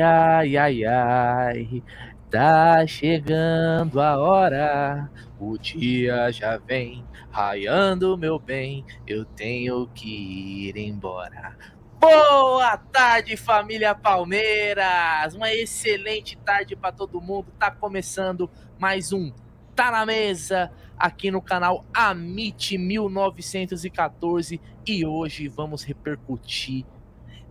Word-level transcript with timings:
Ai, 0.00 0.56
ai, 0.56 0.84
ai, 0.86 1.82
tá 2.30 2.86
chegando 2.86 4.00
a 4.00 4.16
hora, 4.18 5.10
o 5.38 5.58
dia 5.58 6.32
já 6.32 6.56
vem 6.56 7.04
raiando, 7.30 8.16
meu 8.16 8.38
bem, 8.38 8.82
eu 9.06 9.26
tenho 9.26 9.86
que 9.88 10.68
ir 10.68 10.76
embora. 10.78 11.54
Boa 11.98 12.78
tarde, 12.78 13.36
família 13.36 13.94
Palmeiras! 13.94 15.34
Uma 15.34 15.52
excelente 15.52 16.34
tarde 16.38 16.74
para 16.74 16.92
todo 16.92 17.20
mundo. 17.20 17.52
Tá 17.58 17.70
começando 17.70 18.50
mais 18.78 19.12
um 19.12 19.30
Tá 19.76 19.90
na 19.90 20.06
Mesa 20.06 20.72
aqui 20.96 21.30
no 21.30 21.42
canal 21.42 21.84
Amit 21.92 22.78
1914 22.78 24.60
e 24.86 25.04
hoje 25.04 25.46
vamos 25.46 25.82
repercutir 25.82 26.86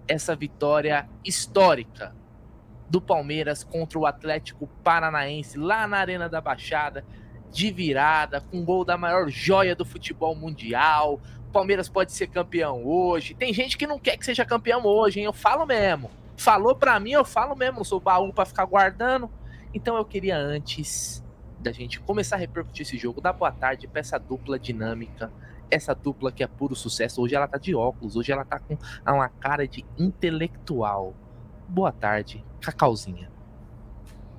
essa 0.08 0.36
vitória 0.36 1.08
histórica 1.24 2.18
do 2.90 3.00
Palmeiras 3.00 3.64
contra 3.64 4.00
o 4.00 4.06
Atlético 4.06 4.68
Paranaense 4.84 5.58
lá 5.58 5.88
na 5.88 5.98
Arena 5.98 6.28
da 6.28 6.42
Baixada, 6.42 7.06
de 7.52 7.72
virada, 7.72 8.42
com 8.42 8.64
gol 8.64 8.84
da 8.84 8.98
maior 8.98 9.30
joia 9.30 9.76
do 9.76 9.86
futebol 9.86 10.36
mundial. 10.36 11.20
O 11.48 11.52
Palmeiras 11.52 11.88
pode 11.88 12.12
ser 12.12 12.28
campeão 12.28 12.86
hoje. 12.86 13.34
Tem 13.34 13.54
gente 13.54 13.78
que 13.78 13.88
não 13.88 14.00
quer 14.00 14.18
que 14.18 14.26
seja 14.26 14.46
campeão 14.46 14.86
hoje, 14.86 15.20
hein? 15.20 15.26
Eu 15.26 15.34
falo 15.34 15.66
mesmo. 15.66 16.10
Falou 16.38 16.76
para 16.76 17.00
mim, 17.00 17.12
eu 17.12 17.26
falo 17.26 17.56
mesmo. 17.56 17.78
Não 17.78 17.84
sou 17.84 18.00
baú 18.00 18.34
para 18.34 18.46
ficar 18.46 18.66
guardando. 18.66 19.30
Então 19.74 19.96
eu 19.98 20.06
queria 20.06 20.38
antes 20.38 21.24
da 21.60 21.72
gente 21.72 22.00
começar 22.00 22.38
a 22.38 22.40
repercutir 22.40 22.84
esse 22.84 22.98
jogo, 22.98 23.20
dar 23.20 23.34
boa 23.34 23.52
tarde 23.52 23.88
para 23.88 24.00
essa 24.00 24.18
dupla 24.18 24.58
dinâmica 24.58 25.32
essa 25.72 25.94
dupla 25.94 26.32
que 26.32 26.44
é 26.44 26.48
puro 26.48 26.76
sucesso. 26.76 27.22
Hoje 27.22 27.36
ela 27.36 27.48
tá 27.48 27.58
de 27.58 27.76
óculos, 27.76 28.16
hoje 28.16 28.32
ela 28.32 28.44
tá 28.44 28.60
com 28.60 28.78
uma 29.06 29.30
cara 29.30 29.68
de 29.68 29.86
intelectual. 29.98 31.14
Boa 31.68 31.92
tarde, 31.92 32.44
Cacauzinha. 32.60 33.32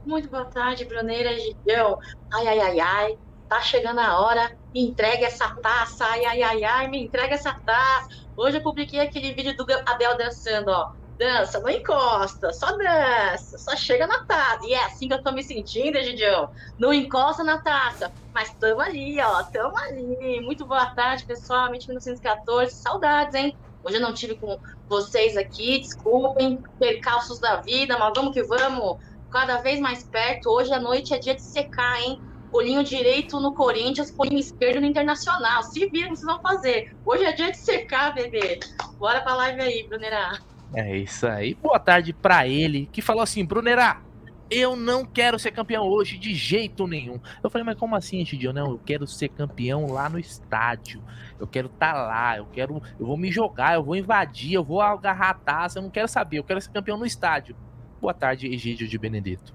Muito 0.05 0.29
boa 0.29 0.45
tarde, 0.47 0.85
Bruneira 0.85 1.39
Gideão. 1.39 1.99
Ai, 2.33 2.49
ai, 2.49 2.61
ai, 2.61 2.81
ai. 2.81 3.19
Tá 3.49 3.61
chegando 3.61 4.01
a 4.01 4.21
hora. 4.21 4.57
Me 4.73 4.81
entrega 4.81 5.27
essa 5.27 5.55
taça. 5.57 6.05
Ai, 6.07 6.25
ai, 6.25 6.43
ai, 6.43 6.65
ai. 6.65 6.89
Me 6.89 7.03
entrega 7.03 7.35
essa 7.35 7.53
taça. 7.55 8.09
Hoje 8.37 8.59
eu 8.59 8.63
publiquei 8.63 9.01
aquele 9.01 9.33
vídeo 9.35 9.57
do 9.57 9.67
Abel 9.87 10.17
dançando, 10.17 10.71
ó 10.71 10.93
dança, 11.21 11.61
não 11.61 11.69
encosta, 11.69 12.51
só 12.51 12.75
dança, 12.79 13.59
só 13.59 13.77
chega 13.77 14.07
na 14.07 14.25
taça. 14.25 14.67
E 14.67 14.73
é 14.73 14.87
assim 14.87 15.07
que 15.07 15.13
eu 15.13 15.23
tô 15.23 15.31
me 15.31 15.43
sentindo, 15.43 15.99
Egidião. 15.99 16.51
Não 16.79 16.95
encosta 16.95 17.45
na 17.45 17.59
taça, 17.59 18.11
mas 18.33 18.51
tamo 18.55 18.81
ali, 18.81 19.21
ó, 19.21 19.43
tamo 19.43 19.77
ali. 19.77 20.41
Muito 20.41 20.65
boa 20.65 20.87
tarde, 20.87 21.27
pessoal, 21.27 21.71
1914, 21.71 22.73
saudades, 22.73 23.35
hein? 23.35 23.55
Hoje 23.85 23.97
eu 23.97 24.01
não 24.01 24.15
tive 24.15 24.35
com 24.37 24.59
vocês 24.91 25.37
aqui, 25.37 25.79
desculpem, 25.79 26.59
percalços 26.81 27.39
da 27.39 27.61
vida, 27.61 27.97
mas 27.97 28.13
vamos 28.15 28.35
que 28.35 28.43
vamos, 28.43 28.99
cada 29.31 29.59
vez 29.59 29.79
mais 29.79 30.03
perto. 30.03 30.51
Hoje 30.51 30.73
à 30.73 30.81
noite 30.81 31.15
é 31.15 31.19
dia 31.19 31.37
de 31.37 31.43
secar, 31.43 32.03
hein? 32.03 32.21
Olhinho 32.53 32.83
direito 32.83 33.39
no 33.39 33.55
Corinthians, 33.55 34.13
olhinho 34.19 34.41
esquerdo 34.41 34.81
no 34.81 34.87
Internacional. 34.87 35.63
Se 35.63 35.87
viram, 35.87 36.09
vocês 36.09 36.27
vão 36.27 36.41
fazer. 36.43 36.93
Hoje 37.07 37.25
é 37.25 37.33
dia 37.33 37.53
de 37.53 37.59
secar, 37.59 38.13
bebê. 38.13 38.59
Bora 38.99 39.21
pra 39.21 39.37
live 39.37 39.63
aí, 39.63 39.87
Brunerá. 39.89 40.41
É 40.75 40.97
isso 40.97 41.25
aí. 41.25 41.55
Boa 41.55 41.79
tarde 41.79 42.13
para 42.13 42.49
ele, 42.49 42.89
que 42.93 43.01
falou 43.01 43.23
assim: 43.23 43.45
Brunerá, 43.45 44.03
eu 44.51 44.75
não 44.75 45.05
quero 45.05 45.39
ser 45.39 45.53
campeão 45.53 45.87
hoje 45.87 46.19
de 46.19 46.35
jeito 46.35 46.87
nenhum. 46.87 47.21
Eu 47.43 47.49
falei, 47.49 47.65
mas 47.65 47.79
como 47.79 47.95
assim, 47.95 48.25
Gidio? 48.25 48.53
Não, 48.53 48.73
eu 48.73 48.81
quero 48.85 49.07
ser 49.07 49.29
campeão 49.29 49.87
lá 49.87 50.09
no 50.09 50.19
estádio. 50.19 51.01
Eu 51.39 51.47
quero 51.47 51.69
estar 51.69 51.93
tá 51.93 52.03
lá, 52.03 52.37
eu 52.37 52.47
quero. 52.53 52.83
Eu 52.99 53.07
vou 53.07 53.17
me 53.17 53.31
jogar, 53.31 53.75
eu 53.75 53.85
vou 53.85 53.95
invadir, 53.95 54.55
eu 54.55 54.65
vou 54.65 54.81
agarrar 54.81 55.31
a 55.31 55.35
taça, 55.35 55.79
eu 55.79 55.83
não 55.83 55.91
quero 55.91 56.09
saber, 56.09 56.39
eu 56.39 56.45
quero 56.45 56.61
ser 56.61 56.71
campeão 56.71 56.99
no 56.99 57.07
estádio. 57.07 57.55
Boa 58.01 58.13
tarde, 58.13 58.49
Egídio 58.49 58.89
de 58.89 58.99
Benedito. 58.99 59.55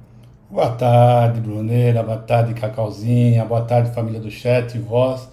Boa 0.49 0.71
tarde, 0.71 1.41
Brunera. 1.41 2.01
Boa 2.01 2.17
tarde, 2.17 2.53
Cacauzinha. 2.53 3.43
Boa 3.43 3.61
tarde, 3.63 3.93
família 3.93 4.19
do 4.19 4.31
chat 4.31 4.75
e 4.75 4.79
voz. 4.79 5.27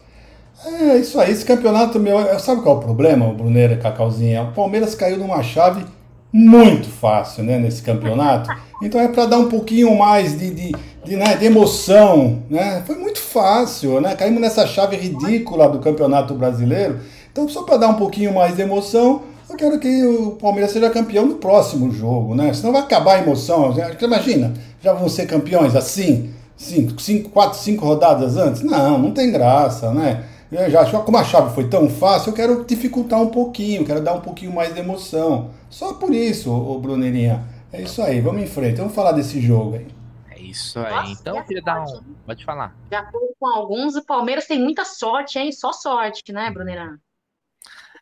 É 0.64 0.96
isso 0.96 1.20
aí, 1.20 1.30
esse 1.30 1.44
campeonato 1.44 2.00
meu. 2.00 2.38
Sabe 2.38 2.62
qual 2.62 2.76
é 2.76 2.78
o 2.78 2.82
problema, 2.82 3.32
Bruneira 3.32 3.76
Cacauzinha? 3.76 4.42
O 4.42 4.52
Palmeiras 4.52 4.94
caiu 4.94 5.18
numa 5.18 5.42
chave 5.42 5.84
muito 6.32 6.88
fácil, 6.88 7.44
né, 7.44 7.58
nesse 7.58 7.82
campeonato. 7.82 8.48
Então 8.82 9.00
é 9.00 9.08
para 9.08 9.26
dar 9.26 9.38
um 9.38 9.48
pouquinho 9.48 9.94
mais 9.96 10.38
de, 10.38 10.50
de, 10.50 10.72
de, 11.04 11.16
né, 11.16 11.36
de, 11.36 11.44
emoção, 11.44 12.42
né? 12.48 12.82
Foi 12.86 12.96
muito 12.96 13.20
fácil, 13.20 14.00
né? 14.00 14.16
Caímos 14.16 14.40
nessa 14.40 14.66
chave 14.66 14.96
ridícula 14.96 15.68
do 15.68 15.78
Campeonato 15.78 16.34
Brasileiro. 16.34 17.00
Então 17.30 17.48
só 17.48 17.62
para 17.62 17.76
dar 17.76 17.88
um 17.88 17.94
pouquinho 17.94 18.34
mais 18.34 18.56
de 18.56 18.62
emoção, 18.62 19.22
eu 19.48 19.56
quero 19.56 19.78
que 19.78 20.04
o 20.04 20.32
Palmeiras 20.32 20.72
seja 20.72 20.88
campeão 20.88 21.26
no 21.26 21.34
próximo 21.34 21.92
jogo, 21.92 22.34
né? 22.34 22.52
Senão 22.54 22.72
vai 22.72 22.82
acabar 22.82 23.16
a 23.16 23.22
emoção. 23.22 23.74
Imagina, 24.00 24.54
já 24.82 24.94
vão 24.94 25.08
ser 25.08 25.26
campeões 25.26 25.76
assim, 25.76 26.30
cinco, 26.56 27.00
cinco, 27.00 27.28
quatro, 27.28 27.58
cinco 27.58 27.84
rodadas 27.84 28.36
antes? 28.38 28.62
Não, 28.62 28.98
não 28.98 29.10
tem 29.10 29.30
graça, 29.30 29.92
né? 29.92 30.24
Eu 30.52 30.70
já 30.70 30.82
acho 30.82 31.02
como 31.02 31.16
a 31.16 31.24
chave 31.24 31.54
foi 31.54 31.66
tão 31.66 31.88
fácil, 31.88 32.28
eu 32.28 32.36
quero 32.36 32.64
dificultar 32.66 33.18
um 33.18 33.30
pouquinho, 33.30 33.86
quero 33.86 34.02
dar 34.04 34.12
um 34.12 34.20
pouquinho 34.20 34.52
mais 34.52 34.74
de 34.74 34.80
emoção. 34.80 35.50
Só 35.70 35.94
por 35.94 36.12
isso, 36.12 36.52
ô 36.52 36.78
Bruneirinha. 36.78 37.42
É 37.72 37.80
isso 37.80 38.02
aí, 38.02 38.20
vamos 38.20 38.42
em 38.42 38.46
frente, 38.46 38.76
vamos 38.76 38.94
falar 38.94 39.12
desse 39.12 39.40
jogo 39.40 39.76
aí. 39.76 39.88
É 40.28 40.38
isso 40.38 40.78
aí. 40.78 40.92
Nossa, 40.92 41.12
então 41.12 41.38
eu 41.38 41.44
queria 41.44 41.62
dar 41.62 41.82
um. 41.82 42.02
Pode 42.26 42.44
falar. 42.44 42.76
De 42.90 42.94
acordo 42.94 43.34
com 43.40 43.46
alguns, 43.46 43.96
o 43.96 44.04
Palmeiras 44.04 44.46
tem 44.46 44.60
muita 44.60 44.84
sorte, 44.84 45.38
hein? 45.38 45.50
Só 45.52 45.72
sorte, 45.72 46.30
né, 46.30 46.50
Bruneira? 46.50 47.00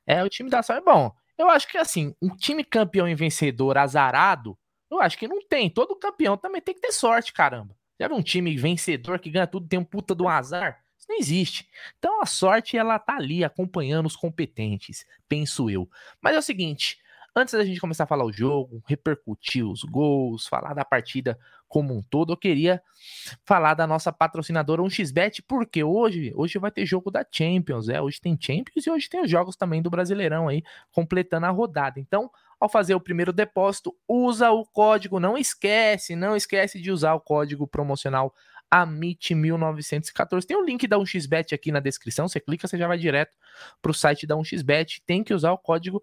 É, 0.05 0.25
o 0.25 0.29
time 0.29 0.51
da 0.51 0.61
sorte 0.61 0.83
é 0.83 0.85
bom. 0.85 1.13
Eu 1.39 1.49
acho 1.49 1.69
que 1.69 1.79
assim, 1.79 2.13
um 2.21 2.35
time 2.35 2.65
campeão 2.65 3.09
e 3.09 3.15
vencedor 3.15 3.79
azarado, 3.79 4.59
eu 4.91 5.01
acho 5.01 5.17
que 5.17 5.29
não 5.29 5.41
tem. 5.47 5.71
Todo 5.71 5.95
campeão 5.95 6.37
também 6.37 6.61
tem 6.61 6.75
que 6.75 6.81
ter 6.81 6.91
sorte, 6.91 7.33
caramba. 7.33 7.77
Já 8.01 8.09
viu 8.09 8.17
um 8.17 8.23
time 8.23 8.57
vencedor 8.57 9.21
que 9.21 9.31
ganha 9.31 9.47
tudo, 9.47 9.69
tem 9.69 9.79
um 9.79 9.85
puta 9.85 10.17
do 10.17 10.27
azar? 10.27 10.81
Não 11.11 11.19
existe. 11.19 11.69
Então 11.99 12.23
a 12.23 12.27
sorte 12.27 12.77
ela 12.77 12.99
tá 12.99 13.17
ali 13.17 13.45
acompanhando 13.45 14.07
os 14.07 14.17
competentes, 14.17 15.05
penso 15.29 15.69
eu. 15.69 15.89
Mas 16.21 16.37
é 16.37 16.39
o 16.39 16.43
seguinte, 16.43 16.99
antes 17.35 17.53
da 17.55 17.65
gente 17.65 17.81
começar 17.81 18.05
a 18.05 18.07
falar 18.07 18.25
o 18.25 18.33
jogo, 18.33 18.83
repercutir 18.87 19.67
os 19.67 19.83
gols, 19.83 20.47
falar 20.47 20.73
da 20.75 20.85
partida 20.85 21.39
como 21.69 21.97
um 21.97 22.03
todo, 22.03 22.33
eu 22.33 22.37
queria 22.37 22.83
falar 23.45 23.75
da 23.75 23.87
nossa 23.87 24.13
patrocinadora 24.13 24.83
1xBet, 24.83 25.45
porque 25.47 25.85
hoje, 25.85 26.33
hoje 26.35 26.59
vai 26.59 26.71
ter 26.71 26.85
jogo 26.85 27.11
da 27.11 27.25
Champions, 27.31 27.89
é, 27.89 28.01
hoje 28.01 28.21
tem 28.21 28.37
Champions 28.41 28.87
e 28.87 28.91
hoje 28.91 29.09
tem 29.09 29.23
os 29.23 29.31
jogos 29.31 29.57
também 29.57 29.81
do 29.81 29.91
Brasileirão 29.91 30.49
aí, 30.49 30.63
completando 30.91 31.47
a 31.47 31.51
rodada. 31.51 32.01
Então, 32.01 32.31
ao 32.59 32.69
fazer 32.69 32.95
o 32.95 33.01
primeiro 33.01 33.33
depósito, 33.33 33.97
usa 34.07 34.51
o 34.51 34.67
código, 34.67 35.21
não 35.21 35.39
esquece, 35.39 36.17
não 36.17 36.35
esquece 36.35 36.81
de 36.81 36.91
usar 36.91 37.15
o 37.15 37.21
código 37.21 37.67
promocional 37.67 38.35
AMIT1914. 38.73 40.45
Tem 40.45 40.57
o 40.57 40.65
link 40.65 40.87
da 40.87 40.97
1xBet 40.97 41.53
aqui 41.53 41.73
na 41.73 41.81
descrição. 41.81 42.29
Você 42.29 42.41
clica, 42.41 42.69
você 42.69 42.79
já 42.79 42.87
vai 42.87 42.99
direto 42.99 43.37
para 43.83 43.91
o 43.91 43.95
site 43.95 44.27
da 44.27 44.37
1xBet. 44.37 45.03
Tem 45.07 45.25
que 45.25 45.35
usar 45.35 45.53
o 45.53 45.59
código 45.59 46.03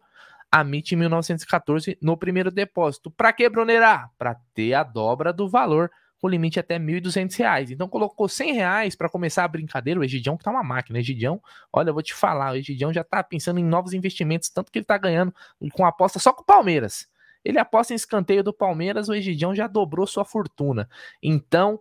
AMIT1914 0.53 1.97
no 2.01 2.17
primeiro 2.17 2.51
depósito. 2.51 3.11
Para 3.11 3.31
que, 3.33 3.47
Brunerá? 3.49 4.09
Para 4.17 4.35
ter 4.53 4.73
a 4.73 4.83
dobra 4.83 5.31
do 5.31 5.47
valor 5.47 5.89
com 6.19 6.27
limite 6.27 6.59
até 6.59 6.77
R$ 6.77 6.83
1.200. 6.83 7.71
Então 7.71 7.87
colocou 7.87 8.27
100 8.27 8.53
reais 8.53 8.95
para 8.95 9.09
começar 9.09 9.43
a 9.43 9.47
brincadeira. 9.47 9.99
O 9.99 10.03
Egidião 10.03 10.37
que 10.37 10.43
tá 10.43 10.51
uma 10.51 10.63
máquina. 10.63 10.99
Egidião, 10.99 11.41
olha, 11.71 11.89
eu 11.89 11.93
vou 11.93 12.03
te 12.03 12.13
falar, 12.13 12.53
o 12.53 12.55
Egidião 12.55 12.91
já 12.91 13.03
tá 13.03 13.23
pensando 13.23 13.59
em 13.59 13.63
novos 13.63 13.93
investimentos, 13.93 14.49
tanto 14.49 14.71
que 14.71 14.79
ele 14.79 14.85
tá 14.85 14.97
ganhando 14.97 15.33
com 15.73 15.85
aposta 15.85 16.19
só 16.19 16.33
com 16.33 16.41
o 16.41 16.45
Palmeiras. 16.45 17.07
Ele 17.45 17.59
aposta 17.59 17.93
em 17.93 17.95
escanteio 17.95 18.43
do 18.43 18.51
Palmeiras, 18.51 19.07
o 19.07 19.13
Egidião 19.13 19.55
já 19.55 19.67
dobrou 19.67 20.05
sua 20.07 20.25
fortuna. 20.25 20.89
Então, 21.21 21.79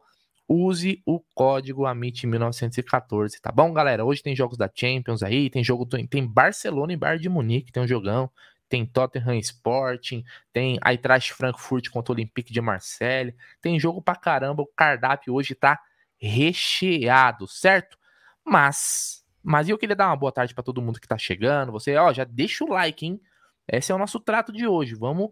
use 0.49 1.03
o 1.05 1.21
código 1.35 1.83
AMIT1914, 1.83 3.41
tá 3.41 3.51
bom, 3.51 3.73
galera? 3.73 4.05
Hoje 4.05 4.23
tem 4.23 4.37
jogos 4.37 4.57
da 4.57 4.71
Champions 4.73 5.23
aí, 5.23 5.51
tem 5.51 5.63
jogo 5.65 5.87
tem 5.87 6.27
Barcelona 6.27 6.93
e 6.93 6.97
Bayern 6.97 7.23
de 7.23 7.29
Munique, 7.29 7.73
tem 7.73 7.83
um 7.83 7.89
jogão, 7.89 8.31
tem 8.69 8.87
Tottenham 8.87 9.39
Sporting, 9.39 10.25
tem 10.53 10.79
Eintracht 10.85 11.33
Frankfurt 11.33 11.89
contra 11.91 12.13
o 12.13 12.15
Olympique 12.15 12.53
de 12.53 12.61
Marseille, 12.61 13.35
tem 13.61 13.79
jogo 13.79 14.01
pra 14.01 14.15
caramba, 14.17 14.63
o 14.63 14.67
cardápio 14.67 15.35
hoje 15.35 15.55
tá 15.55 15.81
recheado, 16.19 17.47
certo? 17.49 17.99
Mas, 18.45 19.25
mas 19.43 19.69
eu 19.69 19.79
queria 19.79 19.97
dar 19.97 20.09
uma 20.09 20.17
boa 20.17 20.33
tarde 20.33 20.55
para 20.55 20.65
todo 20.65 20.83
mundo 20.83 21.01
que 21.01 21.09
tá 21.09 21.19
chegando, 21.19 21.73
você, 21.73 21.97
ó, 21.97 22.13
já 22.13 22.25
deixa 22.25 22.65
o 22.65 22.69
like, 22.69 23.05
hein? 23.07 23.21
Esse 23.69 23.91
é 23.91 23.95
o 23.95 23.99
nosso 23.99 24.21
trato 24.21 24.53
de 24.53 24.67
hoje, 24.67 24.95
vamos 24.95 25.31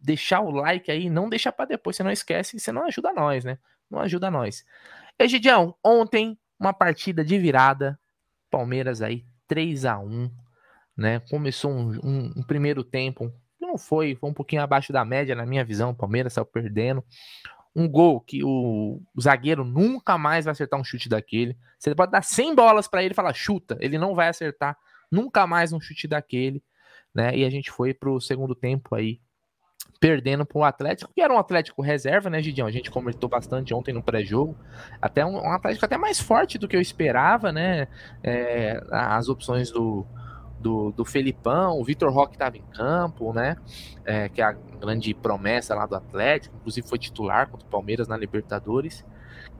deixar 0.00 0.40
o 0.40 0.50
like 0.50 0.90
aí, 0.90 1.08
não 1.08 1.28
deixa 1.28 1.50
para 1.52 1.66
depois, 1.66 1.96
você 1.96 2.02
não 2.02 2.10
esquece, 2.10 2.58
você 2.58 2.72
não 2.72 2.84
ajuda 2.84 3.12
nós, 3.12 3.44
né? 3.44 3.58
Não 3.90 4.00
ajuda 4.00 4.30
nós. 4.30 4.64
Egidião, 5.18 5.74
ontem 5.84 6.38
uma 6.58 6.72
partida 6.72 7.24
de 7.24 7.38
virada, 7.38 7.98
Palmeiras 8.50 9.02
aí 9.02 9.24
3 9.48 9.84
a 9.84 9.98
1 9.98 10.30
né? 11.00 11.18
Começou 11.30 11.70
um, 11.70 11.90
um, 12.04 12.32
um 12.36 12.42
primeiro 12.42 12.84
tempo, 12.84 13.32
não 13.58 13.78
foi, 13.78 14.14
foi 14.14 14.28
um 14.28 14.34
pouquinho 14.34 14.62
abaixo 14.62 14.92
da 14.92 15.02
média 15.02 15.34
na 15.34 15.46
minha 15.46 15.64
visão, 15.64 15.94
Palmeiras 15.94 16.34
saiu 16.34 16.44
perdendo. 16.44 17.02
Um 17.74 17.88
gol 17.88 18.20
que 18.20 18.44
o, 18.44 19.00
o 19.14 19.20
zagueiro 19.20 19.64
nunca 19.64 20.18
mais 20.18 20.44
vai 20.44 20.52
acertar 20.52 20.78
um 20.78 20.84
chute 20.84 21.08
daquele. 21.08 21.56
Você 21.78 21.94
pode 21.94 22.12
dar 22.12 22.22
100 22.22 22.54
bolas 22.54 22.86
para 22.86 23.02
ele 23.02 23.12
e 23.12 23.14
falar 23.14 23.32
chuta, 23.32 23.78
ele 23.80 23.96
não 23.96 24.14
vai 24.14 24.28
acertar 24.28 24.76
nunca 25.10 25.46
mais 25.46 25.72
um 25.72 25.80
chute 25.80 26.06
daquele, 26.06 26.62
né? 27.14 27.34
E 27.36 27.44
a 27.44 27.50
gente 27.50 27.70
foi 27.70 27.94
pro 27.94 28.20
segundo 28.20 28.54
tempo 28.54 28.94
aí 28.94 29.20
perdendo 29.98 30.44
para 30.46 30.58
o 30.58 30.64
Atlético, 30.64 31.10
que 31.14 31.20
era 31.20 31.32
um 31.32 31.38
Atlético 31.38 31.82
reserva, 31.82 32.30
né, 32.30 32.42
Gidião? 32.42 32.66
A 32.66 32.70
gente 32.70 32.90
comentou 32.90 33.28
bastante 33.28 33.74
ontem 33.74 33.92
no 33.92 34.02
pré-jogo. 34.02 34.56
Até 35.00 35.24
um, 35.24 35.36
um, 35.36 35.52
Atlético 35.52 35.84
até 35.84 35.96
mais 35.96 36.20
forte 36.20 36.58
do 36.58 36.68
que 36.68 36.76
eu 36.76 36.80
esperava, 36.80 37.50
né? 37.52 37.88
É, 38.22 38.82
as 38.90 39.28
opções 39.28 39.70
do, 39.70 40.06
do, 40.58 40.92
do 40.92 41.04
Felipão, 41.04 41.78
o 41.78 41.84
Vitor 41.84 42.12
Roque 42.12 42.34
estava 42.34 42.56
em 42.56 42.62
campo, 42.74 43.32
né? 43.32 43.56
É, 44.04 44.28
que 44.28 44.40
é 44.40 44.44
a 44.44 44.52
grande 44.52 45.12
promessa 45.14 45.74
lá 45.74 45.86
do 45.86 45.96
Atlético, 45.96 46.56
inclusive 46.56 46.86
foi 46.86 46.98
titular 46.98 47.48
contra 47.48 47.66
o 47.66 47.70
Palmeiras 47.70 48.06
na 48.06 48.16
Libertadores. 48.16 49.04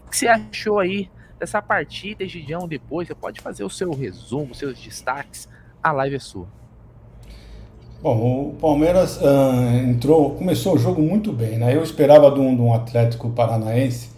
O 0.06 0.10
que 0.10 0.16
você 0.16 0.28
achou 0.28 0.78
aí 0.78 1.10
dessa 1.38 1.62
partida, 1.62 2.26
Gidião? 2.26 2.68
Depois 2.68 3.08
você 3.08 3.14
pode 3.14 3.40
fazer 3.40 3.64
o 3.64 3.70
seu 3.70 3.90
resumo, 3.92 4.54
seus 4.54 4.78
destaques. 4.78 5.48
A 5.82 5.92
live 5.92 6.16
é 6.16 6.18
sua. 6.18 6.59
Bom, 8.02 8.52
o 8.52 8.54
Palmeiras 8.58 9.18
uh, 9.18 9.76
entrou, 9.86 10.30
começou 10.30 10.74
o 10.74 10.78
jogo 10.78 11.02
muito 11.02 11.34
bem, 11.34 11.58
né? 11.58 11.76
Eu 11.76 11.82
esperava 11.82 12.30
de 12.30 12.40
um, 12.40 12.56
de 12.56 12.62
um 12.62 12.72
Atlético 12.72 13.28
Paranaense 13.28 14.08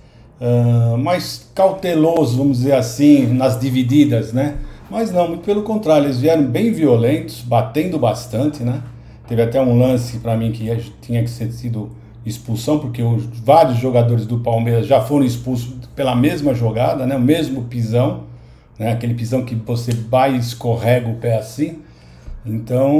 uh, 0.41 0.97
mais 0.97 1.51
cauteloso, 1.53 2.39
vamos 2.39 2.59
dizer 2.59 2.75
assim, 2.75 3.27
nas 3.27 3.59
divididas, 3.59 4.33
né? 4.33 4.59
Mas 4.89 5.11
não, 5.11 5.27
muito 5.27 5.43
pelo 5.43 5.65
contrário, 5.65 6.07
eles 6.07 6.21
vieram 6.21 6.45
bem 6.45 6.71
violentos, 6.71 7.41
batendo 7.41 7.99
bastante, 7.99 8.63
né? 8.63 8.85
Teve 9.27 9.43
até 9.43 9.61
um 9.61 9.77
lance 9.77 10.21
para 10.21 10.37
mim 10.37 10.53
que 10.53 10.65
tinha 11.01 11.21
que 11.21 11.31
ser 11.31 11.51
sido 11.51 11.91
expulsão, 12.25 12.79
porque 12.79 13.03
os, 13.03 13.25
vários 13.41 13.79
jogadores 13.79 14.27
do 14.27 14.39
Palmeiras 14.39 14.87
já 14.87 15.01
foram 15.01 15.27
expulsos 15.27 15.75
pela 15.97 16.15
mesma 16.15 16.55
jogada, 16.55 17.05
né? 17.05 17.17
O 17.17 17.21
mesmo 17.21 17.65
pisão, 17.65 18.27
né? 18.79 18.93
Aquele 18.93 19.15
pisão 19.15 19.45
que 19.45 19.57
você 19.57 19.91
vai 19.91 20.37
e 20.37 20.39
escorrega 20.39 21.09
o 21.09 21.17
pé 21.17 21.37
assim. 21.37 21.81
Então, 22.45 22.93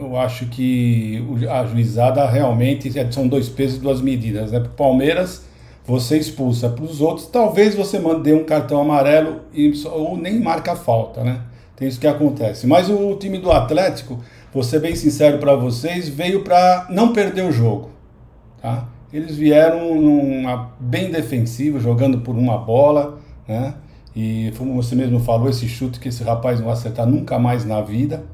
eu 0.00 0.16
acho 0.16 0.46
que 0.46 1.24
a 1.48 1.64
juizada 1.64 2.28
realmente 2.28 2.98
é, 2.98 3.10
são 3.10 3.28
dois 3.28 3.48
pesos 3.48 3.76
e 3.76 3.80
duas 3.80 4.00
medidas. 4.00 4.50
Né? 4.50 4.58
Para 4.58 4.68
o 4.68 4.74
Palmeiras, 4.74 5.44
você 5.84 6.18
expulsa. 6.18 6.68
Para 6.68 6.84
os 6.84 7.00
outros, 7.00 7.26
talvez 7.26 7.74
você 7.74 7.98
mande 7.98 8.32
um 8.32 8.44
cartão 8.44 8.80
amarelo 8.80 9.42
e, 9.54 9.72
ou 9.86 10.16
nem 10.16 10.40
marca 10.40 10.74
falta. 10.74 11.22
Né? 11.22 11.40
Tem 11.76 11.86
isso 11.86 12.00
que 12.00 12.06
acontece. 12.06 12.66
Mas 12.66 12.90
o 12.90 13.14
time 13.16 13.38
do 13.38 13.50
Atlético, 13.52 14.18
vou 14.52 14.64
ser 14.64 14.80
bem 14.80 14.96
sincero 14.96 15.38
para 15.38 15.54
vocês, 15.54 16.08
veio 16.08 16.42
para 16.42 16.86
não 16.90 17.12
perder 17.12 17.44
o 17.44 17.52
jogo. 17.52 17.90
Tá? 18.60 18.88
Eles 19.12 19.36
vieram 19.36 19.94
numa, 20.00 20.72
bem 20.80 21.10
defensivo, 21.10 21.78
jogando 21.78 22.18
por 22.18 22.34
uma 22.34 22.58
bola. 22.58 23.18
Né? 23.46 23.74
E 24.14 24.52
como 24.58 24.74
você 24.74 24.94
mesmo 24.94 25.18
falou, 25.20 25.48
esse 25.48 25.66
chute 25.68 25.98
que 25.98 26.08
esse 26.08 26.22
rapaz 26.22 26.58
não 26.58 26.66
vai 26.66 26.74
acertar 26.74 27.06
nunca 27.06 27.38
mais 27.38 27.64
na 27.64 27.80
vida. 27.80 28.24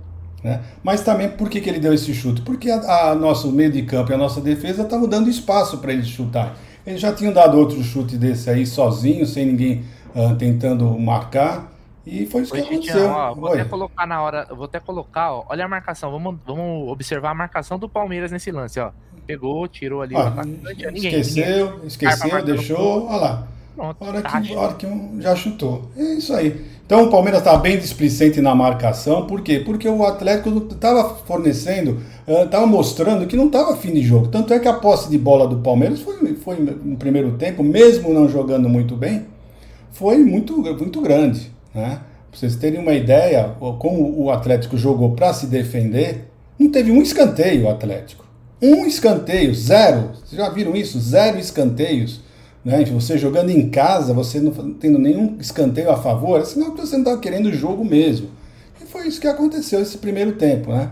Né? 0.42 0.60
Mas 0.82 1.02
também 1.02 1.28
por 1.28 1.48
que, 1.48 1.60
que 1.60 1.69
ele 1.69 1.78
deu 1.78 1.92
esse 1.92 2.12
chute? 2.14 2.42
Porque 2.42 2.70
a, 2.70 3.10
a 3.10 3.14
nosso 3.14 3.50
meio 3.52 3.70
de 3.70 3.82
campo 3.82 4.10
e 4.10 4.14
a 4.14 4.19
nossa 4.19 4.40
defesa 4.40 4.82
estavam 4.82 5.08
dando 5.08 5.28
espaço 5.28 5.78
para 5.78 5.92
ele 5.92 6.04
chutar. 6.04 6.56
Eles 6.86 7.00
já 7.00 7.12
tinham 7.12 7.32
dado 7.32 7.58
outro 7.58 7.82
chute 7.82 8.16
desse 8.16 8.48
aí 8.48 8.66
sozinho, 8.66 9.26
sem 9.26 9.46
ninguém 9.46 9.84
uh, 10.14 10.34
tentando 10.36 10.98
marcar. 10.98 11.70
E 12.06 12.24
foi 12.26 12.42
isso 12.42 12.54
Oi, 12.54 12.62
que 12.62 12.74
aconteceu. 12.74 13.08
Ó, 13.10 13.34
vou 13.34 13.52
até 13.52 13.64
colocar 13.64 14.06
na 14.06 14.22
hora, 14.22 14.46
vou 14.50 14.64
até 14.64 14.81
colocar, 14.81 15.32
ó, 15.32 15.44
olha 15.48 15.66
a 15.66 15.69
marcação, 15.69 16.10
vamos, 16.10 16.36
vamos 16.46 16.88
observar 16.88 17.32
a 17.32 17.34
marcação 17.34 17.78
do 17.78 17.86
Palmeiras 17.86 18.32
nesse 18.32 18.50
lance, 18.50 18.81
ó. 18.81 18.90
Pegou, 19.26 19.69
tirou 19.69 20.00
ali 20.00 20.16
ah, 20.16 20.20
o 20.20 20.26
atacante, 20.28 20.86
ninguém, 20.86 21.20
esqueceu, 21.20 21.70
ninguém, 21.72 21.86
esqueceu, 21.86 22.44
deixou, 22.44 23.06
olha 23.06 23.16
lá. 23.16 23.48
Pronto, 23.78 24.04
hora, 24.04 24.20
tá 24.20 24.40
que, 24.40 24.56
hora 24.56 24.75
que 24.75 24.86
um 24.86 25.20
já 25.20 25.36
chutou. 25.36 25.88
É 25.96 26.14
isso 26.14 26.34
aí. 26.34 26.64
Então 26.84 27.04
o 27.04 27.10
Palmeiras 27.12 27.38
estava 27.38 27.58
bem 27.58 27.78
displicente 27.78 28.40
na 28.40 28.52
marcação, 28.52 29.25
por 29.25 29.40
quê? 29.40 29.60
Porque 29.60 29.88
o 29.88 30.04
Atlético 30.04 30.66
estava 30.69 31.14
fornecendo, 31.25 32.00
estava 32.26 32.66
mostrando 32.66 33.25
que 33.28 33.36
não 33.36 33.46
estava 33.46 33.76
fim 33.76 33.92
de 33.92 34.02
jogo. 34.02 34.26
Tanto 34.26 34.52
é 34.52 34.58
que 34.58 34.66
a 34.66 34.72
posse 34.72 35.08
de 35.08 35.16
bola 35.16 35.46
do 35.46 35.58
Palmeiras 35.58 36.00
foi, 36.00 36.34
foi 36.34 36.56
no 36.56 36.96
primeiro 36.96 37.34
tempo, 37.38 37.62
mesmo 37.62 38.12
não 38.12 38.28
jogando 38.28 38.69
muito 38.69 38.96
bem, 38.96 39.26
foi 39.92 40.19
muito, 40.19 40.60
muito 40.60 41.00
grande. 41.00 41.48
Né? 41.72 42.00
Para 42.32 42.40
vocês 42.40 42.56
terem 42.56 42.81
uma 42.81 42.94
ideia, 42.94 43.54
como 43.78 44.20
o 44.20 44.28
Atlético 44.32 44.76
jogou 44.76 45.12
para 45.12 45.32
se 45.32 45.46
defender, 45.46 46.28
não 46.58 46.69
teve 46.69 46.90
um 46.90 47.00
escanteio 47.00 47.66
o 47.66 47.70
Atlético. 47.70 48.24
Um 48.60 48.86
escanteio, 48.86 49.54
zero. 49.54 50.10
Vocês 50.14 50.42
já 50.42 50.48
viram 50.48 50.74
isso? 50.74 50.98
Zero 50.98 51.38
escanteios. 51.38 52.26
Né? 52.64 52.84
Você 52.84 53.16
jogando 53.16 53.50
em 53.50 53.69
casa, 53.69 54.12
você 54.12 54.40
não 54.40 54.52
tendo 54.75 54.99
nenhum 54.99 55.37
escanteio 55.40 55.90
a 55.90 55.96
favor, 55.96 56.40
é 56.40 56.44
sinal 56.44 56.72
que 56.72 56.81
você 56.81 56.96
não 56.96 57.05
está 57.05 57.16
querendo 57.19 57.46
o 57.46 57.52
jogo 57.52 57.84
mesmo. 57.84 58.28
E 58.81 58.87
foi 58.87 59.06
isso 59.06 59.20
que 59.20 59.26
aconteceu 59.26 59.81
esse 59.81 59.99
primeiro 59.99 60.32
tempo. 60.32 60.70
Né? 60.70 60.90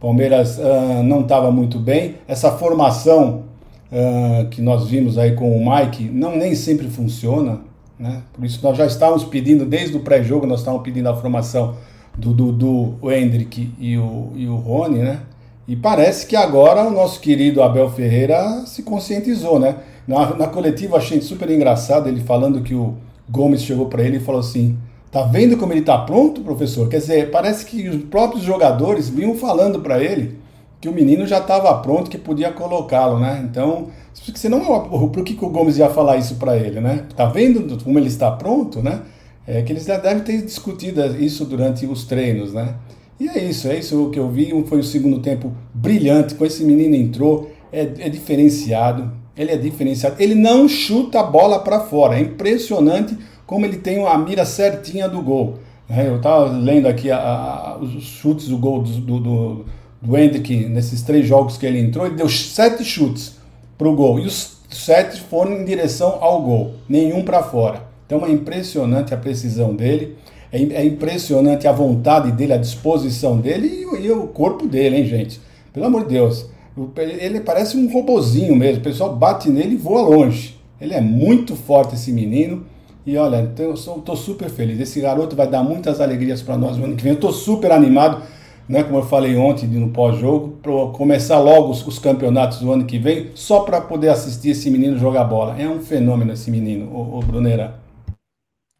Palmeiras 0.00 0.58
uh, 0.58 1.02
não 1.02 1.22
estava 1.22 1.50
muito 1.50 1.78
bem. 1.78 2.16
Essa 2.28 2.52
formação 2.52 3.44
uh, 3.90 4.48
que 4.48 4.60
nós 4.60 4.88
vimos 4.88 5.18
aí 5.18 5.34
com 5.34 5.56
o 5.56 5.70
Mike 5.70 6.04
não 6.04 6.36
nem 6.36 6.54
sempre 6.54 6.88
funciona. 6.88 7.60
Né? 7.98 8.22
Por 8.32 8.44
isso 8.44 8.60
nós 8.62 8.76
já 8.76 8.86
estávamos 8.86 9.24
pedindo, 9.24 9.64
desde 9.64 9.96
o 9.96 10.00
pré-jogo, 10.00 10.46
nós 10.46 10.60
estávamos 10.60 10.84
pedindo 10.84 11.08
a 11.08 11.16
formação 11.16 11.76
do 12.16 12.32
Dudu, 12.32 12.96
o 13.00 13.10
Hendrick 13.10 13.72
e 13.78 13.96
o, 13.96 14.32
e 14.34 14.46
o 14.46 14.56
Rony, 14.56 14.98
né? 15.00 15.20
E 15.68 15.74
parece 15.74 16.26
que 16.26 16.36
agora 16.36 16.82
o 16.84 16.90
nosso 16.90 17.20
querido 17.20 17.62
Abel 17.62 17.90
Ferreira 17.90 18.64
se 18.66 18.82
conscientizou, 18.82 19.58
né? 19.58 19.76
Na, 20.06 20.34
na 20.36 20.46
coletiva 20.46 20.96
achei 20.96 21.20
super 21.20 21.50
engraçado 21.50 22.08
ele 22.08 22.20
falando 22.20 22.62
que 22.62 22.74
o 22.74 22.94
Gomes 23.28 23.62
chegou 23.62 23.86
para 23.86 24.02
ele 24.02 24.18
e 24.18 24.20
falou 24.20 24.40
assim: 24.40 24.78
Tá 25.10 25.22
vendo 25.22 25.56
como 25.56 25.72
ele 25.72 25.82
tá 25.82 25.98
pronto, 25.98 26.42
professor? 26.42 26.88
Quer 26.88 26.98
dizer, 26.98 27.30
parece 27.30 27.64
que 27.64 27.88
os 27.88 28.04
próprios 28.04 28.44
jogadores 28.44 29.08
vinham 29.08 29.34
falando 29.34 29.80
para 29.80 30.02
ele 30.02 30.38
que 30.80 30.88
o 30.88 30.92
menino 30.92 31.26
já 31.26 31.38
estava 31.38 31.74
pronto, 31.78 32.10
que 32.10 32.18
podia 32.18 32.52
colocá-lo, 32.52 33.18
né? 33.18 33.44
Então, 33.50 33.88
você 34.12 34.48
não 34.48 34.60
por 34.88 35.24
que, 35.24 35.34
que 35.34 35.44
o 35.44 35.48
Gomes 35.48 35.78
ia 35.78 35.88
falar 35.88 36.16
isso 36.16 36.36
para 36.36 36.56
ele, 36.56 36.80
né? 36.80 37.04
Tá 37.16 37.26
vendo 37.26 37.82
como 37.82 37.98
ele 37.98 38.08
está 38.08 38.30
pronto, 38.30 38.82
né? 38.82 39.02
É 39.46 39.62
que 39.62 39.72
eles 39.72 39.84
já 39.84 39.96
devem 39.96 40.22
ter 40.22 40.42
discutido 40.42 41.00
isso 41.16 41.44
durante 41.44 41.86
os 41.86 42.04
treinos, 42.04 42.52
né? 42.52 42.74
E 43.18 43.28
é 43.28 43.42
isso, 43.42 43.68
é 43.68 43.78
isso 43.78 44.10
que 44.10 44.18
eu 44.18 44.28
vi. 44.28 44.52
Foi 44.66 44.78
o 44.78 44.84
segundo 44.84 45.20
tempo 45.20 45.52
brilhante. 45.72 46.34
Com 46.34 46.44
esse 46.44 46.62
menino 46.64 46.94
entrou, 46.94 47.50
é, 47.72 47.80
é 47.98 48.08
diferenciado. 48.08 49.10
Ele 49.36 49.52
é 49.52 49.56
diferenciado. 49.56 50.16
Ele 50.18 50.34
não 50.34 50.68
chuta 50.68 51.20
a 51.20 51.22
bola 51.22 51.60
para 51.60 51.80
fora. 51.80 52.16
É 52.16 52.20
impressionante 52.20 53.16
como 53.46 53.64
ele 53.64 53.78
tem 53.78 54.04
a 54.06 54.18
mira 54.18 54.44
certinha 54.44 55.08
do 55.08 55.22
gol. 55.22 55.58
É, 55.88 56.08
eu 56.08 56.16
estava 56.16 56.50
lendo 56.50 56.88
aqui 56.88 57.10
a, 57.10 57.18
a, 57.18 57.78
os 57.78 58.02
chutes 58.02 58.48
do 58.48 58.58
gol 58.58 58.82
do, 58.82 59.20
do, 59.20 59.64
do 60.02 60.16
Hendrick 60.16 60.66
nesses 60.66 61.02
três 61.02 61.26
jogos 61.26 61.56
que 61.56 61.64
ele 61.64 61.78
entrou. 61.78 62.06
Ele 62.06 62.16
deu 62.16 62.28
sete 62.28 62.84
chutes 62.84 63.36
para 63.78 63.88
o 63.88 63.94
gol. 63.94 64.18
E 64.18 64.26
os 64.26 64.58
sete 64.68 65.20
foram 65.22 65.52
em 65.52 65.64
direção 65.64 66.18
ao 66.20 66.42
gol. 66.42 66.74
Nenhum 66.88 67.22
para 67.22 67.42
fora. 67.42 67.86
Então 68.04 68.24
é 68.26 68.30
impressionante 68.30 69.14
a 69.14 69.16
precisão 69.16 69.74
dele. 69.74 70.16
É, 70.52 70.62
é 70.62 70.84
impressionante 70.84 71.66
a 71.66 71.72
vontade 71.72 72.32
dele, 72.32 72.52
a 72.52 72.58
disposição 72.58 73.38
dele 73.38 73.66
e, 73.66 74.06
e, 74.06 74.10
o 74.10 74.26
corpo 74.28 74.66
dele, 74.66 74.96
hein, 74.96 75.06
gente? 75.06 75.40
Pelo 75.72 75.86
amor 75.86 76.02
de 76.04 76.14
Deus. 76.14 76.48
Ele 76.96 77.40
parece 77.40 77.76
um 77.76 77.90
robozinho 77.90 78.54
mesmo. 78.54 78.80
O 78.80 78.84
pessoal 78.84 79.14
bate 79.14 79.48
nele 79.48 79.74
e 79.74 79.78
voa 79.78 80.02
longe. 80.02 80.56
Ele 80.80 80.94
é 80.94 81.00
muito 81.00 81.56
forte, 81.56 81.94
esse 81.94 82.12
menino. 82.12 82.66
E 83.06 83.16
olha, 83.16 83.50
eu 83.58 83.74
estou 83.74 84.16
super 84.16 84.50
feliz. 84.50 84.80
Esse 84.80 85.00
garoto 85.00 85.36
vai 85.36 85.48
dar 85.48 85.62
muitas 85.62 86.00
alegrias 86.00 86.42
para 86.42 86.56
nós 86.56 86.76
no 86.76 86.84
ano 86.84 86.96
que 86.96 87.02
vem. 87.02 87.12
Eu 87.12 87.16
estou 87.16 87.32
super 87.32 87.70
animado, 87.70 88.22
né, 88.68 88.82
como 88.82 88.98
eu 88.98 89.04
falei 89.04 89.36
ontem 89.36 89.66
no 89.68 89.90
pós-jogo, 89.90 90.58
para 90.60 90.72
começar 90.92 91.38
logo 91.38 91.70
os, 91.70 91.86
os, 91.86 91.98
campeonatos 91.98 92.58
do 92.58 92.72
ano 92.72 92.84
que 92.84 92.98
vem, 92.98 93.30
só 93.34 93.60
para 93.60 93.80
poder 93.80 94.08
assistir 94.08 94.50
esse 94.50 94.68
menino 94.70 94.98
jogar 94.98 95.24
bola. 95.24 95.56
É 95.56 95.68
um 95.68 95.80
fenômeno 95.80 96.32
esse 96.32 96.50
menino, 96.50 96.90
o, 96.90 97.18
o 97.18 97.20
Brunera. 97.20 97.78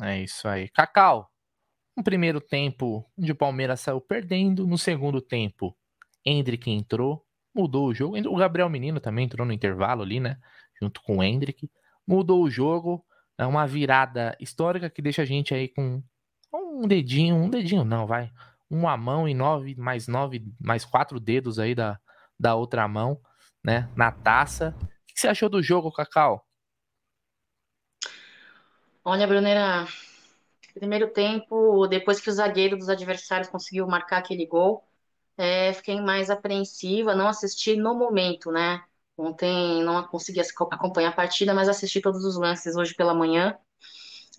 É 0.03 0.21
isso 0.21 0.49
aí. 0.49 0.69
Cacau, 0.71 1.29
no 1.97 2.03
primeiro 2.03 2.41
tempo, 2.41 3.11
onde 3.19 3.33
o 3.33 3.37
Palmeiras 3.37 3.81
saiu 3.81 4.01
perdendo. 4.01 4.67
No 4.67 4.77
segundo 4.77 5.21
tempo, 5.21 5.77
Hendrick 6.25 6.71
entrou, 6.71 7.25
mudou 7.55 7.87
o 7.87 7.95
jogo. 7.95 8.17
O 8.29 8.37
Gabriel 8.37 8.69
Menino 8.69 9.01
também 9.01 9.25
entrou 9.25 9.47
no 9.47 9.53
intervalo 9.53 10.03
ali, 10.03 10.21
né? 10.21 10.39
Junto 10.81 11.01
com 11.03 11.19
o 11.19 11.23
Hendrick. 11.23 11.71
Mudou 12.07 12.43
o 12.43 12.51
jogo. 12.51 13.05
É 13.39 13.47
uma 13.47 13.67
virada 13.67 14.37
histórica 14.39 14.91
que 14.91 15.01
deixa 15.01 15.23
a 15.23 15.25
gente 15.25 15.55
aí 15.55 15.69
com 15.69 16.03
um 16.53 16.87
dedinho, 16.87 17.37
um 17.37 17.51
dedinho 17.51 17.85
não, 17.85 18.07
vai. 18.07 18.31
Uma 18.69 18.97
mão 18.97 19.29
e 19.29 19.35
nove, 19.35 19.75
mais 19.77 20.09
nove, 20.09 20.45
mais 20.61 20.85
quatro 20.85 21.21
dedos 21.21 21.59
aí 21.59 21.75
da, 21.75 21.99
da 22.39 22.55
outra 22.55 22.87
mão, 22.89 23.21
né? 23.65 23.91
Na 23.97 24.11
taça. 24.11 24.75
O 24.81 24.87
que 25.07 25.21
você 25.21 25.29
achou 25.29 25.49
do 25.49 25.63
jogo, 25.63 25.93
Cacau? 25.93 26.45
Olha, 29.05 29.27
Brunera, 29.27 29.87
Primeiro 30.77 31.11
tempo, 31.13 31.87
depois 31.87 32.21
que 32.21 32.29
o 32.29 32.33
zagueiro 32.33 32.77
dos 32.77 32.89
adversários 32.91 33.49
conseguiu 33.49 33.87
marcar 33.87 34.19
aquele 34.19 34.45
gol, 34.47 34.85
é, 35.39 35.73
fiquei 35.75 36.01
mais 36.01 36.31
apreensiva, 36.31 37.15
não 37.15 37.29
assisti 37.29 37.77
no 37.77 37.95
momento, 37.95 38.53
né? 38.53 38.85
Ontem 39.17 39.83
não 39.85 40.03
consegui 40.09 40.41
acompanhar 40.41 41.11
a 41.11 41.13
partida, 41.13 41.55
mas 41.55 41.69
assisti 41.69 42.01
todos 42.01 42.25
os 42.25 42.37
lances 42.39 42.77
hoje 42.77 42.95
pela 42.95 43.15
manhã. 43.15 43.57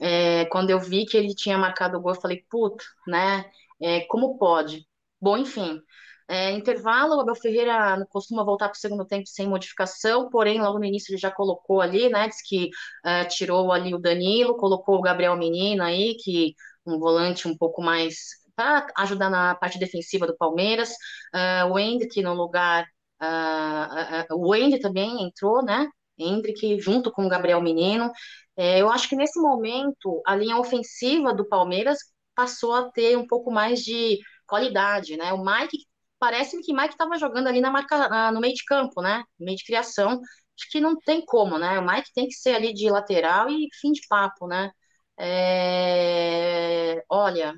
É, 0.01 0.45
quando 0.45 0.69
eu 0.71 0.79
vi 0.79 1.05
que 1.05 1.17
ele 1.17 1.35
tinha 1.35 1.57
marcado 1.57 1.97
o 1.97 2.01
gol, 2.01 2.13
eu 2.15 2.21
falei, 2.21 2.45
puta, 2.49 2.83
né? 3.07 3.49
É, 3.81 4.01
como 4.07 4.37
pode? 4.37 4.87
Bom, 5.21 5.37
enfim, 5.37 5.81
É, 6.29 6.51
intervalo, 6.51 7.15
o 7.15 7.21
Abel 7.21 7.35
Ferreira 7.35 8.05
costuma 8.09 8.43
voltar 8.43 8.67
para 8.67 8.75
o 8.75 8.79
segundo 8.79 9.05
tempo 9.05 9.27
sem 9.27 9.47
modificação, 9.47 10.29
porém, 10.29 10.59
logo 10.61 10.77
no 10.77 10.85
início 10.85 11.11
ele 11.11 11.17
já 11.17 11.31
colocou 11.31 11.79
ali, 11.81 12.09
né? 12.09 12.27
Diz 12.27 12.41
que 12.41 12.69
é, 13.05 13.25
tirou 13.25 13.71
ali 13.71 13.93
o 13.95 13.99
Danilo, 13.99 14.57
colocou 14.57 14.97
o 14.97 15.01
Gabriel 15.01 15.37
Menino 15.37 15.83
aí, 15.83 16.15
que 16.15 16.53
um 16.85 16.99
volante 16.99 17.47
um 17.47 17.57
pouco 17.57 17.81
mais 17.81 18.15
para 18.57 18.87
ajudar 18.97 19.29
na 19.29 19.55
parte 19.55 19.77
defensiva 19.77 20.25
do 20.25 20.35
Palmeiras. 20.35 20.89
Uh, 21.33 21.71
o 21.71 21.79
Hendrick 21.79 22.21
no 22.21 22.33
lugar. 22.33 22.85
Uh, 23.21 24.33
uh, 24.33 24.47
o 24.47 24.55
Hendrick 24.55 24.81
também 24.81 25.23
entrou, 25.23 25.63
né? 25.63 25.87
Hendrick 26.17 26.79
junto 26.81 27.11
com 27.11 27.25
o 27.25 27.29
Gabriel 27.29 27.61
Menino. 27.61 28.11
Eu 28.57 28.89
acho 28.89 29.07
que 29.07 29.15
nesse 29.15 29.39
momento 29.39 30.19
a 30.25 30.35
linha 30.35 30.57
ofensiva 30.57 31.31
do 31.31 31.47
Palmeiras 31.47 31.99
passou 32.33 32.73
a 32.73 32.89
ter 32.91 33.15
um 33.15 33.27
pouco 33.27 33.51
mais 33.51 33.83
de 33.83 34.17
qualidade, 34.47 35.15
né? 35.15 35.31
O 35.31 35.45
Mike 35.45 35.77
parece-me 36.19 36.63
que 36.63 36.73
Mike 36.73 36.89
estava 36.93 37.17
jogando 37.17 37.47
ali 37.47 37.61
na 37.61 37.71
marca, 37.71 38.31
no 38.31 38.39
meio 38.39 38.53
de 38.53 38.63
campo, 38.65 39.01
né? 39.01 39.23
No 39.39 39.45
meio 39.45 39.57
de 39.57 39.63
criação. 39.65 40.13
Acho 40.59 40.71
que 40.71 40.79
não 40.81 40.95
tem 40.99 41.23
como, 41.25 41.57
né? 41.59 41.79
O 41.79 41.85
Mike 41.85 42.11
tem 42.13 42.27
que 42.27 42.33
ser 42.33 42.55
ali 42.55 42.73
de 42.73 42.89
lateral 42.89 43.49
e 43.49 43.67
fim 43.81 43.91
de 43.91 44.01
papo, 44.09 44.47
né? 44.47 44.71
É... 45.19 47.03
Olha, 47.09 47.53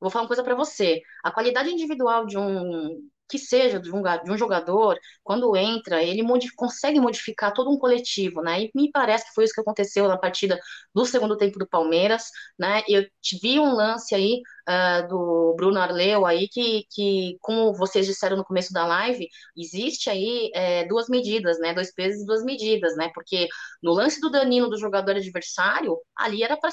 vou 0.00 0.10
falar 0.10 0.24
uma 0.24 0.28
coisa 0.28 0.44
para 0.44 0.54
você. 0.54 1.00
A 1.24 1.30
qualidade 1.32 1.70
individual 1.70 2.26
de 2.26 2.38
um 2.38 3.08
que 3.28 3.38
seja 3.38 3.80
de 3.80 3.90
um, 3.92 4.02
de 4.02 4.30
um 4.30 4.38
jogador, 4.38 4.96
quando 5.24 5.56
entra, 5.56 6.00
ele 6.02 6.22
consegue 6.56 7.00
modificar 7.00 7.52
todo 7.52 7.70
um 7.70 7.78
coletivo, 7.78 8.40
né? 8.40 8.62
E 8.62 8.70
me 8.74 8.90
parece 8.92 9.26
que 9.26 9.34
foi 9.34 9.44
isso 9.44 9.54
que 9.54 9.60
aconteceu 9.60 10.06
na 10.08 10.16
partida 10.18 10.58
do 10.94 11.04
segundo 11.04 11.36
tempo 11.36 11.58
do 11.58 11.66
Palmeiras, 11.68 12.30
né? 12.58 12.82
Eu 12.88 13.04
vi 13.42 13.58
um 13.58 13.74
lance 13.74 14.14
aí 14.14 14.40
uh, 14.68 15.08
do 15.08 15.54
Bruno 15.56 15.78
Arleu 15.78 16.26
aí 16.26 16.48
que, 16.48 16.84
que, 16.90 17.36
como 17.40 17.74
vocês 17.74 18.06
disseram 18.06 18.36
no 18.36 18.44
começo 18.44 18.72
da 18.72 18.86
live, 18.86 19.28
existe 19.56 20.10
aí 20.10 20.50
é, 20.54 20.84
duas 20.86 21.08
medidas, 21.08 21.58
né? 21.58 21.74
Dois 21.74 21.92
pesos 21.92 22.22
e 22.22 22.26
duas 22.26 22.44
medidas, 22.44 22.96
né? 22.96 23.10
Porque 23.14 23.48
no 23.82 23.92
lance 23.92 24.20
do 24.20 24.30
Danilo 24.30 24.68
do 24.68 24.78
jogador 24.78 25.16
adversário, 25.16 25.96
ali 26.16 26.42
era 26.42 26.56
para 26.56 26.70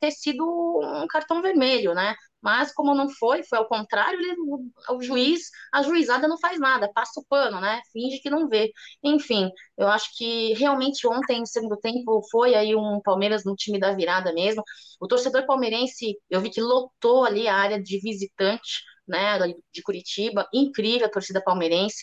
ter 0.00 0.10
sido 0.10 0.44
um 0.44 1.06
cartão 1.06 1.42
vermelho, 1.42 1.94
né? 1.94 2.14
Mas 2.44 2.74
como 2.74 2.94
não 2.94 3.08
foi, 3.08 3.42
foi 3.42 3.58
ao 3.58 3.66
contrário, 3.66 4.20
ele, 4.20 4.34
o, 4.38 4.70
o, 4.96 5.02
juiz, 5.02 5.50
a 5.72 5.82
juizada 5.82 6.28
não 6.28 6.38
faz 6.38 6.60
nada, 6.60 6.92
passa 6.92 7.18
o 7.18 7.24
pano, 7.26 7.58
né? 7.58 7.80
Finge 7.90 8.18
que 8.18 8.28
não 8.28 8.46
vê. 8.50 8.70
Enfim, 9.02 9.50
eu 9.78 9.88
acho 9.88 10.14
que 10.14 10.52
realmente 10.52 11.06
ontem, 11.06 11.40
no 11.40 11.46
segundo 11.46 11.78
tempo, 11.78 12.20
foi 12.30 12.54
aí 12.54 12.76
um 12.76 13.00
Palmeiras 13.02 13.46
no 13.46 13.56
time 13.56 13.78
da 13.80 13.92
virada 13.94 14.30
mesmo. 14.34 14.62
O 15.00 15.08
torcedor 15.08 15.46
palmeirense, 15.46 16.18
eu 16.28 16.38
vi 16.38 16.50
que 16.50 16.60
lotou 16.60 17.24
ali 17.24 17.33
a 17.48 17.54
área 17.54 17.82
de 17.82 18.00
visitante, 18.00 18.82
né, 19.06 19.38
de 19.72 19.82
Curitiba, 19.82 20.48
incrível 20.52 21.06
a 21.06 21.10
torcida 21.10 21.42
palmeirense. 21.42 22.02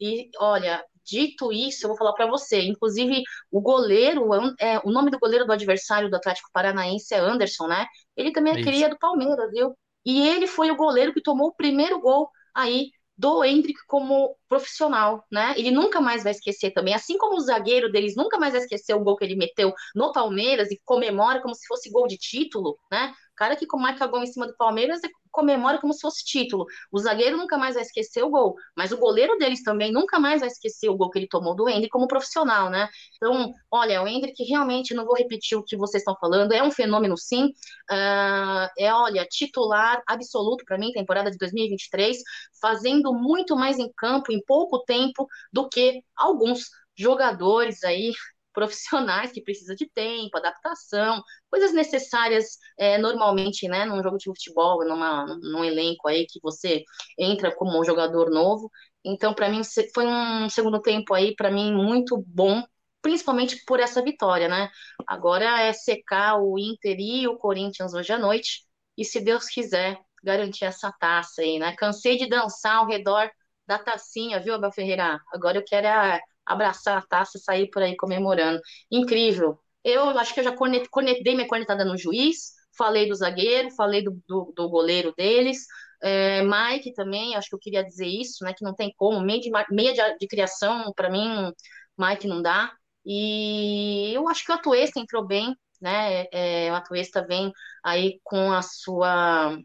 e 0.00 0.30
olha, 0.38 0.84
Dito 1.06 1.52
isso, 1.52 1.84
eu 1.84 1.88
vou 1.90 1.96
falar 1.96 2.12
para 2.14 2.26
você. 2.26 2.62
Inclusive, 2.62 3.22
o 3.50 3.60
goleiro, 3.60 4.28
é, 4.58 4.78
o 4.80 4.90
nome 4.90 5.08
do 5.10 5.20
goleiro 5.20 5.46
do 5.46 5.52
adversário 5.52 6.10
do 6.10 6.16
Atlético 6.16 6.50
Paranaense 6.52 7.14
é 7.14 7.18
Anderson, 7.18 7.68
né? 7.68 7.86
Ele 8.16 8.32
também 8.32 8.58
é, 8.58 8.62
cria 8.62 8.88
do 8.88 8.98
Palmeiras, 8.98 9.50
viu? 9.52 9.78
E 10.04 10.26
ele 10.26 10.48
foi 10.48 10.70
o 10.70 10.76
goleiro 10.76 11.14
que 11.14 11.22
tomou 11.22 11.48
o 11.48 11.54
primeiro 11.54 12.00
gol 12.00 12.28
aí 12.52 12.90
do 13.16 13.42
Hendrick 13.44 13.78
como 13.86 14.36
profissional, 14.48 15.24
né? 15.30 15.54
Ele 15.56 15.70
nunca 15.70 16.00
mais 16.00 16.22
vai 16.22 16.32
esquecer 16.32 16.70
também, 16.72 16.94
assim 16.94 17.16
como 17.16 17.36
o 17.36 17.40
zagueiro 17.40 17.90
deles 17.90 18.14
nunca 18.16 18.38
mais 18.38 18.52
vai 18.52 18.62
esquecer 18.62 18.94
o 18.94 19.00
gol 19.00 19.16
que 19.16 19.24
ele 19.24 19.36
meteu 19.36 19.72
no 19.94 20.12
Palmeiras 20.12 20.70
e 20.70 20.80
comemora 20.84 21.40
como 21.40 21.54
se 21.54 21.66
fosse 21.66 21.90
gol 21.90 22.06
de 22.06 22.18
título, 22.18 22.78
né? 22.90 23.14
O 23.32 23.36
cara 23.36 23.56
que 23.56 23.66
marca 23.76 24.06
gol 24.06 24.22
em 24.22 24.26
cima 24.26 24.46
do 24.46 24.56
Palmeiras 24.56 25.00
comemora 25.36 25.78
como 25.78 25.92
se 25.92 26.00
fosse 26.00 26.24
título. 26.24 26.64
O 26.90 26.98
zagueiro 26.98 27.36
nunca 27.36 27.58
mais 27.58 27.74
vai 27.74 27.82
esquecer 27.82 28.24
o 28.24 28.30
gol, 28.30 28.56
mas 28.74 28.90
o 28.90 28.96
goleiro 28.96 29.36
deles 29.36 29.62
também 29.62 29.92
nunca 29.92 30.18
mais 30.18 30.40
vai 30.40 30.48
esquecer 30.48 30.88
o 30.88 30.96
gol 30.96 31.10
que 31.10 31.18
ele 31.18 31.28
tomou 31.28 31.54
do 31.54 31.68
Hendrick 31.68 31.90
como 31.90 32.08
profissional, 32.08 32.70
né? 32.70 32.88
Então, 33.16 33.52
olha, 33.70 34.02
o 34.02 34.08
Hendrick 34.08 34.42
realmente, 34.44 34.94
não 34.94 35.04
vou 35.04 35.14
repetir 35.14 35.58
o 35.58 35.62
que 35.62 35.76
vocês 35.76 36.00
estão 36.00 36.16
falando, 36.18 36.52
é 36.52 36.62
um 36.62 36.70
fenômeno 36.70 37.16
sim. 37.18 37.48
Uh, 37.90 38.68
é, 38.78 38.92
olha, 38.92 39.26
titular 39.26 40.02
absoluto 40.06 40.64
para 40.64 40.78
mim, 40.78 40.92
temporada 40.92 41.30
de 41.30 41.36
2023, 41.36 42.16
fazendo 42.60 43.12
muito 43.12 43.54
mais 43.54 43.78
em 43.78 43.92
campo 43.94 44.32
em 44.32 44.42
pouco 44.42 44.82
tempo 44.84 45.28
do 45.52 45.68
que 45.68 46.02
alguns 46.16 46.70
jogadores 46.96 47.84
aí 47.84 48.12
profissionais 48.56 49.30
que 49.32 49.42
precisa 49.42 49.76
de 49.76 49.86
tempo, 49.90 50.38
adaptação, 50.38 51.22
coisas 51.50 51.74
necessárias 51.74 52.56
é, 52.78 52.96
normalmente, 52.96 53.68
né, 53.68 53.84
num 53.84 54.02
jogo 54.02 54.16
de 54.16 54.24
futebol, 54.24 54.82
numa, 54.88 55.26
num 55.26 55.62
elenco 55.62 56.08
aí 56.08 56.26
que 56.26 56.40
você 56.42 56.82
entra 57.18 57.54
como 57.54 57.78
um 57.78 57.84
jogador 57.84 58.30
novo. 58.30 58.70
Então, 59.04 59.34
para 59.34 59.50
mim, 59.50 59.60
foi 59.94 60.06
um 60.06 60.48
segundo 60.48 60.80
tempo 60.80 61.12
aí, 61.12 61.36
para 61.36 61.50
mim, 61.50 61.70
muito 61.70 62.16
bom, 62.26 62.64
principalmente 63.02 63.62
por 63.66 63.78
essa 63.78 64.02
vitória, 64.02 64.48
né? 64.48 64.70
Agora 65.06 65.60
é 65.60 65.72
secar 65.74 66.40
o 66.40 66.58
Inter 66.58 66.96
e 66.98 67.28
o 67.28 67.36
Corinthians 67.36 67.92
hoje 67.92 68.12
à 68.12 68.18
noite, 68.18 68.62
e 68.96 69.04
se 69.04 69.20
Deus 69.20 69.46
quiser, 69.48 69.98
garantir 70.24 70.64
essa 70.64 70.90
taça 70.98 71.42
aí, 71.42 71.58
né? 71.58 71.74
Cansei 71.76 72.16
de 72.16 72.26
dançar 72.26 72.76
ao 72.76 72.86
redor 72.86 73.30
da 73.66 73.78
tacinha, 73.78 74.40
viu, 74.40 74.54
Abel 74.54 74.72
Ferreira? 74.72 75.20
Agora 75.32 75.58
eu 75.58 75.64
quero 75.64 75.86
a 75.88 76.18
abraçar 76.46 76.98
a 76.98 77.02
taça 77.06 77.38
e 77.38 77.40
sair 77.40 77.70
por 77.70 77.82
aí 77.82 77.96
comemorando. 77.96 78.60
Incrível. 78.90 79.58
Eu 79.84 80.10
acho 80.18 80.34
que 80.34 80.40
eu 80.40 80.44
já 80.44 80.54
conectei 80.56 81.34
minha 81.34 81.46
cornetada 81.46 81.84
no 81.84 81.96
juiz, 81.96 82.52
falei 82.76 83.08
do 83.08 83.14
zagueiro, 83.14 83.70
falei 83.72 84.02
do, 84.02 84.20
do, 84.28 84.52
do 84.56 84.68
goleiro 84.68 85.14
deles. 85.16 85.66
É, 86.02 86.42
Mike 86.42 86.92
também, 86.94 87.34
acho 87.36 87.48
que 87.48 87.54
eu 87.54 87.58
queria 87.60 87.84
dizer 87.84 88.06
isso, 88.06 88.44
né? 88.44 88.52
Que 88.54 88.64
não 88.64 88.74
tem 88.74 88.92
como, 88.96 89.20
meia 89.20 89.40
de, 89.40 89.50
meia 89.70 89.92
de, 89.92 90.18
de 90.18 90.26
criação, 90.26 90.92
para 90.94 91.10
mim, 91.10 91.52
Mike 91.98 92.26
não 92.26 92.42
dá. 92.42 92.72
E 93.04 94.12
eu 94.14 94.28
acho 94.28 94.44
que 94.44 94.52
o 94.52 94.54
Atuesta 94.54 95.00
entrou 95.00 95.26
bem, 95.26 95.54
né? 95.80 96.26
É, 96.32 96.70
o 96.72 96.74
Atuesta 96.74 97.24
vem 97.26 97.52
aí 97.84 98.20
com 98.24 98.52
a 98.52 98.62
sua 98.62 99.56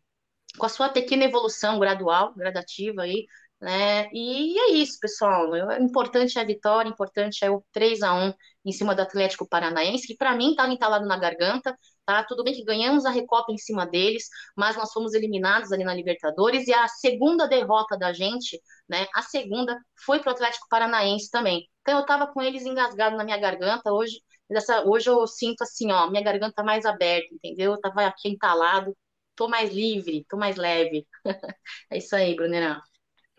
com 0.58 0.66
a 0.66 0.70
sua 0.70 0.90
pequena 0.90 1.24
evolução 1.26 1.80
gradual, 1.80 2.34
gradativa 2.36 3.04
aí, 3.04 3.26
né? 3.62 4.08
E 4.12 4.60
é 4.60 4.72
isso, 4.74 4.98
pessoal. 5.00 5.52
O 5.52 5.74
importante 5.84 6.38
é 6.38 6.42
a 6.42 6.46
vitória, 6.46 6.90
importante 6.90 7.46
é 7.46 7.52
o 7.52 7.64
3 7.72 8.02
a 8.02 8.14
1 8.14 8.34
em 8.66 8.72
cima 8.72 8.96
do 8.96 9.02
Atlético 9.02 9.48
Paranaense, 9.48 10.08
que 10.08 10.16
para 10.18 10.36
mim 10.36 10.52
estava 10.52 10.72
entalado 10.74 11.06
na 11.06 11.18
garganta, 11.18 11.78
tá? 12.06 12.24
Tudo 12.24 12.44
bem 12.44 12.54
que 12.54 12.64
ganhamos 12.64 13.06
a 13.06 13.12
Recopa 13.12 13.52
em 13.52 13.58
cima 13.58 13.86
deles, 13.86 14.26
mas 14.56 14.76
nós 14.76 14.92
fomos 14.92 15.14
eliminados 15.14 15.72
ali 15.72 15.84
na 15.84 15.94
Libertadores 15.94 16.68
e 16.68 16.74
a 16.74 16.88
segunda 16.88 17.48
derrota 17.48 17.98
da 17.98 18.12
gente, 18.14 18.60
né? 18.90 19.08
A 19.16 19.22
segunda 19.22 19.78
foi 20.06 20.20
para 20.20 20.30
o 20.32 20.34
Atlético 20.34 20.68
Paranaense 20.70 21.30
também. 21.30 21.68
Então 21.82 21.96
eu 21.96 22.02
estava 22.02 22.28
com 22.28 22.42
eles 22.42 22.66
engasgado 22.66 23.16
na 23.18 23.24
minha 23.24 23.38
garganta 23.38 23.92
hoje. 23.94 24.22
Dessa, 24.50 24.84
hoje 24.88 25.10
eu 25.10 25.26
sinto 25.28 25.62
assim, 25.64 25.92
ó, 25.92 26.10
minha 26.10 26.24
garganta 26.24 26.64
mais 26.64 26.86
aberta, 26.86 27.28
entendeu? 27.34 27.74
Eu 27.74 27.80
tava 27.82 28.06
aqui 28.06 28.28
entalado, 28.30 28.96
tô 29.36 29.48
mais 29.48 29.72
livre, 29.74 30.26
tô 30.30 30.36
mais 30.38 30.56
leve. 30.58 31.08
é 31.90 31.98
isso 31.98 32.16
aí, 32.16 32.36
Brunerão. 32.36 32.91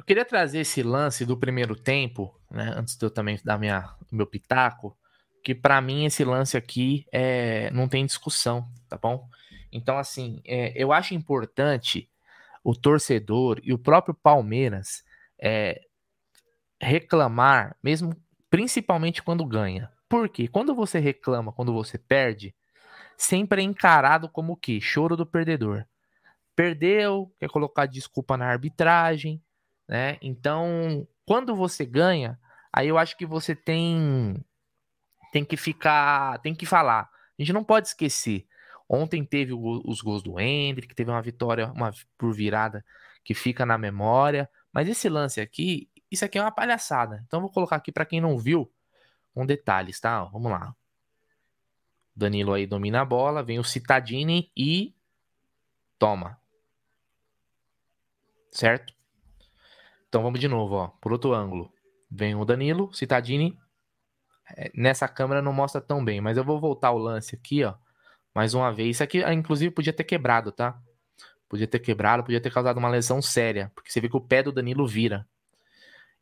Eu 0.02 0.04
queria 0.04 0.24
trazer 0.24 0.58
esse 0.58 0.82
lance 0.82 1.24
do 1.24 1.36
primeiro 1.36 1.76
tempo, 1.76 2.36
né, 2.50 2.74
antes 2.76 2.96
de 2.96 3.06
eu 3.06 3.10
também 3.10 3.38
dar 3.44 3.56
minha, 3.56 3.88
meu 4.10 4.26
pitaco, 4.26 4.98
que 5.44 5.54
para 5.54 5.80
mim 5.80 6.04
esse 6.04 6.24
lance 6.24 6.56
aqui 6.56 7.06
é, 7.12 7.70
não 7.70 7.86
tem 7.86 8.04
discussão, 8.04 8.68
tá 8.88 8.98
bom? 8.98 9.28
Então, 9.70 9.96
assim, 9.96 10.42
é, 10.44 10.72
eu 10.74 10.92
acho 10.92 11.14
importante 11.14 12.10
o 12.64 12.74
torcedor 12.74 13.60
e 13.62 13.72
o 13.72 13.78
próprio 13.78 14.12
Palmeiras 14.12 15.04
é, 15.40 15.80
reclamar, 16.80 17.76
mesmo 17.80 18.12
principalmente 18.50 19.22
quando 19.22 19.46
ganha. 19.46 19.88
Porque 20.08 20.48
quando 20.48 20.74
você 20.74 20.98
reclama, 20.98 21.52
quando 21.52 21.72
você 21.72 21.96
perde, 21.96 22.52
sempre 23.16 23.62
é 23.62 23.64
encarado 23.64 24.28
como 24.28 24.54
o 24.54 24.56
quê? 24.56 24.80
Choro 24.80 25.16
do 25.16 25.24
perdedor. 25.24 25.86
Perdeu, 26.56 27.32
quer 27.38 27.48
colocar 27.48 27.86
desculpa 27.86 28.36
na 28.36 28.46
arbitragem, 28.46 29.40
né? 29.92 30.16
Então, 30.22 31.06
quando 31.26 31.54
você 31.54 31.84
ganha, 31.84 32.40
aí 32.72 32.88
eu 32.88 32.96
acho 32.96 33.14
que 33.14 33.26
você 33.26 33.54
tem 33.54 34.42
tem 35.30 35.44
que 35.44 35.54
ficar, 35.54 36.38
tem 36.38 36.54
que 36.54 36.64
falar. 36.64 37.10
A 37.38 37.42
gente 37.42 37.52
não 37.52 37.62
pode 37.62 37.88
esquecer. 37.88 38.46
Ontem 38.88 39.22
teve 39.22 39.52
os 39.52 40.00
gols 40.00 40.22
do 40.22 40.40
Hendrick, 40.40 40.94
teve 40.94 41.10
uma 41.10 41.20
vitória 41.20 41.70
uma 41.72 41.90
por 42.16 42.32
virada 42.32 42.82
que 43.22 43.34
fica 43.34 43.66
na 43.66 43.76
memória, 43.76 44.48
mas 44.72 44.88
esse 44.88 45.10
lance 45.10 45.42
aqui, 45.42 45.90
isso 46.10 46.24
aqui 46.24 46.38
é 46.38 46.42
uma 46.42 46.50
palhaçada. 46.50 47.22
Então 47.26 47.42
vou 47.42 47.50
colocar 47.50 47.76
aqui 47.76 47.92
para 47.92 48.06
quem 48.06 48.18
não 48.18 48.38
viu, 48.38 48.72
com 49.34 49.44
detalhes, 49.44 50.00
tá? 50.00 50.24
Vamos 50.24 50.50
lá. 50.50 50.74
Danilo 52.16 52.54
aí 52.54 52.66
domina 52.66 53.02
a 53.02 53.04
bola, 53.04 53.42
vem 53.42 53.58
o 53.58 53.64
Citadini 53.64 54.50
e 54.56 54.94
toma. 55.98 56.40
Certo? 58.50 59.01
Então 60.12 60.22
vamos 60.22 60.38
de 60.38 60.46
novo, 60.46 60.74
ó, 60.74 60.88
por 61.00 61.10
outro 61.10 61.32
ângulo. 61.32 61.72
Vem 62.10 62.34
o 62.34 62.44
Danilo, 62.44 62.92
Citadini. 62.92 63.58
É, 64.54 64.70
nessa 64.74 65.08
câmera 65.08 65.40
não 65.40 65.54
mostra 65.54 65.80
tão 65.80 66.04
bem, 66.04 66.20
mas 66.20 66.36
eu 66.36 66.44
vou 66.44 66.60
voltar 66.60 66.90
o 66.90 66.98
lance 66.98 67.34
aqui, 67.34 67.64
ó. 67.64 67.74
Mais 68.34 68.52
uma 68.52 68.70
vez. 68.70 68.96
Isso 68.96 69.02
aqui, 69.02 69.24
ah, 69.24 69.32
inclusive, 69.32 69.74
podia 69.74 69.90
ter 69.90 70.04
quebrado, 70.04 70.52
tá? 70.52 70.78
Podia 71.48 71.66
ter 71.66 71.78
quebrado, 71.78 72.24
podia 72.24 72.42
ter 72.42 72.52
causado 72.52 72.76
uma 72.76 72.90
lesão 72.90 73.22
séria, 73.22 73.72
porque 73.74 73.90
você 73.90 74.02
vê 74.02 74.08
que 74.10 74.16
o 74.16 74.20
pé 74.20 74.42
do 74.42 74.52
Danilo 74.52 74.86
vira. 74.86 75.26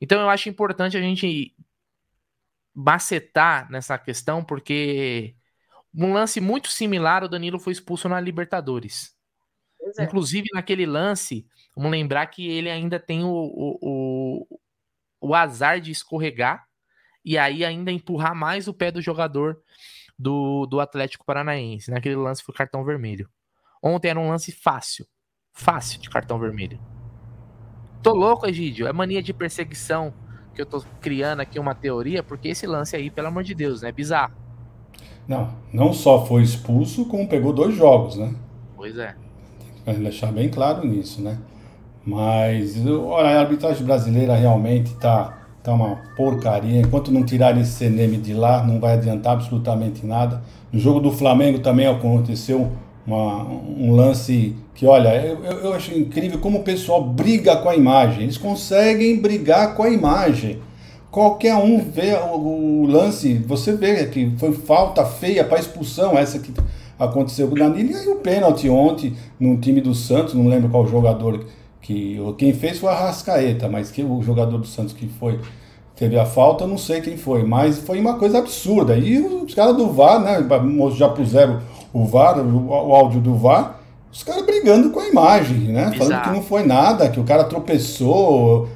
Então 0.00 0.20
eu 0.20 0.30
acho 0.30 0.48
importante 0.48 0.96
a 0.96 1.00
gente 1.00 1.52
macetar 2.72 3.68
nessa 3.72 3.98
questão, 3.98 4.44
porque 4.44 5.34
um 5.92 6.12
lance 6.12 6.40
muito 6.40 6.68
similar, 6.68 7.24
o 7.24 7.28
Danilo 7.28 7.58
foi 7.58 7.72
expulso 7.72 8.08
na 8.08 8.20
Libertadores. 8.20 9.16
É. 9.98 10.04
Inclusive, 10.04 10.46
naquele 10.54 10.86
lance, 10.86 11.44
vamos 11.74 11.90
lembrar 11.90 12.26
que 12.26 12.48
ele 12.48 12.70
ainda 12.70 12.98
tem 12.98 13.24
o, 13.24 13.28
o, 13.28 13.78
o, 13.80 14.60
o 15.20 15.34
azar 15.34 15.80
de 15.80 15.90
escorregar 15.90 16.66
e 17.24 17.36
aí 17.36 17.64
ainda 17.64 17.90
empurrar 17.90 18.34
mais 18.34 18.68
o 18.68 18.74
pé 18.74 18.90
do 18.90 19.02
jogador 19.02 19.60
do, 20.18 20.66
do 20.66 20.80
Atlético 20.80 21.24
Paranaense. 21.24 21.90
Naquele 21.90 22.16
lance 22.16 22.42
foi 22.42 22.54
cartão 22.54 22.84
vermelho. 22.84 23.28
Ontem 23.82 24.08
era 24.08 24.20
um 24.20 24.28
lance 24.28 24.52
fácil 24.52 25.06
fácil 25.52 26.00
de 26.00 26.08
cartão 26.08 26.38
vermelho. 26.38 26.78
Tô 28.02 28.14
louco, 28.14 28.46
Egídio. 28.46 28.86
É 28.86 28.92
mania 28.92 29.22
de 29.22 29.32
perseguição 29.32 30.12
que 30.54 30.62
eu 30.62 30.66
tô 30.66 30.82
criando 31.00 31.40
aqui 31.40 31.58
uma 31.58 31.74
teoria, 31.74 32.22
porque 32.22 32.48
esse 32.48 32.66
lance 32.66 32.96
aí, 32.96 33.10
pelo 33.10 33.28
amor 33.28 33.44
de 33.44 33.54
Deus, 33.54 33.82
né? 33.82 33.92
Bizarro. 33.92 34.34
Não, 35.28 35.54
não 35.72 35.92
só 35.92 36.24
foi 36.26 36.42
expulso, 36.42 37.04
como 37.04 37.28
pegou 37.28 37.52
dois 37.52 37.76
jogos, 37.76 38.16
né? 38.16 38.34
Pois 38.74 38.96
é. 38.96 39.14
Tem 39.84 39.94
que 39.94 40.00
deixar 40.00 40.32
bem 40.32 40.48
claro 40.48 40.84
nisso, 40.86 41.20
né? 41.20 41.38
Mas 42.04 42.76
olha, 42.86 43.28
a 43.28 43.40
arbitragem 43.40 43.84
brasileira 43.84 44.34
realmente 44.34 44.94
tá, 44.94 45.38
tá 45.62 45.72
uma 45.72 45.96
porcaria. 46.16 46.80
Enquanto 46.80 47.12
não 47.12 47.24
tirar 47.24 47.58
esse 47.58 47.72
CNM 47.72 48.18
de 48.18 48.34
lá, 48.34 48.64
não 48.64 48.80
vai 48.80 48.94
adiantar 48.94 49.34
absolutamente 49.34 50.06
nada. 50.06 50.42
No 50.72 50.80
jogo 50.80 51.00
do 51.00 51.12
Flamengo 51.12 51.58
também 51.58 51.86
aconteceu 51.86 52.70
uma, 53.06 53.44
um 53.44 53.94
lance 53.94 54.54
que, 54.74 54.86
olha, 54.86 55.14
eu, 55.14 55.42
eu 55.44 55.72
acho 55.74 55.96
incrível 55.96 56.38
como 56.38 56.58
o 56.58 56.62
pessoal 56.62 57.02
briga 57.02 57.56
com 57.56 57.68
a 57.68 57.76
imagem. 57.76 58.22
Eles 58.22 58.38
conseguem 58.38 59.20
brigar 59.20 59.74
com 59.74 59.82
a 59.82 59.90
imagem. 59.90 60.58
Qualquer 61.10 61.56
um 61.56 61.80
vê 61.80 62.14
o, 62.14 62.36
o 62.36 62.86
lance, 62.86 63.34
você 63.34 63.72
vê 63.72 64.06
que 64.06 64.32
foi 64.38 64.52
falta 64.52 65.04
feia 65.04 65.44
para 65.44 65.58
expulsão, 65.58 66.16
essa 66.16 66.38
que 66.38 66.52
aconteceu 66.96 67.48
com 67.48 67.54
o 67.54 67.58
Danilo, 67.58 67.90
e 67.90 67.94
aí 67.94 68.08
o 68.08 68.16
pênalti 68.16 68.68
ontem 68.68 69.14
no 69.38 69.56
time 69.56 69.80
do 69.80 69.94
Santos, 69.94 70.34
não 70.34 70.46
lembro 70.46 70.68
qual 70.68 70.86
jogador 70.86 71.44
que. 71.80 72.18
Quem 72.38 72.52
fez 72.52 72.78
foi 72.78 72.90
a 72.90 72.94
Rascaeta, 72.94 73.68
mas 73.68 73.90
que 73.90 74.02
o 74.02 74.22
jogador 74.22 74.58
do 74.58 74.66
Santos 74.66 74.92
que 74.92 75.08
foi 75.08 75.38
teve 75.96 76.18
a 76.18 76.24
falta, 76.24 76.66
não 76.66 76.78
sei 76.78 77.02
quem 77.02 77.18
foi, 77.18 77.44
mas 77.44 77.78
foi 77.78 78.00
uma 78.00 78.18
coisa 78.18 78.38
absurda. 78.38 78.96
E 78.96 79.18
os 79.18 79.54
caras 79.54 79.76
do 79.76 79.92
VAR, 79.92 80.18
né, 80.18 80.46
já 80.94 81.10
puseram 81.10 81.60
o 81.92 82.06
VAR, 82.06 82.38
o, 82.38 82.68
o 82.68 82.94
áudio 82.94 83.20
do 83.20 83.36
VAR, 83.36 83.80
os 84.10 84.22
caras 84.22 84.44
brigando 84.46 84.90
com 84.90 84.98
a 84.98 85.08
imagem, 85.08 85.58
né? 85.58 85.82
Exato. 85.82 85.98
Falando 85.98 86.22
que 86.22 86.30
não 86.30 86.42
foi 86.42 86.64
nada, 86.64 87.08
que 87.08 87.20
o 87.20 87.24
cara 87.24 87.44
tropeçou. 87.44 88.68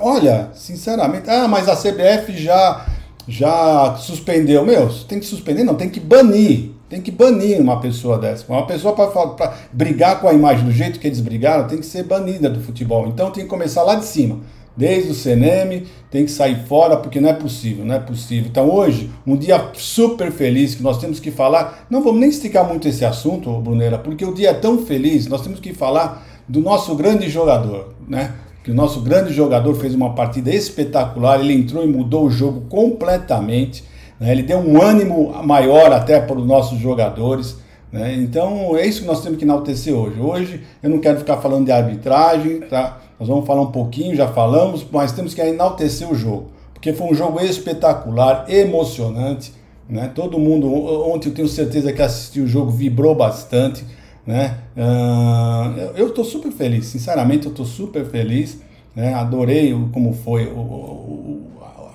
Olha, 0.00 0.48
sinceramente, 0.54 1.28
ah, 1.28 1.46
mas 1.46 1.68
a 1.68 1.76
CBF 1.76 2.32
já 2.36 2.86
já 3.28 3.96
suspendeu. 3.96 4.64
Meu, 4.64 4.88
tem 5.06 5.18
que 5.18 5.26
suspender, 5.26 5.64
não, 5.64 5.74
tem 5.74 5.90
que 5.90 6.00
banir. 6.00 6.70
Tem 6.88 7.00
que 7.00 7.10
banir 7.10 7.60
uma 7.60 7.80
pessoa 7.80 8.18
dessa. 8.18 8.44
Uma 8.48 8.66
pessoa 8.66 8.94
para 8.94 9.54
brigar 9.72 10.20
com 10.20 10.28
a 10.28 10.32
imagem 10.32 10.64
do 10.64 10.72
jeito 10.72 11.00
que 11.00 11.06
eles 11.06 11.20
brigaram 11.20 11.66
tem 11.66 11.78
que 11.78 11.86
ser 11.86 12.04
banida 12.04 12.48
do 12.48 12.60
futebol. 12.60 13.08
Então 13.08 13.30
tem 13.30 13.44
que 13.44 13.50
começar 13.50 13.82
lá 13.82 13.96
de 13.96 14.04
cima 14.04 14.40
desde 14.76 15.10
o 15.10 15.14
CNM, 15.14 15.86
tem 16.10 16.24
que 16.24 16.30
sair 16.30 16.66
fora 16.66 16.96
porque 16.96 17.20
não 17.20 17.30
é 17.30 17.32
possível, 17.32 17.84
não 17.84 17.94
é 17.94 17.98
possível. 17.98 18.48
Então 18.50 18.70
hoje, 18.70 19.10
um 19.26 19.36
dia 19.36 19.70
super 19.72 20.30
feliz 20.30 20.74
que 20.74 20.82
nós 20.82 20.98
temos 20.98 21.18
que 21.18 21.30
falar, 21.30 21.86
não 21.88 22.02
vamos 22.02 22.20
nem 22.20 22.28
esticar 22.28 22.68
muito 22.68 22.86
esse 22.86 23.04
assunto, 23.04 23.50
Brunera, 23.60 23.98
porque 23.98 24.24
o 24.24 24.34
dia 24.34 24.50
é 24.50 24.54
tão 24.54 24.84
feliz, 24.84 25.26
nós 25.26 25.40
temos 25.40 25.58
que 25.60 25.72
falar 25.72 26.26
do 26.46 26.60
nosso 26.60 26.94
grande 26.94 27.28
jogador, 27.28 27.94
né? 28.06 28.34
Que 28.62 28.70
o 28.70 28.74
nosso 28.74 29.00
grande 29.00 29.32
jogador 29.32 29.74
fez 29.76 29.94
uma 29.94 30.14
partida 30.14 30.52
espetacular, 30.52 31.40
ele 31.40 31.54
entrou 31.54 31.84
e 31.84 31.86
mudou 31.86 32.26
o 32.26 32.30
jogo 32.30 32.62
completamente, 32.68 33.84
né? 34.18 34.32
ele 34.32 34.42
deu 34.42 34.58
um 34.58 34.80
ânimo 34.80 35.32
maior 35.44 35.92
até 35.92 36.20
para 36.20 36.36
os 36.36 36.46
nossos 36.46 36.78
jogadores. 36.78 37.56
Né? 37.92 38.14
Então 38.14 38.76
é 38.76 38.86
isso 38.86 39.02
que 39.02 39.06
nós 39.06 39.22
temos 39.22 39.38
que 39.38 39.44
enaltecer 39.44 39.94
hoje. 39.94 40.20
Hoje 40.20 40.60
eu 40.82 40.90
não 40.90 40.98
quero 40.98 41.18
ficar 41.18 41.38
falando 41.38 41.64
de 41.64 41.72
arbitragem, 41.72 42.60
tá? 42.60 43.00
Nós 43.18 43.28
vamos 43.28 43.46
falar 43.46 43.62
um 43.62 43.72
pouquinho, 43.72 44.14
já 44.14 44.28
falamos, 44.28 44.86
mas 44.90 45.12
temos 45.12 45.32
que 45.32 45.40
enaltecer 45.40 46.10
o 46.10 46.14
jogo, 46.14 46.50
porque 46.74 46.92
foi 46.92 47.06
um 47.06 47.14
jogo 47.14 47.40
espetacular, 47.40 48.44
emocionante, 48.48 49.54
né? 49.88 50.10
Todo 50.14 50.38
mundo 50.38 50.70
ontem 51.10 51.30
eu 51.30 51.34
tenho 51.34 51.48
certeza 51.48 51.92
que 51.92 52.02
assistiu 52.02 52.44
o 52.44 52.46
jogo 52.46 52.70
vibrou 52.70 53.14
bastante, 53.14 53.84
né? 54.26 54.58
Uh, 54.76 55.92
eu 55.96 56.08
estou 56.08 56.24
super 56.24 56.52
feliz, 56.52 56.86
sinceramente 56.86 57.46
eu 57.46 57.52
estou 57.52 57.64
super 57.64 58.04
feliz, 58.04 58.60
né? 58.94 59.14
Adorei 59.14 59.72
como 59.92 60.12
foi 60.12 60.46
o, 60.46 60.58
o, 60.58 61.46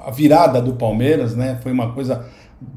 a 0.06 0.12
virada 0.12 0.62
do 0.62 0.74
Palmeiras, 0.74 1.36
né? 1.36 1.60
Foi 1.62 1.72
uma 1.72 1.92
coisa 1.92 2.26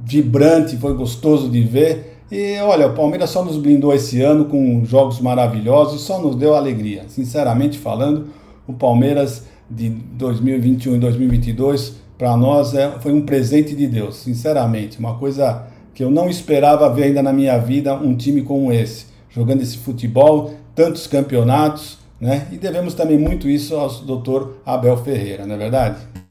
vibrante, 0.04 0.76
foi 0.76 0.94
gostoso 0.94 1.48
de 1.48 1.62
ver. 1.62 2.20
E 2.30 2.58
olha, 2.60 2.88
o 2.88 2.94
Palmeiras 2.94 3.30
só 3.30 3.44
nos 3.44 3.56
blindou 3.56 3.94
esse 3.94 4.20
ano 4.20 4.46
com 4.46 4.84
jogos 4.84 5.20
maravilhosos, 5.20 6.00
só 6.02 6.20
nos 6.20 6.36
deu 6.36 6.54
alegria. 6.54 7.04
Sinceramente 7.08 7.78
falando, 7.78 8.28
o 8.66 8.72
Palmeiras 8.72 9.44
de 9.70 9.88
2021 9.88 10.96
e 10.96 10.98
2022 10.98 11.96
para 12.16 12.36
nós 12.36 12.74
é, 12.74 12.90
foi 13.00 13.12
um 13.12 13.22
presente 13.22 13.74
de 13.74 13.86
Deus, 13.86 14.16
sinceramente, 14.16 14.98
uma 14.98 15.14
coisa 15.14 15.66
que 15.92 16.02
eu 16.02 16.10
não 16.10 16.28
esperava 16.28 16.88
ver 16.92 17.04
ainda 17.04 17.22
na 17.22 17.32
minha 17.32 17.58
vida 17.58 17.94
um 17.94 18.16
time 18.16 18.42
como 18.42 18.72
esse, 18.72 19.06
jogando 19.30 19.62
esse 19.62 19.78
futebol, 19.78 20.54
tantos 20.74 21.06
campeonatos, 21.06 21.98
né? 22.20 22.46
E 22.52 22.56
devemos 22.56 22.94
também 22.94 23.18
muito 23.18 23.48
isso 23.48 23.76
ao 23.76 23.88
doutor 23.90 24.58
Abel 24.64 24.96
Ferreira, 24.96 25.46
não 25.46 25.54
é 25.54 25.58
verdade? 25.58 26.23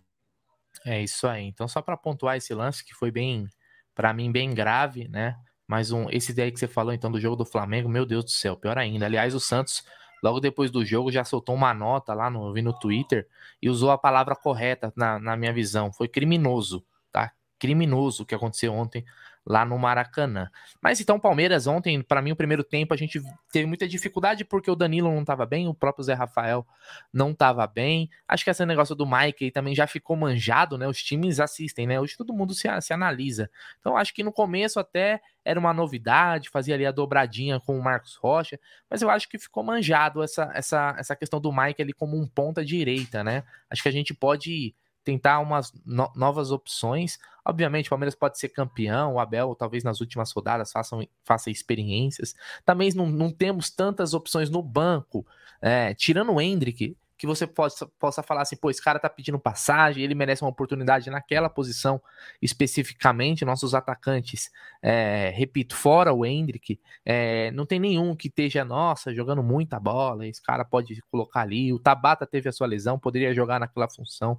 É 0.86 1.02
isso 1.02 1.28
aí. 1.28 1.46
Então, 1.46 1.68
só 1.68 1.82
para 1.82 1.96
pontuar 1.98 2.38
esse 2.38 2.54
lance 2.54 2.84
que 2.84 2.94
foi 2.94 3.12
bem, 3.12 3.48
para 3.96 4.14
mim, 4.14 4.32
bem 4.32 4.54
grave, 4.54 5.08
né? 5.08 5.36
Mais 5.68 5.92
um, 5.92 6.10
esse 6.10 6.34
daí 6.34 6.52
que 6.52 6.60
você 6.60 6.68
falou 6.68 6.94
então 6.94 7.12
do 7.12 7.20
jogo 7.20 7.36
do 7.38 7.46
Flamengo, 7.46 7.88
meu 7.88 8.06
Deus 8.06 8.26
do 8.26 8.32
céu, 8.32 8.58
pior 8.58 8.78
ainda. 8.78 9.06
Aliás, 9.06 9.34
o 9.34 9.40
Santos, 9.40 9.84
logo 10.22 10.40
depois 10.40 10.70
do 10.70 10.84
jogo, 10.84 11.12
já 11.12 11.24
soltou 11.24 11.56
uma 11.56 11.74
nota 11.74 12.14
lá 12.14 12.30
no, 12.30 12.52
vi 12.54 12.62
no 12.62 12.78
Twitter 12.78 13.28
e 13.62 13.70
usou 13.70 13.92
a 13.92 13.98
palavra 13.98 14.36
correta 14.36 14.92
na, 14.96 15.18
na 15.20 15.38
minha 15.38 15.54
visão. 15.54 15.92
Foi 15.94 16.08
criminoso, 16.08 16.86
tá? 17.12 17.32
Criminoso 17.58 18.24
o 18.24 18.26
que 18.26 18.36
aconteceu 18.36 18.74
ontem 18.74 19.06
lá 19.46 19.66
no 19.66 19.78
Maracanã. 19.78 20.50
Mas 20.82 21.00
então, 21.02 21.20
Palmeiras 21.20 21.68
ontem, 21.68 22.02
para 22.02 22.22
mim, 22.22 22.32
o 22.32 22.36
primeiro 22.36 22.64
tempo 22.64 22.94
a 22.94 22.98
gente 22.98 23.22
teve 23.52 23.66
muita 23.66 23.88
dificuldade 23.88 24.46
porque 24.46 24.72
o 24.72 24.76
Danilo 24.76 25.12
não 25.12 25.22
estava 25.22 25.46
bem, 25.46 25.68
o 25.68 25.74
próprio 25.74 26.04
Zé 26.04 26.14
Rafael 26.14 26.66
não 27.12 27.32
estava 27.32 27.68
bem. 27.68 28.10
Acho 28.28 28.44
que 28.44 28.50
esse 28.50 28.66
negócio 28.66 28.96
do 28.96 29.06
Mike 29.06 29.46
aí 29.46 29.52
também 29.52 29.76
já 29.76 29.86
ficou 29.86 30.16
manjado, 30.16 30.78
né? 30.78 30.88
Os 30.88 31.02
times 31.04 31.40
assistem, 31.40 31.86
né? 31.86 32.00
Hoje 32.00 32.16
todo 32.16 32.34
mundo 32.34 32.54
se, 32.54 32.70
se 32.82 32.94
analisa. 32.94 33.50
Então, 33.80 33.98
acho 33.98 34.14
que 34.14 34.24
no 34.24 34.32
começo 34.32 34.80
até 34.80 35.22
era 35.44 35.60
uma 35.60 35.74
novidade, 35.74 36.50
fazia 36.50 36.76
ali 36.76 36.86
a 36.86 36.92
dobradinha 36.92 37.60
com 37.60 37.78
o 37.78 37.84
Marcos 37.84 38.16
Rocha, 38.16 38.58
mas 38.90 39.02
eu 39.02 39.10
acho 39.10 39.28
que 39.28 39.38
ficou 39.38 39.62
manjado 39.62 40.24
essa, 40.24 40.50
essa, 40.54 40.96
essa 40.98 41.16
questão 41.16 41.42
do 41.42 41.52
Mike 41.52 41.82
ali 41.82 41.92
como 41.92 42.18
um 42.18 42.26
ponta 42.26 42.64
direita, 42.64 43.24
né? 43.24 43.44
Acho 43.70 43.84
que 43.84 43.90
a 43.90 43.92
gente 43.92 44.14
pode 44.14 44.74
tentar 45.04 45.40
umas 45.40 45.72
no 45.86 46.12
novas 46.16 46.52
opções. 46.52 47.18
Obviamente, 47.46 47.88
o 47.88 47.90
Palmeiras 47.90 48.16
pode 48.16 48.40
ser 48.40 48.50
campeão, 48.50 49.16
o 49.16 49.20
Abel 49.20 49.54
talvez 49.56 49.84
nas 49.84 50.00
últimas 50.00 50.32
rodadas 50.32 50.72
façam, 50.72 51.06
faça 51.24 51.50
experiências. 51.52 52.34
Também 52.66 52.92
não, 52.94 53.08
não 53.08 53.32
temos 53.32 53.70
tantas 53.70 54.14
opções 54.14 54.50
no 54.50 54.62
banco, 54.62 55.26
é, 55.62 55.94
tirando 55.94 56.32
o 56.32 56.42
Hendrick, 56.42 56.96
que 57.24 57.28
você 57.28 57.48
possa, 57.48 57.88
possa 57.98 58.22
falar 58.22 58.42
assim, 58.42 58.58
pô, 58.58 58.70
esse 58.70 58.84
cara 58.84 59.00
tá 59.00 59.10
pedindo 59.10 59.40
passagem, 59.40 60.04
ele 60.04 60.14
merece 60.14 60.42
uma 60.42 60.50
oportunidade 60.50 61.10
naquela 61.10 61.48
posição 61.48 62.02
especificamente. 62.42 63.46
Nossos 63.46 63.74
atacantes, 63.74 64.52
é, 64.82 65.32
repito, 65.34 65.74
fora 65.74 66.14
o 66.14 66.26
Hendrick, 66.26 66.78
é, 67.06 67.50
não 67.52 67.66
tem 67.66 67.80
nenhum 67.80 68.14
que 68.14 68.28
esteja, 68.28 68.66
nossa, 68.66 69.14
jogando 69.14 69.42
muita 69.42 69.80
bola, 69.80 70.28
esse 70.28 70.44
cara 70.44 70.66
pode 70.66 71.02
colocar 71.04 71.40
ali. 71.40 71.72
O 71.72 71.80
Tabata 71.80 72.28
teve 72.28 72.50
a 72.50 72.52
sua 72.52 72.68
lesão, 72.68 73.00
poderia 73.00 73.34
jogar 73.34 73.58
naquela 73.58 73.90
função 73.90 74.38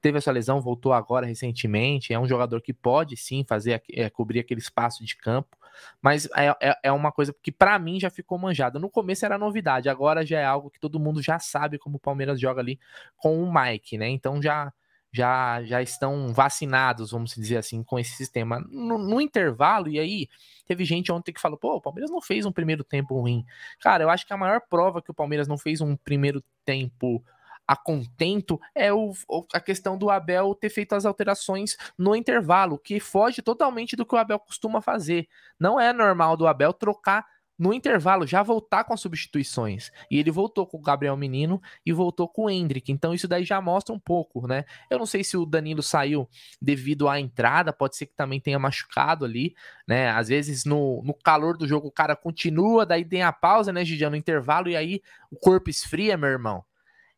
teve 0.00 0.18
essa 0.18 0.30
lesão, 0.32 0.60
voltou 0.60 0.92
agora 0.92 1.26
recentemente. 1.26 2.12
É 2.12 2.18
um 2.18 2.26
jogador 2.26 2.60
que 2.60 2.72
pode 2.72 3.16
sim 3.16 3.44
fazer 3.46 3.82
é, 3.92 4.08
cobrir 4.10 4.40
aquele 4.40 4.60
espaço 4.60 5.04
de 5.04 5.16
campo, 5.16 5.56
mas 6.00 6.26
é, 6.36 6.48
é, 6.60 6.78
é 6.84 6.92
uma 6.92 7.12
coisa 7.12 7.34
que 7.42 7.52
para 7.52 7.78
mim 7.78 8.00
já 8.00 8.10
ficou 8.10 8.38
manjada. 8.38 8.78
No 8.78 8.90
começo 8.90 9.24
era 9.24 9.38
novidade, 9.38 9.88
agora 9.88 10.24
já 10.24 10.40
é 10.40 10.44
algo 10.44 10.70
que 10.70 10.80
todo 10.80 11.00
mundo 11.00 11.22
já 11.22 11.38
sabe 11.38 11.78
como 11.78 11.96
o 11.96 12.00
Palmeiras 12.00 12.40
joga 12.40 12.60
ali 12.60 12.78
com 13.16 13.42
o 13.42 13.52
Mike, 13.52 13.98
né? 13.98 14.08
Então 14.08 14.40
já 14.42 14.72
já 15.12 15.62
já 15.64 15.82
estão 15.82 16.32
vacinados, 16.32 17.10
vamos 17.10 17.34
dizer 17.34 17.56
assim, 17.56 17.82
com 17.82 17.98
esse 17.98 18.12
sistema. 18.12 18.60
No, 18.70 18.96
no 18.96 19.20
intervalo, 19.20 19.88
e 19.88 19.98
aí 19.98 20.28
teve 20.66 20.84
gente 20.84 21.10
ontem 21.10 21.32
que 21.32 21.40
falou: 21.40 21.58
pô, 21.58 21.76
o 21.76 21.80
Palmeiras 21.80 22.10
não 22.10 22.20
fez 22.20 22.46
um 22.46 22.52
primeiro 22.52 22.84
tempo 22.84 23.18
ruim. 23.20 23.44
Cara, 23.80 24.04
eu 24.04 24.10
acho 24.10 24.26
que 24.26 24.32
a 24.32 24.36
maior 24.36 24.60
prova 24.68 25.02
que 25.02 25.10
o 25.10 25.14
Palmeiras 25.14 25.48
não 25.48 25.58
fez 25.58 25.80
um 25.80 25.96
primeiro 25.96 26.42
tempo 26.64 27.22
a 27.70 27.76
contento 27.76 28.60
é 28.74 28.92
o, 28.92 29.12
a 29.54 29.60
questão 29.60 29.96
do 29.96 30.10
Abel 30.10 30.56
ter 30.56 30.70
feito 30.70 30.92
as 30.92 31.06
alterações 31.06 31.76
no 31.96 32.16
intervalo, 32.16 32.76
que 32.76 32.98
foge 32.98 33.40
totalmente 33.40 33.94
do 33.94 34.04
que 34.04 34.12
o 34.12 34.18
Abel 34.18 34.40
costuma 34.40 34.82
fazer. 34.82 35.28
Não 35.56 35.78
é 35.78 35.92
normal 35.92 36.36
do 36.36 36.48
Abel 36.48 36.72
trocar 36.72 37.24
no 37.56 37.72
intervalo 37.72 38.26
já 38.26 38.42
voltar 38.42 38.82
com 38.82 38.92
as 38.92 39.00
substituições. 39.00 39.92
E 40.10 40.18
ele 40.18 40.32
voltou 40.32 40.66
com 40.66 40.78
o 40.78 40.82
Gabriel 40.82 41.16
Menino 41.16 41.62
e 41.86 41.92
voltou 41.92 42.26
com 42.26 42.46
o 42.46 42.50
Hendrick. 42.50 42.90
Então 42.90 43.14
isso 43.14 43.28
daí 43.28 43.44
já 43.44 43.60
mostra 43.60 43.94
um 43.94 44.00
pouco, 44.00 44.48
né? 44.48 44.64
Eu 44.90 44.98
não 44.98 45.06
sei 45.06 45.22
se 45.22 45.36
o 45.36 45.46
Danilo 45.46 45.80
saiu 45.80 46.28
devido 46.60 47.08
à 47.08 47.20
entrada, 47.20 47.72
pode 47.72 47.96
ser 47.96 48.06
que 48.06 48.16
também 48.16 48.40
tenha 48.40 48.58
machucado 48.58 49.24
ali, 49.24 49.54
né? 49.86 50.10
Às 50.10 50.26
vezes 50.26 50.64
no, 50.64 51.04
no 51.04 51.14
calor 51.14 51.56
do 51.56 51.68
jogo 51.68 51.86
o 51.86 51.92
cara 51.92 52.16
continua, 52.16 52.84
daí 52.84 53.04
tem 53.04 53.22
a 53.22 53.32
pausa, 53.32 53.72
né, 53.72 53.84
Gidiano, 53.84 54.12
no 54.12 54.16
intervalo, 54.16 54.68
e 54.68 54.74
aí 54.74 55.00
o 55.30 55.36
corpo 55.36 55.70
esfria, 55.70 56.16
meu 56.16 56.30
irmão. 56.30 56.64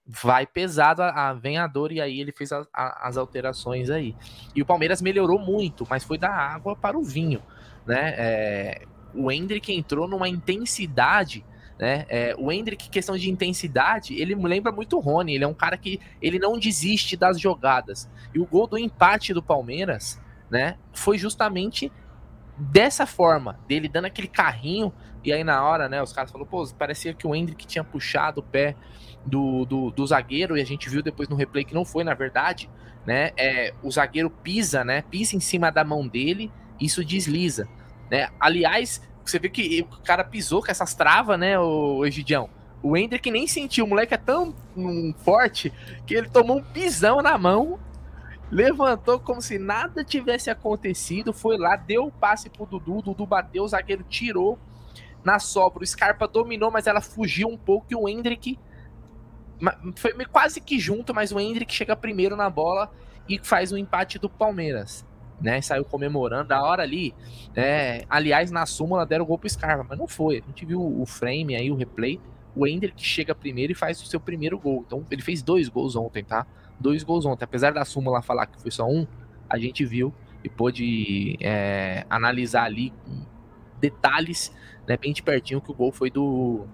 Vai 0.06 0.46
pesado, 0.46 1.02
a, 1.02 1.30
a 1.30 1.32
vem 1.32 1.58
a 1.58 1.66
dor, 1.66 1.92
e 1.92 2.00
aí 2.00 2.20
ele 2.20 2.32
fez 2.32 2.52
a, 2.52 2.66
a, 2.72 3.08
as 3.08 3.16
alterações 3.16 3.88
aí. 3.88 4.16
E 4.54 4.60
o 4.60 4.66
Palmeiras 4.66 5.00
melhorou 5.00 5.38
muito, 5.38 5.86
mas 5.88 6.02
foi 6.04 6.18
da 6.18 6.30
água 6.30 6.74
para 6.74 6.98
o 6.98 7.02
vinho, 7.02 7.42
né? 7.86 8.14
É, 8.16 8.82
o 9.14 9.30
Hendrick 9.30 9.72
entrou 9.72 10.08
numa 10.08 10.28
intensidade 10.28 11.44
né? 11.82 12.06
É, 12.08 12.32
o 12.38 12.52
Hendrick, 12.52 12.88
questão 12.88 13.16
de 13.16 13.28
intensidade, 13.28 14.14
ele 14.14 14.36
me 14.36 14.46
lembra 14.46 14.70
muito 14.70 14.96
o 14.96 15.00
Rony. 15.00 15.34
Ele 15.34 15.42
é 15.42 15.48
um 15.48 15.52
cara 15.52 15.76
que 15.76 15.98
ele 16.22 16.38
não 16.38 16.56
desiste 16.56 17.16
das 17.16 17.40
jogadas. 17.40 18.08
E 18.32 18.38
o 18.38 18.46
gol 18.46 18.68
do 18.68 18.78
empate 18.78 19.34
do 19.34 19.42
Palmeiras, 19.42 20.20
né? 20.48 20.76
Foi 20.94 21.18
justamente 21.18 21.90
dessa 22.56 23.04
forma, 23.04 23.58
dele 23.66 23.88
dando 23.88 24.04
aquele 24.04 24.28
carrinho. 24.28 24.92
E 25.24 25.32
aí 25.32 25.42
na 25.42 25.64
hora, 25.64 25.88
né? 25.88 26.00
Os 26.00 26.12
caras 26.12 26.30
falaram, 26.30 26.48
pô, 26.48 26.64
parecia 26.78 27.14
que 27.14 27.26
o 27.26 27.34
Hendrick 27.34 27.66
tinha 27.66 27.82
puxado 27.82 28.40
o 28.40 28.44
pé 28.44 28.76
do, 29.24 29.64
do, 29.64 29.90
do 29.90 30.06
zagueiro. 30.06 30.56
E 30.56 30.60
a 30.60 30.66
gente 30.66 30.88
viu 30.88 31.02
depois 31.02 31.28
no 31.28 31.36
replay 31.36 31.64
que 31.64 31.74
não 31.74 31.84
foi, 31.84 32.04
na 32.04 32.14
verdade, 32.14 32.68
né? 33.06 33.30
É, 33.36 33.72
o 33.82 33.90
zagueiro 33.90 34.30
pisa, 34.30 34.84
né? 34.84 35.02
Pisa 35.10 35.36
em 35.36 35.40
cima 35.40 35.70
da 35.70 35.84
mão 35.84 36.06
dele. 36.06 36.50
Isso 36.80 37.04
desliza. 37.04 37.68
Né? 38.10 38.28
Aliás, 38.38 39.00
você 39.24 39.38
vê 39.38 39.48
que 39.48 39.86
o 39.90 40.02
cara 40.02 40.24
pisou 40.24 40.62
com 40.62 40.70
essas 40.70 40.94
travas, 40.94 41.38
né, 41.38 41.58
o 41.58 42.04
Egidião? 42.04 42.48
O 42.82 42.96
Hendrick 42.96 43.30
nem 43.30 43.46
sentiu, 43.46 43.84
o 43.84 43.88
moleque 43.88 44.14
é 44.14 44.18
tão 44.18 44.54
um, 44.76 45.14
forte 45.18 45.72
que 46.04 46.14
ele 46.14 46.28
tomou 46.28 46.58
um 46.58 46.62
pisão 46.62 47.22
na 47.22 47.38
mão, 47.38 47.78
levantou 48.50 49.20
como 49.20 49.40
se 49.40 49.58
nada 49.58 50.04
tivesse 50.04 50.50
acontecido, 50.50 51.32
foi 51.32 51.56
lá, 51.56 51.76
deu 51.76 52.06
o 52.06 52.12
passe 52.12 52.50
pro 52.50 52.66
Dudu, 52.66 52.98
o 52.98 53.02
Dudu 53.02 53.24
bateu, 53.24 53.62
o 53.62 53.68
zagueiro 53.68 54.04
tirou 54.08 54.58
na 55.24 55.38
sobra, 55.38 55.84
o 55.84 55.86
Scarpa 55.86 56.26
dominou, 56.26 56.72
mas 56.72 56.88
ela 56.88 57.00
fugiu 57.00 57.48
um 57.48 57.56
pouco 57.56 57.86
e 57.90 57.94
o 57.94 58.08
Hendrick 58.08 58.58
foi 59.96 60.12
quase 60.26 60.60
que 60.60 60.78
junto, 60.78 61.14
mas 61.14 61.32
o 61.32 61.38
Hendrick 61.38 61.72
chega 61.72 61.94
primeiro 61.94 62.36
na 62.36 62.50
bola 62.50 62.90
e 63.28 63.38
faz 63.42 63.72
o 63.72 63.78
empate 63.78 64.18
do 64.18 64.28
Palmeiras 64.28 65.04
né? 65.42 65.60
Saiu 65.60 65.84
comemorando 65.84 66.48
da 66.48 66.62
hora 66.62 66.82
ali. 66.82 67.12
É, 67.54 68.04
aliás, 68.08 68.50
na 68.50 68.64
súmula 68.64 69.04
deram 69.04 69.24
o 69.24 69.26
gol 69.26 69.38
pro 69.38 69.50
Scarpa, 69.50 69.84
mas 69.88 69.98
não 69.98 70.06
foi. 70.06 70.38
A 70.38 70.46
gente 70.46 70.64
viu 70.64 70.80
o 70.80 71.04
frame 71.04 71.56
aí, 71.56 71.70
o 71.70 71.74
replay. 71.74 72.20
O 72.54 72.66
Ender 72.66 72.94
que 72.94 73.02
chega 73.02 73.34
primeiro 73.34 73.72
e 73.72 73.74
faz 73.74 74.00
o 74.00 74.06
seu 74.06 74.20
primeiro 74.20 74.58
gol. 74.58 74.84
Então 74.86 75.04
ele 75.10 75.22
fez 75.22 75.42
dois 75.42 75.68
gols 75.68 75.96
ontem, 75.96 76.22
tá? 76.22 76.46
Dois 76.78 77.02
gols 77.02 77.26
ontem. 77.26 77.44
Apesar 77.44 77.72
da 77.72 77.84
súmula 77.84 78.22
falar 78.22 78.46
que 78.46 78.60
foi 78.60 78.70
só 78.70 78.86
um, 78.86 79.06
a 79.48 79.58
gente 79.58 79.84
viu 79.84 80.14
e 80.44 80.48
pôde 80.48 81.36
é, 81.40 82.06
analisar 82.08 82.64
ali 82.64 82.92
detalhes, 83.80 84.54
né, 84.86 84.96
bem 84.96 85.12
de 85.12 85.22
pertinho, 85.22 85.60
que 85.60 85.70
o 85.70 85.74
gol 85.74 85.90
foi 85.90 86.10
do, 86.10 86.66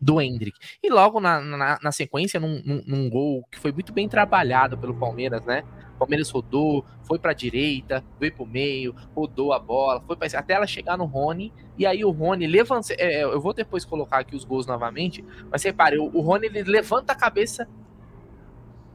do 0.00 0.20
Hendrick. 0.20 0.56
E 0.82 0.88
logo 0.88 1.20
na, 1.20 1.40
na, 1.40 1.78
na 1.82 1.92
sequência, 1.92 2.38
num, 2.38 2.62
num, 2.64 2.82
num, 2.86 3.10
gol 3.10 3.44
que 3.50 3.58
foi 3.58 3.72
muito 3.72 3.92
bem 3.92 4.08
trabalhado 4.08 4.78
pelo 4.78 4.94
Palmeiras, 4.94 5.44
né? 5.44 5.64
Palmeiras 5.98 6.30
rodou, 6.30 6.84
foi 7.02 7.18
para 7.18 7.32
a 7.32 7.34
direita, 7.34 8.04
veio 8.20 8.32
para 8.32 8.44
o 8.44 8.46
meio, 8.46 8.94
rodou 9.14 9.52
a 9.52 9.58
bola, 9.58 10.00
foi 10.06 10.16
pra, 10.16 10.28
até 10.38 10.54
ela 10.54 10.66
chegar 10.66 10.96
no 10.96 11.04
Rony. 11.04 11.52
E 11.76 11.84
aí 11.84 12.04
o 12.04 12.10
Rony 12.10 12.46
levanta. 12.46 12.94
É, 12.94 13.16
é, 13.16 13.24
eu 13.24 13.40
vou 13.40 13.52
depois 13.52 13.84
colocar 13.84 14.18
aqui 14.18 14.36
os 14.36 14.44
gols 14.44 14.66
novamente, 14.66 15.24
mas 15.50 15.62
repare, 15.64 15.98
o, 15.98 16.04
o 16.04 16.20
Rony 16.20 16.46
ele 16.46 16.62
levanta 16.62 17.12
a 17.12 17.16
cabeça 17.16 17.68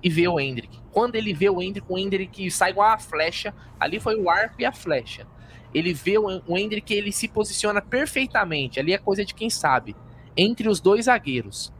e 0.02 0.10
vê 0.10 0.28
o 0.28 0.40
Hendrick. 0.40 0.80
Quando 0.92 1.16
ele 1.16 1.34
vê 1.34 1.50
o 1.50 1.62
Hendrick, 1.62 1.88
o 1.90 1.98
Hendrick 1.98 2.50
sai 2.52 2.72
igual 2.72 2.90
a 2.90 2.98
flecha. 2.98 3.54
Ali 3.80 4.00
foi 4.00 4.16
o 4.16 4.30
arco 4.30 4.56
e 4.60 4.66
a 4.66 4.72
flecha. 4.72 5.28
Ele 5.74 5.94
vê 5.94 6.18
o, 6.18 6.42
o 6.46 6.58
Hendrick, 6.58 6.94
ele 6.94 7.12
se 7.12 7.28
posiciona 7.28 7.82
perfeitamente. 7.82 8.80
Ali 8.80 8.94
é 8.94 8.98
coisa 8.98 9.26
de 9.26 9.34
quem 9.34 9.50
sabe. 9.50 9.96
Entre 10.36 10.68
os 10.68 10.80
dois 10.80 11.06
zagueiros. 11.06 11.74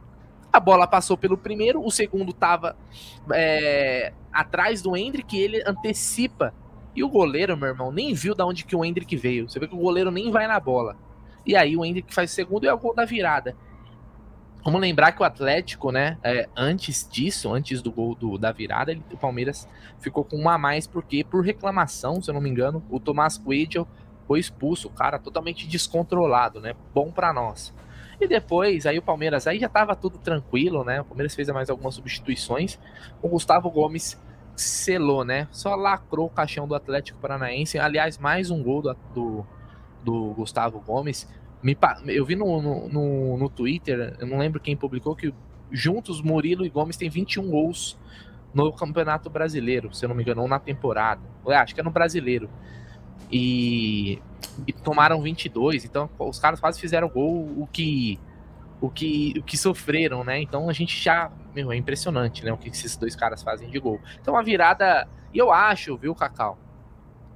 A 0.52 0.60
bola 0.60 0.86
passou 0.86 1.16
pelo 1.16 1.36
primeiro, 1.36 1.84
o 1.84 1.90
segundo 1.90 2.30
estava 2.30 2.76
é, 3.32 4.12
atrás 4.32 4.80
do 4.80 4.96
Hendrick, 4.96 5.36
ele 5.36 5.62
antecipa. 5.66 6.54
E 6.94 7.02
o 7.02 7.08
goleiro, 7.08 7.56
meu 7.56 7.70
irmão, 7.70 7.90
nem 7.90 8.14
viu 8.14 8.34
da 8.34 8.46
onde 8.46 8.64
que 8.64 8.76
o 8.76 8.84
Hendrick 8.84 9.16
veio. 9.16 9.48
Você 9.48 9.58
vê 9.58 9.66
que 9.66 9.74
o 9.74 9.78
goleiro 9.78 10.12
nem 10.12 10.30
vai 10.30 10.46
na 10.46 10.60
bola. 10.60 10.96
E 11.44 11.56
aí 11.56 11.76
o 11.76 11.84
Hendrick 11.84 12.14
faz 12.14 12.30
o 12.30 12.34
segundo 12.34 12.64
e 12.64 12.68
é 12.68 12.72
o 12.72 12.78
gol 12.78 12.94
da 12.94 13.04
virada. 13.04 13.56
Vamos 14.64 14.80
lembrar 14.80 15.12
que 15.12 15.20
o 15.20 15.24
Atlético, 15.24 15.92
né, 15.92 16.16
é, 16.22 16.48
antes 16.56 17.06
disso, 17.06 17.52
antes 17.52 17.82
do 17.82 17.92
gol 17.92 18.14
do, 18.14 18.38
da 18.38 18.50
virada, 18.50 18.92
ele, 18.92 19.02
o 19.12 19.16
Palmeiras 19.18 19.68
ficou 19.98 20.24
com 20.24 20.36
uma 20.36 20.54
a 20.54 20.58
mais, 20.58 20.86
porque 20.86 21.22
por 21.22 21.44
reclamação, 21.44 22.22
se 22.22 22.30
eu 22.30 22.34
não 22.34 22.40
me 22.40 22.48
engano, 22.48 22.82
o 22.88 22.98
Tomás 22.98 23.36
Coelho 23.36 23.86
foi 24.26 24.40
expulso, 24.40 24.88
cara 24.88 25.18
totalmente 25.18 25.66
descontrolado, 25.66 26.60
né? 26.60 26.74
Bom 26.94 27.12
para 27.12 27.30
nós. 27.30 27.74
E 28.20 28.26
depois, 28.26 28.86
aí 28.86 28.98
o 28.98 29.02
Palmeiras, 29.02 29.46
aí 29.46 29.58
já 29.58 29.68
tava 29.68 29.94
tudo 29.94 30.18
tranquilo, 30.18 30.84
né? 30.84 31.00
O 31.00 31.04
Palmeiras 31.04 31.34
fez 31.34 31.48
mais 31.48 31.70
algumas 31.70 31.94
substituições. 31.94 32.78
O 33.20 33.28
Gustavo 33.28 33.70
Gomes 33.70 34.20
selou, 34.56 35.24
né? 35.24 35.48
Só 35.50 35.74
lacrou 35.74 36.26
o 36.26 36.30
caixão 36.30 36.66
do 36.66 36.74
Atlético 36.74 37.18
Paranaense. 37.18 37.78
Aliás, 37.78 38.18
mais 38.18 38.50
um 38.50 38.62
gol 38.62 38.82
do, 38.82 38.96
do, 39.14 39.46
do 40.02 40.34
Gustavo 40.34 40.80
Gomes. 40.80 41.28
Me, 41.62 41.76
eu 42.08 42.24
vi 42.24 42.36
no, 42.36 42.60
no, 42.60 42.88
no, 42.88 43.38
no, 43.38 43.48
Twitter, 43.48 44.16
eu 44.18 44.26
não 44.26 44.38
lembro 44.38 44.60
quem 44.60 44.76
publicou, 44.76 45.16
que 45.16 45.32
juntos 45.70 46.20
Murilo 46.20 46.64
e 46.66 46.68
Gomes 46.68 46.96
têm 46.96 47.08
21 47.08 47.50
gols 47.50 47.98
no 48.52 48.70
Campeonato 48.72 49.30
Brasileiro, 49.30 49.92
se 49.94 50.04
eu 50.04 50.08
não 50.08 50.14
me 50.14 50.22
engano, 50.22 50.42
ou 50.42 50.48
na 50.48 50.58
temporada. 50.58 51.22
Eu 51.44 51.52
acho 51.52 51.74
que 51.74 51.80
é 51.80 51.84
no 51.84 51.90
Brasileiro. 51.90 52.50
E 53.32 54.20
e 54.66 54.72
tomaram 54.72 55.20
22, 55.20 55.84
então 55.84 56.08
os 56.18 56.38
caras 56.38 56.60
quase 56.60 56.80
fizeram 56.80 57.08
gol 57.08 57.44
o 57.56 57.68
que 57.72 58.18
o 58.80 58.90
que 58.90 59.34
o 59.38 59.42
que 59.42 59.56
sofreram, 59.56 60.24
né? 60.24 60.40
Então 60.40 60.68
a 60.68 60.72
gente 60.72 61.00
já, 61.02 61.30
meu, 61.54 61.72
é 61.72 61.76
impressionante, 61.76 62.44
né, 62.44 62.52
o 62.52 62.56
que 62.56 62.68
esses 62.68 62.96
dois 62.96 63.16
caras 63.16 63.42
fazem 63.42 63.68
de 63.68 63.78
gol. 63.78 64.00
Então 64.20 64.36
a 64.36 64.42
virada, 64.42 65.08
e 65.32 65.38
eu 65.38 65.52
acho, 65.52 65.96
viu, 65.96 66.14
Cacau? 66.14 66.58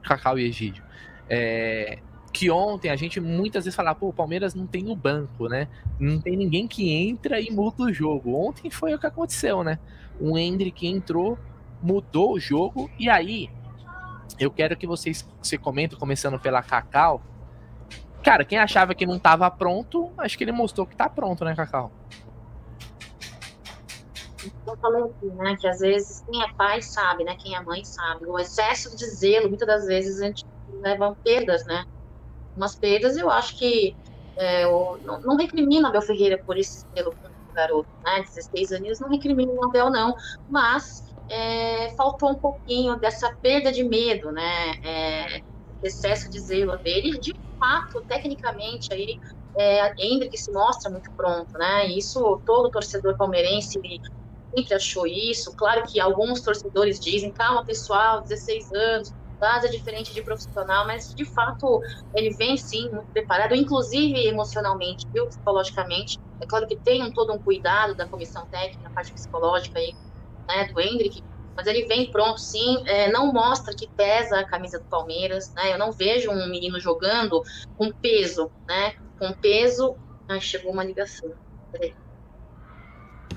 Cacau 0.02 0.38
e 0.38 0.44
Egídio, 0.44 0.84
é, 1.28 1.98
que 2.32 2.50
ontem 2.50 2.90
a 2.90 2.96
gente 2.96 3.20
muitas 3.20 3.64
vezes 3.64 3.76
falava, 3.76 3.98
pô, 3.98 4.08
o 4.08 4.12
Palmeiras 4.12 4.54
não 4.54 4.66
tem 4.66 4.88
o 4.88 4.96
banco, 4.96 5.48
né? 5.48 5.68
Não 5.98 6.20
tem 6.20 6.36
ninguém 6.36 6.68
que 6.68 6.90
entra 6.90 7.40
e 7.40 7.50
muda 7.50 7.84
o 7.84 7.92
jogo. 7.92 8.34
Ontem 8.34 8.70
foi 8.70 8.94
o 8.94 8.98
que 8.98 9.06
aconteceu, 9.06 9.64
né? 9.64 9.78
O 10.20 10.38
Hendrick 10.38 10.86
entrou, 10.86 11.38
mudou 11.82 12.34
o 12.34 12.40
jogo 12.40 12.90
e 12.98 13.08
aí 13.08 13.48
eu 14.38 14.50
quero 14.50 14.76
que 14.76 14.86
vocês 14.86 15.26
se 15.42 15.58
comentem, 15.58 15.98
começando 15.98 16.38
pela 16.38 16.62
Cacau. 16.62 17.22
Cara, 18.22 18.44
quem 18.44 18.58
achava 18.58 18.94
que 18.94 19.06
não 19.06 19.16
estava 19.16 19.50
pronto, 19.50 20.10
acho 20.18 20.36
que 20.36 20.44
ele 20.44 20.52
mostrou 20.52 20.86
que 20.86 20.94
está 20.94 21.08
pronto, 21.08 21.44
né, 21.44 21.54
Cacau? 21.54 21.90
Eu 24.66 24.76
falei 24.76 25.02
aqui, 25.02 25.26
né, 25.26 25.56
que 25.58 25.66
às 25.66 25.80
vezes 25.80 26.24
quem 26.30 26.42
é 26.42 26.52
pai 26.52 26.82
sabe, 26.82 27.24
né, 27.24 27.36
quem 27.36 27.54
é 27.54 27.60
mãe 27.60 27.84
sabe. 27.84 28.26
O 28.26 28.38
excesso 28.38 28.96
de 28.96 29.04
zelo, 29.06 29.48
muitas 29.48 29.66
das 29.66 29.86
vezes 29.86 30.20
a 30.20 30.26
gente 30.26 30.44
leva 30.80 31.16
perdas, 31.24 31.64
né? 31.66 31.84
Umas 32.56 32.74
perdas, 32.74 33.16
eu 33.16 33.30
acho 33.30 33.56
que 33.56 33.96
é, 34.36 34.64
eu, 34.64 35.00
não, 35.04 35.20
não 35.20 35.36
recrimina 35.36 35.88
Abel 35.88 36.02
Ferreira 36.02 36.38
por 36.38 36.56
esse 36.56 36.86
zelo 36.94 37.12
com 37.12 37.28
o 37.28 37.54
garoto, 37.54 37.88
né, 38.04 38.22
16 38.22 38.72
anos, 38.72 39.00
não 39.00 39.08
recrimina 39.08 39.52
o 39.52 39.64
Abel, 39.64 39.90
não, 39.90 40.14
mas 40.48 41.07
é, 41.30 41.94
faltou 41.96 42.30
um 42.30 42.40
pouquinho 42.40 42.98
dessa 42.98 43.30
perda 43.40 43.72
de 43.72 43.84
medo, 43.84 44.32
né? 44.32 44.72
É, 44.84 45.40
excesso 45.82 46.28
de 46.30 46.40
zelo 46.40 46.76
dele. 46.78 47.18
De 47.20 47.32
fato, 47.58 48.04
tecnicamente, 48.06 48.88
aí, 48.92 49.18
é, 49.58 49.92
Hendrick 49.98 50.36
se 50.38 50.52
mostra 50.52 50.90
muito 50.90 51.10
pronto, 51.16 51.50
né? 51.58 51.86
Isso 51.88 52.42
todo 52.44 52.70
torcedor 52.70 53.16
palmeirense 53.16 53.78
sempre 54.54 54.74
achou 54.74 55.06
isso. 55.06 55.54
Claro 55.56 55.82
que 55.86 56.00
alguns 56.00 56.42
torcedores 56.42 56.98
dizem, 57.00 57.32
calma, 57.32 57.64
pessoal, 57.64 58.22
16 58.22 58.72
anos, 58.72 59.12
base 59.38 59.66
é 59.66 59.70
diferente 59.70 60.12
de 60.12 60.22
profissional, 60.22 60.86
mas 60.86 61.08
de 61.14 61.24
fato 61.24 61.80
ele 62.14 62.34
vem 62.34 62.56
sim 62.56 62.90
muito 62.90 63.08
preparado, 63.12 63.54
inclusive 63.54 64.26
emocionalmente, 64.26 65.06
viu, 65.12 65.26
psicologicamente. 65.28 66.18
É 66.40 66.46
claro 66.46 66.66
que 66.66 66.76
tem 66.76 67.02
um, 67.04 67.12
todo 67.12 67.32
um 67.32 67.38
cuidado 67.42 67.94
da 67.94 68.08
comissão 68.08 68.46
técnica, 68.48 68.88
a 68.88 68.90
parte 68.90 69.12
psicológica 69.12 69.78
aí 69.78 69.92
né, 70.48 70.64
do 70.64 70.80
Hendrick, 70.80 71.22
mas 71.56 71.66
ele 71.66 71.86
vem 71.86 72.10
pronto 72.10 72.38
sim, 72.38 72.82
é, 72.86 73.10
não 73.10 73.32
mostra 73.32 73.74
que 73.74 73.88
pesa 73.96 74.40
a 74.40 74.44
camisa 74.44 74.78
do 74.78 74.84
Palmeiras, 74.86 75.52
né, 75.54 75.72
eu 75.72 75.78
não 75.78 75.92
vejo 75.92 76.30
um 76.30 76.48
menino 76.48 76.80
jogando 76.80 77.42
com 77.76 77.92
peso, 77.92 78.50
né, 78.66 78.94
com 79.18 79.32
peso, 79.32 79.96
ai, 80.28 80.40
chegou 80.40 80.72
uma 80.72 80.84
ligação, 80.84 81.32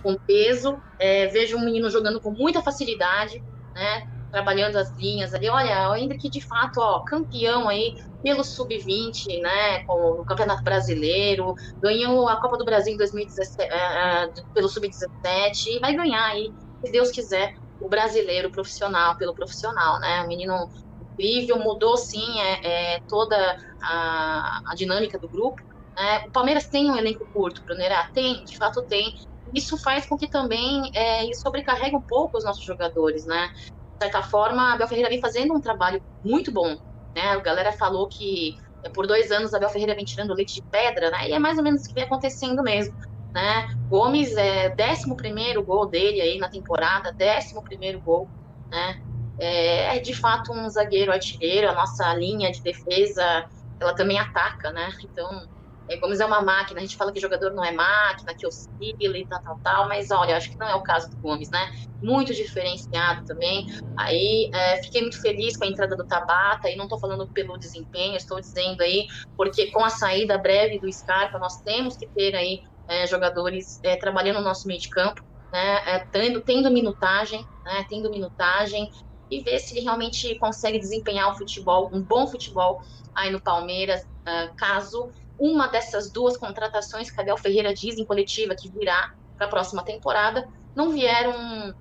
com 0.01 0.15
peso, 0.15 0.81
é, 0.99 1.27
vejo 1.27 1.57
um 1.57 1.65
menino 1.65 1.89
jogando 1.89 2.19
com 2.19 2.31
muita 2.31 2.61
facilidade, 2.61 3.43
né, 3.73 4.07
trabalhando 4.31 4.77
as 4.77 4.89
linhas 4.97 5.33
ali. 5.33 5.49
Olha, 5.49 5.89
o 5.89 5.95
Hendrick, 5.95 6.29
de 6.29 6.41
fato, 6.41 6.79
ó, 6.79 7.01
campeão 7.01 7.67
aí 7.67 7.95
pelo 8.23 8.43
Sub-20, 8.43 9.41
né, 9.41 9.83
com 9.83 10.21
o 10.21 10.25
Campeonato 10.25 10.63
Brasileiro, 10.63 11.53
ganhou 11.81 12.27
a 12.27 12.39
Copa 12.39 12.57
do 12.57 12.65
Brasil 12.65 12.93
em 12.93 12.97
2017 12.97 13.69
uh, 13.71 14.53
pelo 14.53 14.69
Sub-17 14.69 15.67
e 15.67 15.79
vai 15.79 15.93
ganhar 15.93 16.25
aí, 16.25 16.51
se 16.83 16.91
Deus 16.91 17.11
quiser, 17.11 17.55
o 17.79 17.87
brasileiro 17.87 18.49
profissional, 18.51 19.15
pelo 19.17 19.33
profissional, 19.33 19.99
né? 19.99 20.21
O 20.23 20.27
menino 20.27 20.69
incrível, 21.13 21.59
mudou 21.59 21.97
sim 21.97 22.39
é, 22.39 22.95
é 22.95 22.99
toda 23.07 23.57
a, 23.81 24.61
a, 24.65 24.75
dinâmica 24.75 25.17
do 25.17 25.27
grupo. 25.27 25.61
Né? 25.95 26.25
O 26.27 26.31
Palmeiras 26.31 26.67
tem 26.67 26.89
um 26.89 26.95
elenco 26.95 27.25
curto, 27.27 27.61
Brunerá? 27.63 28.09
Tem, 28.13 28.43
de 28.43 28.57
fato 28.57 28.81
tem. 28.83 29.19
Isso 29.53 29.77
faz 29.77 30.05
com 30.05 30.17
que 30.17 30.27
também 30.27 30.91
é, 30.95 31.25
isso 31.25 31.41
sobrecarregue 31.41 31.95
um 31.95 32.01
pouco 32.01 32.37
os 32.37 32.43
nossos 32.43 32.63
jogadores, 32.63 33.25
né? 33.25 33.53
De 33.65 34.03
certa 34.03 34.23
forma, 34.23 34.71
a 34.71 34.73
Abel 34.73 34.87
Ferreira 34.87 35.09
vem 35.09 35.19
fazendo 35.19 35.53
um 35.53 35.61
trabalho 35.61 36.01
muito 36.23 36.51
bom. 36.51 36.77
Né? 37.15 37.21
A 37.21 37.39
galera 37.39 37.71
falou 37.73 38.07
que 38.07 38.57
é, 38.83 38.89
por 38.89 39.05
dois 39.05 39.31
anos 39.31 39.53
a 39.53 39.57
Abel 39.57 39.69
Ferreira 39.69 39.93
vem 39.93 40.05
tirando 40.05 40.33
leite 40.33 40.55
de 40.55 40.61
pedra, 40.61 41.11
né? 41.11 41.29
E 41.29 41.33
é 41.33 41.39
mais 41.39 41.57
ou 41.57 41.63
menos 41.63 41.83
o 41.83 41.87
que 41.87 41.93
vem 41.93 42.03
acontecendo 42.03 42.63
mesmo 42.63 43.10
né? 43.33 43.67
Gomes 43.89 44.35
é 44.35 44.69
11 44.69 45.61
gol 45.63 45.85
dele 45.85 46.21
aí 46.21 46.37
na 46.37 46.49
temporada, 46.49 47.15
11 47.15 47.97
gol, 47.97 48.29
né? 48.69 49.01
É, 49.39 49.97
é, 49.97 49.99
de 49.99 50.13
fato 50.13 50.53
um 50.53 50.69
zagueiro 50.69 51.11
artilheiro, 51.11 51.69
a 51.69 51.73
nossa 51.73 52.13
linha 52.13 52.51
de 52.51 52.61
defesa, 52.61 53.49
ela 53.79 53.95
também 53.95 54.19
ataca, 54.19 54.71
né? 54.71 54.89
Então, 55.03 55.47
é, 55.89 55.97
Gomes 55.97 56.19
é 56.19 56.25
uma 56.25 56.41
máquina, 56.41 56.79
a 56.79 56.83
gente 56.83 56.95
fala 56.95 57.11
que 57.11 57.19
jogador 57.19 57.51
não 57.51 57.63
é 57.63 57.71
máquina, 57.71 58.33
que 58.33 58.45
oscila 58.45 59.17
e 59.17 59.25
tal, 59.25 59.41
tal, 59.41 59.59
tal, 59.63 59.87
mas 59.87 60.11
olha, 60.11 60.37
acho 60.37 60.51
que 60.51 60.57
não 60.57 60.67
é 60.67 60.75
o 60.75 60.83
caso 60.83 61.09
do 61.09 61.17
Gomes, 61.17 61.49
né? 61.49 61.71
Muito 62.01 62.33
diferenciado 62.33 63.25
também. 63.25 63.65
Aí, 63.97 64.49
é, 64.53 64.83
fiquei 64.83 65.01
muito 65.01 65.19
feliz 65.21 65.57
com 65.57 65.65
a 65.65 65.67
entrada 65.67 65.95
do 65.95 66.05
Tabata, 66.05 66.69
e 66.69 66.75
não 66.75 66.85
estou 66.85 66.99
falando 66.99 67.27
pelo 67.27 67.57
desempenho, 67.57 68.15
estou 68.15 68.39
dizendo 68.39 68.81
aí, 68.81 69.07
porque 69.35 69.71
com 69.71 69.83
a 69.83 69.89
saída 69.89 70.37
breve 70.37 70.79
do 70.79 70.91
Scarpa, 70.91 71.39
nós 71.39 71.61
temos 71.61 71.97
que 71.97 72.07
ter 72.07 72.35
aí 72.35 72.61
é, 72.91 73.07
jogadores 73.07 73.79
é, 73.83 73.95
trabalhando 73.95 74.39
no 74.39 74.43
nosso 74.43 74.67
meio 74.67 74.79
de 74.79 74.89
campo, 74.89 75.23
né, 75.49 75.81
é, 75.85 75.99
tendo, 75.99 76.41
tendo 76.41 76.69
minutagem, 76.69 77.47
né, 77.63 77.85
tendo 77.87 78.11
minutagem, 78.11 78.91
e 79.29 79.41
ver 79.41 79.59
se 79.59 79.73
ele 79.73 79.85
realmente 79.85 80.35
consegue 80.35 80.77
desempenhar 80.77 81.31
o 81.31 81.37
futebol, 81.37 81.89
um 81.93 82.01
bom 82.01 82.27
futebol 82.27 82.81
aí 83.15 83.31
no 83.31 83.39
Palmeiras, 83.39 84.01
uh, 84.01 84.53
caso 84.57 85.09
uma 85.39 85.67
dessas 85.67 86.11
duas 86.11 86.35
contratações 86.35 87.09
que 87.09 87.19
Abel 87.19 87.37
Ferreira 87.37 87.73
diz 87.73 87.97
em 87.97 88.03
coletiva 88.03 88.53
que 88.53 88.69
virá 88.69 89.13
para 89.37 89.47
a 89.47 89.49
próxima 89.49 89.83
temporada, 89.83 90.49
não 90.75 90.89
vier 90.91 91.29
um 91.29 91.73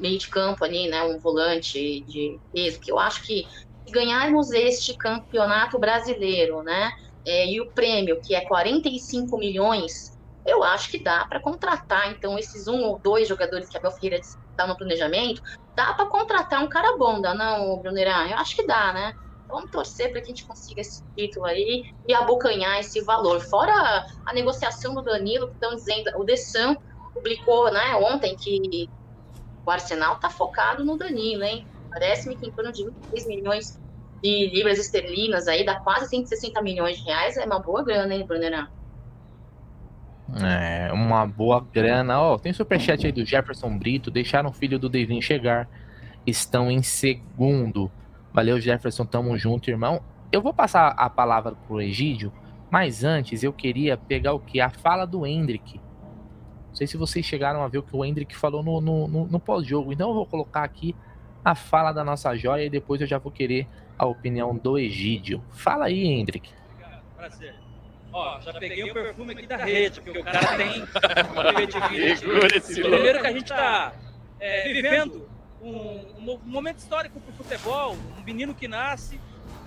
meio 0.00 0.18
de 0.18 0.28
campo 0.28 0.64
ali, 0.64 0.88
né, 0.88 1.02
um 1.02 1.18
volante 1.18 2.00
de 2.00 2.40
peso, 2.50 2.80
que 2.80 2.90
eu 2.90 2.98
acho 2.98 3.22
que 3.24 3.46
ganharmos 3.90 4.50
este 4.50 4.96
campeonato 4.96 5.78
brasileiro, 5.78 6.62
né, 6.62 6.90
é, 7.26 7.46
e 7.46 7.60
o 7.60 7.66
prêmio, 7.66 8.22
que 8.22 8.34
é 8.34 8.40
45 8.40 9.36
milhões, 9.36 10.18
eu 10.50 10.64
acho 10.64 10.90
que 10.90 11.02
dá 11.02 11.24
para 11.26 11.40
contratar, 11.40 12.10
então, 12.12 12.38
esses 12.38 12.66
um 12.66 12.82
ou 12.82 12.98
dois 12.98 13.28
jogadores 13.28 13.68
que 13.68 13.78
a 13.78 13.80
Bel 13.80 13.92
Ferreira 13.92 14.18
está 14.18 14.66
no 14.66 14.76
planejamento, 14.76 15.40
dá 15.76 15.94
para 15.94 16.06
contratar 16.06 16.62
um 16.62 16.68
cara 16.68 16.96
bom, 16.96 17.20
dá 17.20 17.34
não, 17.34 17.78
Brunerá? 17.80 18.28
Eu 18.28 18.36
acho 18.36 18.56
que 18.56 18.66
dá, 18.66 18.92
né? 18.92 19.12
Vamos 19.48 19.70
torcer 19.70 20.10
para 20.10 20.20
que 20.20 20.26
a 20.26 20.34
gente 20.34 20.46
consiga 20.46 20.80
esse 20.80 21.02
título 21.16 21.46
aí 21.46 21.82
e 22.06 22.14
abocanhar 22.14 22.78
esse 22.78 23.02
valor. 23.02 23.40
Fora 23.40 24.04
a 24.26 24.34
negociação 24.34 24.94
do 24.94 25.02
Danilo, 25.02 25.48
que 25.48 25.54
estão 25.54 25.74
dizendo, 25.74 26.10
o 26.16 26.24
Dessan 26.24 26.76
publicou 27.12 27.70
né, 27.72 27.96
ontem 27.96 28.36
que 28.36 28.88
o 29.66 29.70
Arsenal 29.70 30.14
está 30.14 30.30
focado 30.30 30.84
no 30.84 30.96
Danilo, 30.96 31.42
hein? 31.42 31.66
Parece-me 31.90 32.36
que 32.36 32.46
em 32.46 32.52
torno 32.52 32.72
de 32.72 32.84
23 32.84 33.26
milhões 33.26 33.78
de 34.22 34.50
libras 34.52 34.78
esterlinas 34.78 35.48
aí, 35.48 35.64
dá 35.64 35.80
quase 35.80 36.08
160 36.08 36.62
milhões 36.62 36.98
de 36.98 37.04
reais, 37.04 37.36
é 37.36 37.44
uma 37.44 37.60
boa 37.60 37.82
grana, 37.84 38.14
hein, 38.14 38.26
Brunerá? 38.26 38.68
É, 40.36 40.92
uma 40.92 41.26
boa 41.26 41.60
grana. 41.72 42.20
Ó, 42.20 42.34
oh, 42.34 42.38
tem 42.38 42.52
superchat 42.52 43.06
aí 43.06 43.12
do 43.12 43.24
Jefferson 43.24 43.76
Brito. 43.76 44.10
Deixaram 44.10 44.50
o 44.50 44.52
filho 44.52 44.78
do 44.78 44.88
Devin 44.88 45.20
chegar. 45.20 45.68
Estão 46.26 46.70
em 46.70 46.82
segundo. 46.82 47.90
Valeu, 48.32 48.60
Jefferson. 48.60 49.04
Tamo 49.04 49.36
junto, 49.36 49.70
irmão. 49.70 50.00
Eu 50.30 50.40
vou 50.40 50.54
passar 50.54 50.88
a 50.96 51.10
palavra 51.10 51.56
pro 51.66 51.80
Egídio, 51.80 52.32
mas 52.70 53.02
antes 53.02 53.42
eu 53.42 53.52
queria 53.52 53.96
pegar 53.96 54.32
o 54.32 54.38
que? 54.38 54.60
A 54.60 54.70
fala 54.70 55.04
do 55.04 55.26
Hendrick. 55.26 55.80
Não 56.68 56.74
sei 56.74 56.86
se 56.86 56.96
vocês 56.96 57.26
chegaram 57.26 57.64
a 57.64 57.68
ver 57.68 57.78
o 57.78 57.82
que 57.82 57.96
o 57.96 58.04
Hendrick 58.04 58.36
falou 58.36 58.62
no, 58.62 58.80
no, 58.80 59.08
no, 59.08 59.26
no 59.26 59.40
pós-jogo. 59.40 59.92
Então 59.92 60.10
eu 60.10 60.14
vou 60.14 60.26
colocar 60.26 60.62
aqui 60.62 60.94
a 61.44 61.56
fala 61.56 61.90
da 61.90 62.04
nossa 62.04 62.36
joia 62.36 62.64
e 62.64 62.70
depois 62.70 63.00
eu 63.00 63.08
já 63.08 63.18
vou 63.18 63.32
querer 63.32 63.66
a 63.98 64.06
opinião 64.06 64.56
do 64.56 64.78
Egídio. 64.78 65.42
Fala 65.50 65.86
aí, 65.86 66.06
Hendrick. 66.06 66.48
Prazer. 67.16 67.54
Ó, 68.12 68.40
já 68.40 68.52
peguei 68.54 68.90
o 68.90 68.92
perfume 68.92 69.32
aqui 69.32 69.46
da 69.46 69.56
rede, 69.56 70.00
porque 70.00 70.18
o 70.18 70.24
cara 70.24 70.56
tem 70.56 70.84
Primeiro 72.82 73.20
que 73.20 73.26
a 73.26 73.32
gente 73.32 73.42
está 73.42 73.92
é, 74.40 74.72
vivendo 74.72 75.28
um, 75.62 76.06
um, 76.18 76.40
momento 76.44 76.78
histórico 76.78 77.20
para 77.20 77.32
o 77.32 77.36
futebol, 77.36 77.96
um 78.18 78.22
menino 78.24 78.54
que 78.54 78.66
nasce, 78.66 79.20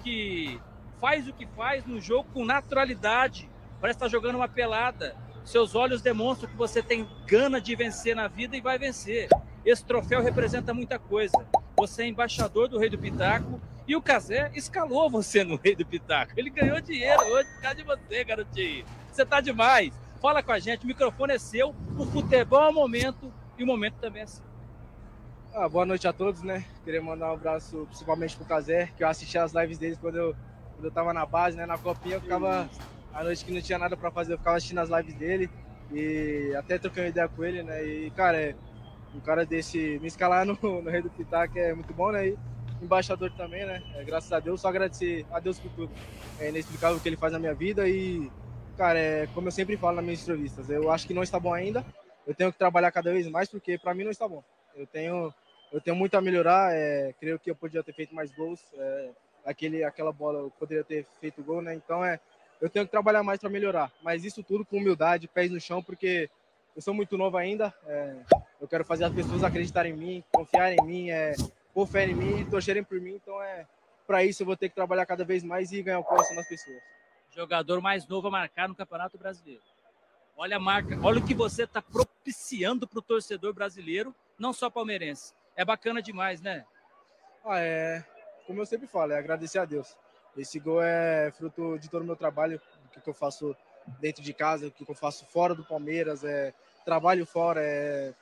que 0.04 0.60
faz 1.00 1.28
o 1.28 1.34
que 1.34 1.46
faz 1.56 1.86
no 1.86 2.02
jogo 2.02 2.28
com 2.34 2.44
naturalidade, 2.44 3.50
parece 3.80 3.98
estar 3.98 4.08
tá 4.08 4.12
jogando 4.12 4.36
uma 4.36 4.50
pelada. 4.50 5.16
Seus 5.46 5.76
olhos 5.76 6.02
demonstram 6.02 6.50
que 6.50 6.56
você 6.56 6.82
tem 6.82 7.08
gana 7.26 7.60
de 7.60 7.76
vencer 7.76 8.16
na 8.16 8.28
vida 8.28 8.56
e 8.56 8.62
vai 8.62 8.78
vencer. 8.78 9.28
Esse 9.66 9.86
troféu 9.86 10.22
representa 10.22 10.74
muita 10.74 10.98
coisa. 10.98 11.34
Você 11.78 12.04
é 12.04 12.08
embaixador 12.08 12.68
do 12.68 12.78
Rei 12.78 12.90
do 12.90 12.98
Pitaco 12.98 13.62
e 13.88 13.96
o 13.96 14.02
Casé 14.02 14.52
escalou 14.56 15.10
você 15.10 15.44
no 15.44 15.56
Rei 15.56 15.76
do 15.76 15.86
Pitaco. 15.86 16.34
Ele 16.38 16.50
ganhou 16.50 16.80
dinheiro 16.80 17.22
hoje 17.24 17.50
por 17.54 17.62
causa 17.62 17.76
de 17.76 17.84
você, 17.84 18.24
garotinho. 18.24 18.86
Você 19.12 19.26
tá 19.26 19.42
demais. 19.42 19.94
Fala 20.22 20.42
com 20.42 20.54
a 20.54 20.60
gente, 20.60 20.86
o 20.86 20.88
microfone 20.88 21.34
é 21.34 21.38
seu. 21.38 21.76
O 21.98 22.06
futebol 22.06 22.64
é 22.64 22.70
o 22.70 22.74
momento 22.74 23.32
e 23.58 23.64
o 23.64 23.68
momento 23.68 23.96
também 23.96 24.22
é 24.22 24.26
seu. 24.26 24.46
Ah, 25.54 25.68
boa 25.68 25.86
noite 25.86 26.08
a 26.08 26.14
todos, 26.14 26.42
né? 26.42 26.66
Queria 26.84 27.02
mandar 27.02 27.30
um 27.30 27.34
abraço 27.34 27.86
principalmente 27.88 28.36
pro 28.36 28.46
Casé, 28.46 28.90
que 28.98 29.04
eu 29.04 29.08
assisti 29.08 29.38
as 29.38 29.54
lives 29.54 29.78
deles 29.78 30.00
quando 30.00 30.16
eu, 30.16 30.36
quando 30.74 30.86
eu 30.86 30.92
tava 30.92 31.14
na 31.14 31.26
base, 31.26 31.58
né? 31.58 31.66
Na 31.66 31.78
copinha, 31.78 32.16
eu 32.16 32.22
ficava. 32.22 32.68
A 33.14 33.24
noite 33.24 33.46
que 33.46 33.52
não 33.54 33.62
tinha 33.62 33.78
nada 33.78 33.96
para 33.96 34.10
fazer, 34.10 34.34
eu 34.34 34.38
ficava 34.40 34.58
assistindo 34.58 34.80
as 34.80 34.90
lives 34.90 35.14
dele. 35.14 35.50
E 35.92 36.56
até 36.58 36.80
troquei 36.80 37.04
uma 37.04 37.10
ideia 37.10 37.28
com 37.28 37.44
ele, 37.44 37.62
né? 37.62 37.86
E, 37.86 38.10
cara, 38.12 38.42
é, 38.42 38.56
um 39.14 39.20
cara 39.20 39.46
desse. 39.46 40.00
Me 40.02 40.08
escalar 40.08 40.44
no, 40.44 40.58
no 40.60 40.90
Rei 40.90 41.04
do 41.04 41.10
Pitaco 41.12 41.60
é 41.60 41.74
muito 41.74 41.94
bom, 41.94 42.12
né? 42.12 42.30
E, 42.30 42.38
embaixador 42.84 43.32
também, 43.32 43.66
né? 43.66 43.82
É, 43.96 44.04
graças 44.04 44.32
a 44.32 44.40
Deus, 44.40 44.62
só 44.62 44.68
agradecer 44.68 45.26
a 45.32 45.40
Deus 45.40 45.60
por 45.60 45.72
tudo. 45.72 45.92
É 46.40 46.50
inexplicável 46.50 46.98
o 46.98 47.00
que 47.00 47.10
ele 47.10 47.18
faz 47.18 47.34
na 47.34 47.40
minha 47.40 47.54
vida 47.54 47.88
e, 47.88 48.30
cara, 48.78 49.00
é, 49.00 49.28
como 49.34 49.48
eu 49.48 49.52
sempre 49.52 49.78
falo 49.78 49.96
nas 49.96 50.06
minhas 50.06 50.22
entrevistas, 50.22 50.70
eu 50.70 50.92
acho 50.92 51.08
que 51.08 51.14
não 51.14 51.24
está 51.24 51.40
bom 51.40 51.54
ainda. 51.54 51.86
Eu 52.26 52.34
tenho 52.34 52.52
que 52.52 52.58
trabalhar 52.58 52.92
cada 52.92 53.12
vez 53.12 53.28
mais 53.28 53.50
porque 53.50 53.78
para 53.78 53.94
mim 53.94 54.04
não 54.04 54.12
está 54.12 54.28
bom. 54.28 54.44
Eu 54.76 54.88
tenho, 54.88 55.34
eu 55.72 55.82
tenho 55.82 55.96
muito 55.96 56.16
a 56.16 56.22
melhorar. 56.22 56.74
É, 56.74 57.14
creio 57.20 57.40
que 57.40 57.50
eu 57.50 57.56
podia 57.56 57.84
ter 57.84 57.94
feito 57.94 58.16
mais 58.16 58.32
gols. 58.34 58.62
É, 58.76 59.10
aquele, 59.46 59.84
aquela 59.84 60.12
bola 60.12 60.40
eu 60.40 60.52
poderia 60.52 60.84
ter 60.84 61.06
feito 61.20 61.44
gol, 61.44 61.62
né? 61.62 61.74
Então 61.74 62.04
é, 62.04 62.20
eu 62.62 62.70
tenho 62.70 62.86
que 62.86 62.92
trabalhar 62.92 63.24
mais 63.24 63.40
para 63.40 63.50
melhorar. 63.50 63.92
Mas 64.02 64.24
isso 64.24 64.42
tudo 64.42 64.66
com 64.66 64.78
humildade, 64.78 65.28
pés 65.28 65.52
no 65.52 65.60
chão, 65.60 65.84
porque 65.84 66.30
eu 66.76 66.82
sou 66.82 66.94
muito 66.94 67.18
novo 67.18 67.38
ainda. 67.38 67.74
É, 67.86 68.16
eu 68.60 68.68
quero 68.68 68.86
fazer 68.86 69.04
as 69.04 69.14
pessoas 69.14 69.44
acreditarem 69.44 69.94
em 69.94 69.98
mim, 69.98 70.24
confiarem 70.32 70.78
em 70.82 70.86
mim, 70.86 71.10
é, 71.10 71.34
pôr 71.74 71.88
fé 71.88 72.06
em 72.06 72.14
mim, 72.14 72.46
torcerem 72.46 72.84
por 72.84 73.00
mim. 73.00 73.16
Então, 73.16 73.42
é 73.42 73.66
para 74.06 74.24
isso 74.24 74.44
eu 74.44 74.48
vou 74.48 74.58
ter 74.58 74.70
que 74.70 74.76
trabalhar 74.76 75.06
cada 75.06 75.24
vez 75.24 75.44
mais 75.44 75.72
e 75.72 75.82
ganhar 75.82 76.00
o 76.00 76.04
coração 76.04 76.36
das 76.36 76.48
pessoas. 76.48 76.82
Jogador 77.32 77.82
mais 77.82 78.08
novo 78.08 78.28
a 78.28 78.32
marcar 78.32 78.68
no 78.70 78.76
Campeonato 78.76 79.18
Brasileiro. 79.18 79.62
Olha 80.36 80.58
a 80.58 80.60
marca, 80.60 80.98
olha 81.04 81.20
o 81.20 81.26
que 81.26 81.34
você 81.34 81.64
está 81.64 81.82
propiciando 81.82 82.88
para 82.88 83.00
o 83.00 83.02
torcedor 83.02 83.54
brasileiro, 83.54 84.14
não 84.38 84.52
só 84.52 84.70
palmeirense. 84.70 85.34
É 85.56 85.64
bacana 85.64 86.02
demais, 86.02 86.42
né? 86.42 86.66
Ah, 87.46 87.60
é. 87.60 88.04
Como 88.48 88.60
eu 88.60 88.66
sempre 88.66 88.88
falo, 88.88 89.14
é 89.14 89.18
agradecer 89.18 89.60
a 89.60 89.66
Deus. 89.66 89.96
Esse 90.36 90.60
gol 90.60 90.82
é 90.82 91.32
fruto 91.32 91.78
de 91.78 91.90
todo 91.90 92.02
o 92.02 92.06
meu 92.06 92.16
trabalho, 92.16 92.60
do 92.94 93.02
que 93.02 93.10
eu 93.10 93.14
faço 93.14 93.56
dentro 94.00 94.24
de 94.24 94.34
casa, 94.34 94.68
o 94.68 94.72
que 94.72 94.90
eu 94.90 94.96
faço 94.96 95.26
fora 95.26 95.54
do 95.54 95.64
Palmeiras, 95.64 96.24
é 96.24 96.54
trabalho 96.84 97.26
fora, 97.26 97.62
é, 97.64 98.14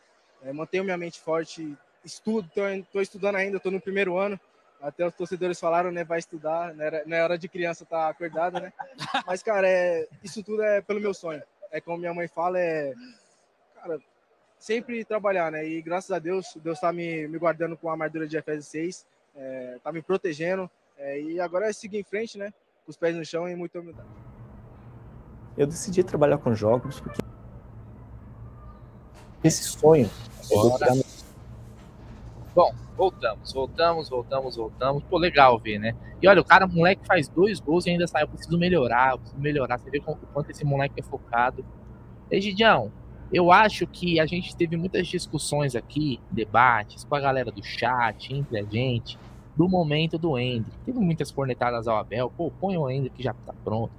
é 0.44 0.52
mantenho 0.52 0.84
minha 0.84 0.98
mente 0.98 1.20
forte 1.20 1.78
estudo, 2.04 2.50
estou 2.74 3.02
estudando 3.02 3.36
ainda, 3.36 3.58
estou 3.58 3.72
no 3.72 3.82
primeiro 3.82 4.18
ano. 4.18 4.40
Até 4.82 5.06
os 5.06 5.14
torcedores 5.14 5.60
falaram, 5.60 5.92
né? 5.92 6.04
Vai 6.04 6.20
estudar, 6.20 6.74
não, 6.74 6.84
era, 6.84 7.04
não 7.06 7.16
é 7.16 7.24
hora 7.24 7.38
de 7.38 7.48
criança 7.48 7.84
estar 7.84 8.06
tá 8.06 8.10
acordada, 8.10 8.60
né? 8.60 8.74
Mas, 9.28 9.44
cara, 9.44 9.68
é, 9.68 10.08
isso 10.24 10.44
tudo 10.44 10.64
é 10.64 10.82
pelo 10.82 11.00
meu 11.00 11.14
sonho. 11.14 11.42
É 11.72 11.80
como 11.80 11.98
minha 11.98 12.14
mãe 12.14 12.28
fala, 12.28 12.60
é. 12.60 12.94
Cara, 13.76 14.00
sempre 14.58 15.06
trabalhar, 15.06 15.52
né? 15.52 15.68
E 15.68 15.82
graças 15.82 16.12
a 16.12 16.18
Deus, 16.18 16.58
Deus 16.64 16.78
está 16.78 16.92
me, 16.92 17.28
me 17.28 17.38
guardando 17.38 17.78
com 17.78 17.90
a 17.90 17.92
armadura 17.92 18.28
de 18.28 18.38
Efésios 18.38 18.68
6, 18.68 19.06
é, 19.36 19.78
tá 19.84 19.92
me 19.92 20.02
protegendo. 20.02 20.70
É, 20.98 21.20
e 21.22 21.40
agora 21.40 21.70
é 21.70 21.74
seguir 21.74 22.00
em 22.00 22.04
frente, 22.04 22.38
né? 22.38 22.52
Com 22.84 22.90
os 22.90 22.98
pés 22.98 23.16
no 23.16 23.24
chão 23.24 23.48
e 23.48 23.56
muita 23.56 23.80
humildade. 23.80 24.10
Eu 25.56 25.68
decidi 25.68 26.04
trabalhar 26.04 26.40
com 26.40 26.56
jogos 26.56 27.00
porque 27.00 27.22
esse 29.44 29.64
sonho 29.64 30.10
é 30.52 30.56
Bom, 32.54 32.74
voltamos, 32.98 33.54
voltamos, 33.54 34.10
voltamos, 34.10 34.56
voltamos. 34.58 35.04
Pô, 35.04 35.18
legal 35.18 35.58
ver, 35.58 35.80
né? 35.80 35.96
E 36.22 36.28
olha, 36.28 36.42
o 36.42 36.46
cara, 36.46 36.66
o 36.66 36.70
moleque 36.70 37.06
faz 37.06 37.30
dois 37.30 37.60
gols 37.62 37.86
e 37.86 37.92
ainda 37.92 38.06
sai. 38.08 38.24
Eu 38.24 38.28
preciso 38.28 38.58
melhorar, 38.58 39.14
eu 39.14 39.20
preciso 39.20 39.42
melhorar. 39.42 39.78
Você 39.78 39.90
vê 39.90 40.00
o 40.00 40.16
quanto 40.34 40.52
esse 40.52 40.66
moleque 40.66 41.00
é 41.00 41.04
focado. 41.04 41.66
Egidião, 42.30 42.92
eu 43.32 43.52
acho 43.52 43.88
que 43.88 44.20
a 44.20 44.26
gente 44.26 44.54
teve 44.56 44.76
muitas 44.76 45.08
discussões 45.08 45.76
aqui, 45.76 46.20
debates 46.30 47.06
com 47.06 47.16
a 47.16 47.20
galera 47.22 47.50
do 47.50 47.64
chat, 47.64 48.34
entre 48.34 48.60
a 48.60 48.64
gente, 48.64 49.18
do 49.56 49.70
momento 49.70 50.18
do 50.18 50.38
Hendrick. 50.38 50.78
Teve 50.86 51.00
muitas 51.00 51.32
cornetadas 51.32 51.88
ao 51.88 51.98
Abel. 51.98 52.32
Pô, 52.36 52.52
põe 52.52 52.78
o 52.78 52.90
Hendrick 52.90 53.16
que 53.16 53.24
já 53.24 53.34
tá 53.34 53.54
pronto. 53.64 53.94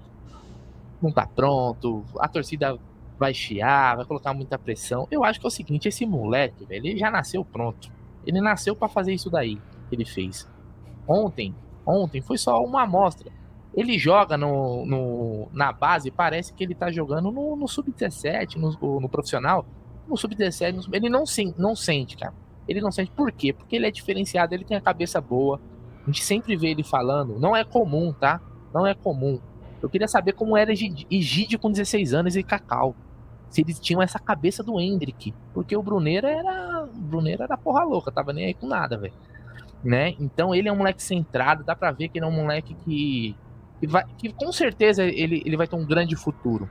Não 1.01 1.11
tá 1.11 1.27
pronto. 1.27 2.05
A 2.19 2.29
torcida 2.29 2.79
vai 3.19 3.33
chiar, 3.33 3.97
vai 3.97 4.05
colocar 4.05 4.35
muita 4.35 4.59
pressão. 4.59 5.09
Eu 5.11 5.25
acho 5.25 5.41
que 5.41 5.47
é 5.47 5.49
o 5.49 5.51
seguinte, 5.51 5.89
esse 5.89 6.05
moleque, 6.05 6.67
velho, 6.67 6.87
ele 6.87 6.99
já 6.99 7.11
nasceu 7.11 7.43
pronto. 7.43 7.91
Ele 8.27 8.41
nasceu 8.41 8.75
para 8.77 8.89
fazer 8.89 9.13
isso 9.13 9.31
daí 9.31 9.61
ele 9.95 10.05
fez. 10.05 10.49
Ontem, 11.07 11.55
ontem 11.87 12.21
foi 12.21 12.39
só 12.39 12.63
uma 12.65 12.83
amostra. 12.83 13.31
Ele 13.75 13.99
joga 13.99 14.37
no, 14.37 14.85
no 14.85 15.49
na 15.53 15.73
base, 15.73 16.11
parece 16.11 16.53
que 16.53 16.63
ele 16.63 16.75
tá 16.75 16.91
jogando 16.91 17.31
no, 17.31 17.57
no 17.57 17.67
sub-17, 17.67 18.57
no, 18.57 19.01
no, 19.01 19.09
profissional. 19.09 19.65
No 20.07 20.17
sub-17, 20.17 20.89
ele 20.93 21.09
não, 21.09 21.25
não 21.57 21.75
sente, 21.75 22.17
cara. 22.17 22.35
Ele 22.69 22.81
não 22.81 22.93
sente. 22.93 23.11
Por 23.11 23.33
quê? 23.33 23.53
Porque 23.53 23.77
ele 23.77 23.87
é 23.87 23.91
diferenciado, 23.91 24.55
ele 24.55 24.65
tem 24.65 24.77
a 24.77 24.81
cabeça 24.81 25.21
boa. 25.21 25.61
A 26.03 26.07
gente 26.07 26.23
sempre 26.23 26.57
vê 26.57 26.69
ele 26.69 26.83
falando. 26.83 27.39
Não 27.39 27.57
é 27.57 27.65
comum, 27.65 28.13
tá? 28.13 28.41
Não 28.75 28.87
é 28.87 28.95
comum. 28.95 29.41
Eu 29.81 29.89
queria 29.89 30.07
saber 30.07 30.33
como 30.33 30.57
era 30.57 30.73
Egídio 30.73 31.59
com 31.59 31.71
16 31.71 32.15
anos 32.15 32.37
e 32.37 32.43
Cacau 32.43 32.95
se 33.53 33.61
eles 33.61 33.79
tinham 33.79 34.01
essa 34.01 34.19
cabeça 34.19 34.63
do 34.63 34.81
Hendrick. 34.81 35.35
Porque 35.53 35.77
o 35.77 35.83
Bruneiro 35.83 36.27
era. 36.27 36.85
O 36.85 37.01
Bruneiro 37.01 37.43
era 37.43 37.57
porra 37.57 37.85
louca, 37.85 38.11
tava 38.11 38.33
nem 38.33 38.47
aí 38.47 38.55
com 38.55 38.67
nada, 38.67 38.97
velho. 38.97 39.13
Né? 39.85 40.15
Então 40.19 40.55
ele 40.55 40.69
é 40.69 40.73
um 40.73 40.77
moleque 40.77 41.03
centrado, 41.03 41.63
dá 41.63 41.77
pra 41.77 41.93
ver 41.93 42.09
que 42.09 42.19
ele 42.19 42.25
é 42.25 42.29
um 42.29 42.33
moleque 42.33 42.75
que. 42.75 43.37
que, 43.79 43.87
vai, 43.87 44.05
que 44.17 44.33
com 44.33 44.51
certeza 44.51 45.05
ele, 45.05 45.43
ele 45.45 45.57
vai 45.57 45.67
ter 45.67 45.77
um 45.77 45.85
grande 45.85 46.17
futuro. 46.17 46.69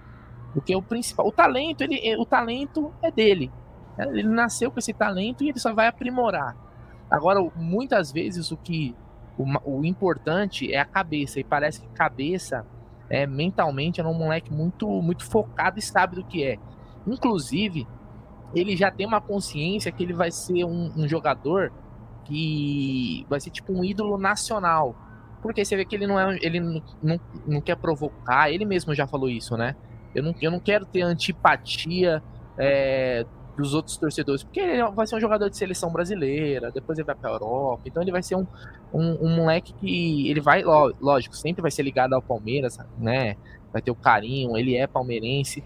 Porque 0.53 0.75
o 0.75 0.81
principal. 0.81 1.27
O 1.27 1.31
talento, 1.31 1.81
ele, 1.81 2.15
o 2.17 2.25
talento 2.25 2.91
é 3.01 3.11
dele. 3.11 3.51
Ele 3.99 4.23
nasceu 4.23 4.71
com 4.71 4.79
esse 4.79 4.93
talento 4.93 5.43
e 5.43 5.49
ele 5.49 5.59
só 5.59 5.73
vai 5.75 5.85
aprimorar. 5.85 6.57
Agora, 7.11 7.39
muitas 7.55 8.11
vezes 8.11 8.51
o 8.51 8.57
que. 8.57 8.95
O, 9.37 9.77
o 9.79 9.85
importante 9.85 10.73
é 10.73 10.79
a 10.79 10.85
cabeça. 10.85 11.39
E 11.39 11.43
parece 11.43 11.79
que 11.81 11.87
cabeça 11.89 12.65
é, 13.11 13.27
mentalmente 13.27 13.99
é 13.99 14.05
um 14.05 14.13
moleque 14.13 14.51
muito, 14.51 14.87
muito 15.01 15.25
focado 15.25 15.77
e 15.77 15.81
sabe 15.81 16.15
do 16.15 16.23
que 16.23 16.43
é. 16.43 16.57
Inclusive, 17.07 17.87
ele 18.53 18.75
já 18.75 18.91
tem 18.91 19.05
uma 19.05 19.21
consciência 19.21 19.91
que 19.91 20.03
ele 20.03 20.13
vai 20.13 20.31
ser 20.31 20.63
um, 20.63 20.91
um 20.95 21.07
jogador 21.07 21.71
que 22.25 23.25
vai 23.29 23.39
ser 23.39 23.49
tipo 23.49 23.73
um 23.73 23.83
ídolo 23.83 24.17
nacional. 24.17 24.95
Porque 25.41 25.65
você 25.65 25.75
vê 25.75 25.85
que 25.85 25.95
ele 25.95 26.05
não 26.05 26.19
é. 26.19 26.37
Ele 26.41 26.59
não, 26.59 26.81
não, 27.01 27.19
não 27.47 27.61
quer 27.61 27.75
provocar, 27.75 28.51
ele 28.51 28.65
mesmo 28.65 28.93
já 28.93 29.07
falou 29.07 29.29
isso, 29.29 29.57
né? 29.57 29.75
Eu 30.13 30.23
não, 30.23 30.35
eu 30.41 30.51
não 30.51 30.59
quero 30.59 30.85
ter 30.85 31.01
antipatia 31.01 32.21
é, 32.57 33.25
dos 33.57 33.73
outros 33.73 33.97
torcedores, 33.97 34.43
porque 34.43 34.59
ele 34.59 34.83
vai 34.91 35.07
ser 35.07 35.15
um 35.15 35.19
jogador 35.19 35.49
de 35.49 35.57
seleção 35.57 35.91
brasileira, 35.91 36.71
depois 36.71 36.97
ele 36.97 37.05
vai 37.05 37.15
para 37.15 37.29
a 37.29 37.33
Europa, 37.33 37.83
então 37.85 38.01
ele 38.01 38.11
vai 38.11 38.21
ser 38.21 38.35
um, 38.35 38.45
um, 38.93 39.25
um, 39.25 39.35
moleque 39.35 39.73
que 39.73 40.29
ele 40.29 40.41
vai, 40.41 40.63
lógico, 40.63 41.35
sempre 41.35 41.61
vai 41.61 41.71
ser 41.71 41.83
ligado 41.83 42.13
ao 42.13 42.21
Palmeiras, 42.21 42.77
né? 42.97 43.35
Vai 43.71 43.81
ter 43.81 43.91
o 43.91 43.95
carinho, 43.95 44.57
ele 44.57 44.75
é 44.75 44.85
palmeirense, 44.85 45.63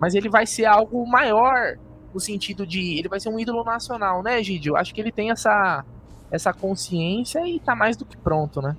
mas 0.00 0.14
ele 0.14 0.28
vai 0.28 0.46
ser 0.46 0.66
algo 0.66 1.06
maior 1.06 1.76
no 2.12 2.20
sentido 2.20 2.66
de 2.66 2.98
ele 2.98 3.08
vai 3.08 3.20
ser 3.20 3.28
um 3.28 3.38
ídolo 3.38 3.64
nacional, 3.64 4.22
né, 4.22 4.42
Gidio? 4.42 4.76
Acho 4.76 4.94
que 4.94 5.00
ele 5.00 5.12
tem 5.12 5.30
essa 5.30 5.84
essa 6.30 6.52
consciência 6.52 7.46
e 7.46 7.60
tá 7.60 7.74
mais 7.74 7.96
do 7.96 8.04
que 8.04 8.16
pronto, 8.16 8.60
né? 8.60 8.76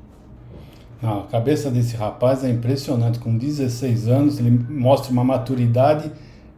a 1.01 1.21
cabeça 1.29 1.69
desse 1.69 1.95
rapaz 1.95 2.43
é 2.43 2.49
impressionante. 2.49 3.19
Com 3.19 3.37
16 3.37 4.07
anos, 4.07 4.39
ele 4.39 4.49
mostra 4.69 5.11
uma 5.11 5.23
maturidade 5.23 6.11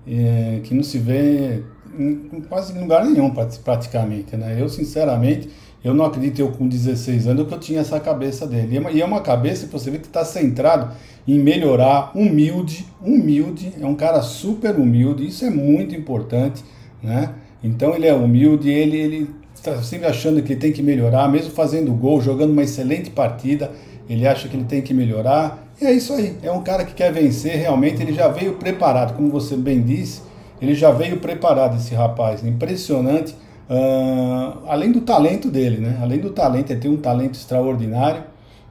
é, 0.08 0.62
que 0.64 0.74
não 0.74 0.84
se 0.84 0.98
vê 0.98 1.64
em 1.98 2.42
quase 2.48 2.78
lugar 2.78 3.04
nenhum, 3.06 3.34
praticamente, 3.64 4.38
né? 4.38 4.60
Eu, 4.60 4.70
sinceramente, 4.70 5.50
eu 5.84 5.94
não 5.94 6.06
acredito 6.06 6.40
eu 6.40 6.50
com 6.52 6.68
16 6.68 7.28
anos 7.28 7.48
que 7.48 7.54
eu 7.54 7.60
tinha 7.60 7.80
essa 7.80 8.00
cabeça 8.00 8.46
dele. 8.46 8.78
É 8.78 8.94
e 8.94 9.02
é 9.02 9.06
uma 9.06 9.22
cabeça 9.22 9.66
que 9.66 9.72
você 9.72 9.90
vê 9.90 9.98
que 9.98 10.08
está 10.08 10.26
centrado 10.26 10.94
em 11.28 11.40
melhorar, 11.40 12.12
humilde, 12.16 12.86
humilde, 13.02 13.74
é 13.80 13.86
um 13.86 13.96
cara 13.96 14.22
super 14.22 14.76
humilde, 14.76 15.28
isso 15.28 15.46
é 15.46 15.50
muito 15.50 15.96
importante, 15.96 16.64
né? 17.02 17.34
Então 17.64 17.94
ele 17.94 18.08
é 18.08 18.14
humilde, 18.14 18.70
ele, 18.70 18.98
ele 18.98 19.30
está 19.54 19.82
sempre 19.84 20.08
achando 20.08 20.42
que 20.42 20.54
ele 20.54 20.60
tem 20.60 20.72
que 20.72 20.82
melhorar, 20.82 21.30
mesmo 21.30 21.52
fazendo 21.52 21.94
gol, 21.94 22.22
jogando 22.22 22.52
uma 22.52 22.64
excelente 22.64 23.10
partida, 23.10 23.72
ele 24.10 24.26
acha 24.26 24.48
que 24.48 24.58
ele 24.58 24.64
tem 24.64 24.82
que 24.82 24.94
melhorar. 24.94 25.68
E 25.80 25.86
é 25.86 25.94
isso 25.94 26.14
aí, 26.14 26.36
é 26.42 26.52
um 26.52 26.64
cara 26.64 26.84
que 26.84 26.94
quer 26.94 27.14
vencer, 27.14 27.56
realmente 27.58 28.02
ele 28.02 28.14
já 28.14 28.28
veio 28.28 28.54
preparado, 28.54 29.16
como 29.16 29.30
você 29.30 29.56
bem 29.56 29.82
disse, 29.82 30.22
ele 30.62 30.74
já 30.74 30.92
veio 30.92 31.18
preparado, 31.18 31.78
esse 31.78 31.94
rapaz, 31.94 32.44
impressionante. 32.44 33.36
Uh, 33.70 34.66
além 34.68 34.92
do 34.92 35.02
talento 35.02 35.50
dele, 35.50 35.78
né? 35.78 36.00
Além 36.02 36.20
do 36.20 36.32
talento, 36.32 36.72
ele 36.72 36.80
tem 36.80 36.90
um 36.90 36.98
talento 36.98 37.36
extraordinário. 37.36 38.24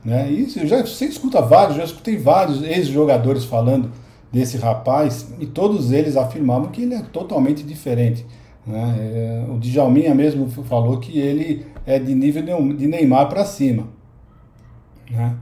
Né? 0.04 0.30
E 0.30 0.58
eu 0.58 0.66
já, 0.66 0.80
você 0.80 1.04
escuta 1.04 1.40
vários, 1.40 1.76
já 1.76 1.84
escutei 1.84 2.16
vários 2.16 2.62
ex-jogadores 2.62 3.44
falando 3.44 3.90
desse 4.32 4.56
rapaz 4.56 5.32
e 5.38 5.46
todos 5.46 5.92
eles 5.92 6.16
afirmavam 6.16 6.68
que 6.70 6.82
ele 6.82 6.94
é 6.94 7.02
totalmente 7.02 7.62
diferente. 7.62 8.26
Né? 8.66 8.96
É, 8.98 9.50
o 9.50 9.58
Djalminha 9.58 10.14
mesmo 10.14 10.48
falou 10.64 10.98
que 10.98 11.18
ele 11.18 11.66
é 11.86 11.98
de 11.98 12.14
nível 12.14 12.42
de 12.74 12.86
Neymar 12.86 13.28
para 13.28 13.44
cima. 13.44 13.88
Né? 15.10 15.36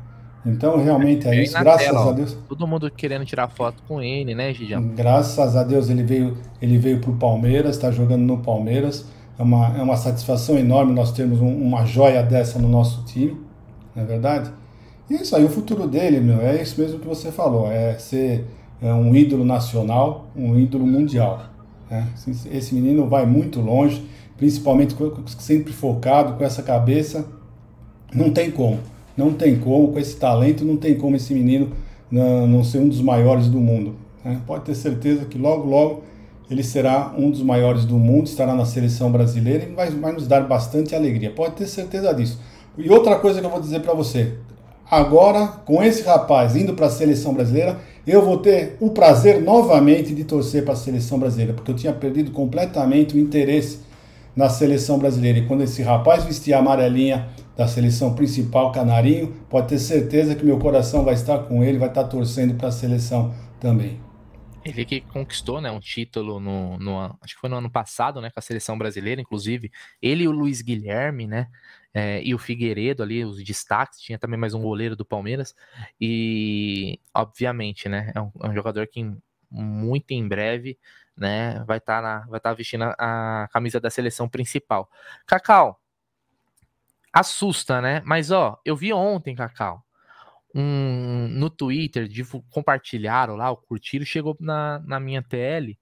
Então, 0.44 0.82
realmente 0.82 1.26
é 1.26 1.42
isso. 1.42 1.58
Graças 1.58 1.86
tela, 1.86 2.08
a 2.08 2.12
Deus. 2.12 2.38
Todo 2.48 2.66
mundo 2.68 2.88
querendo 2.90 3.24
tirar 3.24 3.48
foto 3.48 3.82
com 3.88 4.00
ele, 4.00 4.32
né, 4.32 4.54
Gigião? 4.54 4.80
Graças 4.94 5.56
a 5.56 5.64
Deus 5.64 5.90
ele 5.90 6.04
veio, 6.04 6.36
ele 6.62 6.78
veio 6.78 7.00
para 7.00 7.10
o 7.10 7.16
Palmeiras, 7.16 7.74
está 7.74 7.90
jogando 7.90 8.22
no 8.22 8.38
Palmeiras. 8.38 9.06
É 9.38 9.42
uma, 9.42 9.76
é 9.76 9.82
uma 9.82 9.96
satisfação 9.96 10.58
enorme 10.58 10.92
nós 10.92 11.12
termos 11.12 11.40
um, 11.40 11.54
uma 11.54 11.84
joia 11.84 12.22
dessa 12.22 12.58
no 12.58 12.68
nosso 12.68 13.04
time, 13.04 13.36
não 13.94 14.02
é 14.02 14.06
verdade? 14.06 14.50
E 15.10 15.14
é 15.14 15.22
isso 15.22 15.36
aí, 15.36 15.44
o 15.44 15.48
futuro 15.48 15.86
dele, 15.86 16.20
meu, 16.20 16.40
é 16.40 16.60
isso 16.60 16.80
mesmo 16.80 16.98
que 16.98 17.06
você 17.06 17.30
falou, 17.30 17.70
é 17.70 17.98
ser 17.98 18.46
é 18.80 18.92
um 18.92 19.14
ídolo 19.14 19.44
nacional, 19.44 20.26
um 20.36 20.58
ídolo 20.58 20.86
mundial. 20.86 21.46
Né? 21.90 22.06
Esse 22.50 22.74
menino 22.74 23.06
vai 23.06 23.24
muito 23.24 23.60
longe, 23.60 24.04
principalmente 24.36 24.94
sempre 25.38 25.72
focado, 25.72 26.34
com 26.34 26.44
essa 26.44 26.62
cabeça, 26.62 27.26
não 28.12 28.30
tem 28.30 28.50
como. 28.50 28.78
Não 29.16 29.32
tem 29.32 29.58
como, 29.58 29.92
com 29.92 29.98
esse 29.98 30.16
talento, 30.16 30.64
não 30.64 30.76
tem 30.76 30.94
como 30.94 31.16
esse 31.16 31.32
menino 31.32 31.72
não, 32.10 32.46
não 32.46 32.64
ser 32.64 32.78
um 32.78 32.88
dos 32.88 33.00
maiores 33.00 33.48
do 33.48 33.58
mundo. 33.58 33.94
Né? 34.22 34.40
Pode 34.46 34.64
ter 34.64 34.74
certeza 34.74 35.24
que 35.24 35.38
logo, 35.38 35.66
logo 35.66 36.02
ele 36.50 36.62
será 36.62 37.12
um 37.16 37.30
dos 37.30 37.42
maiores 37.42 37.84
do 37.84 37.96
mundo, 37.96 38.26
estará 38.26 38.54
na 38.54 38.64
seleção 38.64 39.10
brasileira 39.10 39.64
e 39.64 39.74
vai, 39.74 39.90
vai 39.90 40.12
nos 40.12 40.26
dar 40.26 40.42
bastante 40.42 40.94
alegria. 40.94 41.30
Pode 41.30 41.54
ter 41.54 41.66
certeza 41.66 42.12
disso. 42.14 42.38
E 42.78 42.88
outra 42.88 43.16
coisa 43.16 43.40
que 43.40 43.46
eu 43.46 43.50
vou 43.50 43.60
dizer 43.60 43.80
para 43.80 43.94
você: 43.94 44.34
agora, 44.88 45.48
com 45.64 45.82
esse 45.82 46.02
rapaz 46.02 46.54
indo 46.54 46.74
para 46.74 46.86
a 46.86 46.90
seleção 46.90 47.34
brasileira, 47.34 47.78
eu 48.06 48.24
vou 48.24 48.38
ter 48.38 48.76
o 48.80 48.90
prazer 48.90 49.42
novamente 49.42 50.14
de 50.14 50.22
torcer 50.22 50.64
para 50.64 50.74
a 50.74 50.76
seleção 50.76 51.18
brasileira, 51.18 51.52
porque 51.52 51.70
eu 51.70 51.76
tinha 51.76 51.92
perdido 51.92 52.30
completamente 52.30 53.16
o 53.16 53.18
interesse 53.18 53.80
na 54.36 54.48
seleção 54.48 54.98
brasileira. 54.98 55.38
E 55.38 55.46
quando 55.46 55.62
esse 55.62 55.82
rapaz 55.82 56.24
vestir 56.24 56.52
a 56.52 56.58
amarelinha 56.58 57.26
da 57.56 57.66
seleção 57.66 58.14
principal, 58.14 58.70
Canarinho, 58.70 59.32
pode 59.48 59.68
ter 59.68 59.78
certeza 59.78 60.34
que 60.34 60.44
meu 60.44 60.58
coração 60.58 61.02
vai 61.02 61.14
estar 61.14 61.38
com 61.38 61.64
ele, 61.64 61.78
vai 61.78 61.88
estar 61.88 62.04
torcendo 62.04 62.54
para 62.54 62.68
a 62.68 62.72
seleção 62.72 63.32
também. 63.58 64.05
Ele 64.66 64.84
que 64.84 65.00
conquistou 65.00 65.60
né, 65.60 65.70
um 65.70 65.78
título 65.78 66.40
no, 66.40 66.76
no, 66.78 67.18
acho 67.22 67.34
que 67.34 67.40
foi 67.40 67.48
no 67.48 67.56
ano 67.56 67.70
passado, 67.70 68.20
né, 68.20 68.30
com 68.30 68.40
a 68.40 68.42
seleção 68.42 68.76
brasileira, 68.76 69.20
inclusive 69.20 69.70
ele 70.02 70.24
e 70.24 70.28
o 70.28 70.32
Luiz 70.32 70.60
Guilherme, 70.60 71.26
né, 71.26 71.48
é, 71.94 72.20
e 72.22 72.34
o 72.34 72.38
Figueiredo 72.38 73.02
ali, 73.02 73.24
os 73.24 73.42
destaques, 73.42 74.00
tinha 74.00 74.18
também 74.18 74.38
mais 74.38 74.54
um 74.54 74.60
goleiro 74.60 74.96
do 74.96 75.04
Palmeiras, 75.04 75.54
e 76.00 76.98
obviamente, 77.14 77.88
né, 77.88 78.12
é 78.14 78.20
um, 78.20 78.32
é 78.42 78.48
um 78.48 78.54
jogador 78.54 78.88
que 78.88 79.08
muito 79.48 80.10
em 80.10 80.26
breve, 80.26 80.76
né, 81.16 81.62
vai 81.64 81.78
estar 81.78 82.02
tá 82.02 82.26
vai 82.28 82.38
estar 82.38 82.50
tá 82.50 82.54
vestindo 82.54 82.82
a, 82.82 83.44
a 83.44 83.48
camisa 83.48 83.78
da 83.78 83.88
seleção 83.88 84.28
principal. 84.28 84.90
Cacau, 85.26 85.80
assusta, 87.12 87.80
né? 87.80 88.02
Mas 88.04 88.30
ó, 88.30 88.60
eu 88.64 88.76
vi 88.76 88.92
ontem, 88.92 89.34
Cacau, 89.34 89.85
um, 90.58 91.28
no 91.28 91.50
Twitter, 91.50 92.08
compartilharam 92.48 93.36
lá, 93.36 93.50
o 93.50 93.58
curtiram, 93.58 94.06
chegou 94.06 94.34
na, 94.40 94.78
na 94.86 94.98
minha 94.98 95.22
TL, 95.22 95.76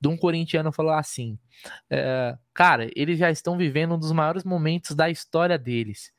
de 0.00 0.08
um 0.08 0.16
corintiano 0.16 0.72
falou 0.72 0.92
assim: 0.92 1.38
é, 1.90 2.34
Cara, 2.54 2.88
eles 2.96 3.18
já 3.18 3.30
estão 3.30 3.58
vivendo 3.58 3.94
um 3.94 3.98
dos 3.98 4.12
maiores 4.12 4.42
momentos 4.42 4.96
da 4.96 5.10
história 5.10 5.58
deles. 5.58 6.12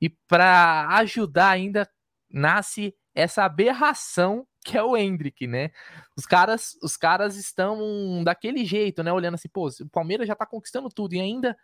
E 0.00 0.08
para 0.08 0.88
ajudar 0.96 1.50
ainda, 1.50 1.88
nasce 2.28 2.92
essa 3.14 3.44
aberração 3.44 4.46
que 4.64 4.76
é 4.76 4.82
o 4.82 4.96
Hendrick, 4.96 5.46
né? 5.46 5.70
Os 6.16 6.26
caras, 6.26 6.76
os 6.82 6.96
caras 6.96 7.36
estão 7.36 8.24
daquele 8.24 8.64
jeito, 8.64 9.04
né? 9.04 9.12
Olhando 9.12 9.34
assim, 9.34 9.48
pô, 9.48 9.68
o 9.68 9.88
Palmeiras 9.88 10.26
já 10.26 10.34
tá 10.34 10.44
conquistando 10.44 10.88
tudo 10.88 11.14
e 11.14 11.20
ainda 11.20 11.56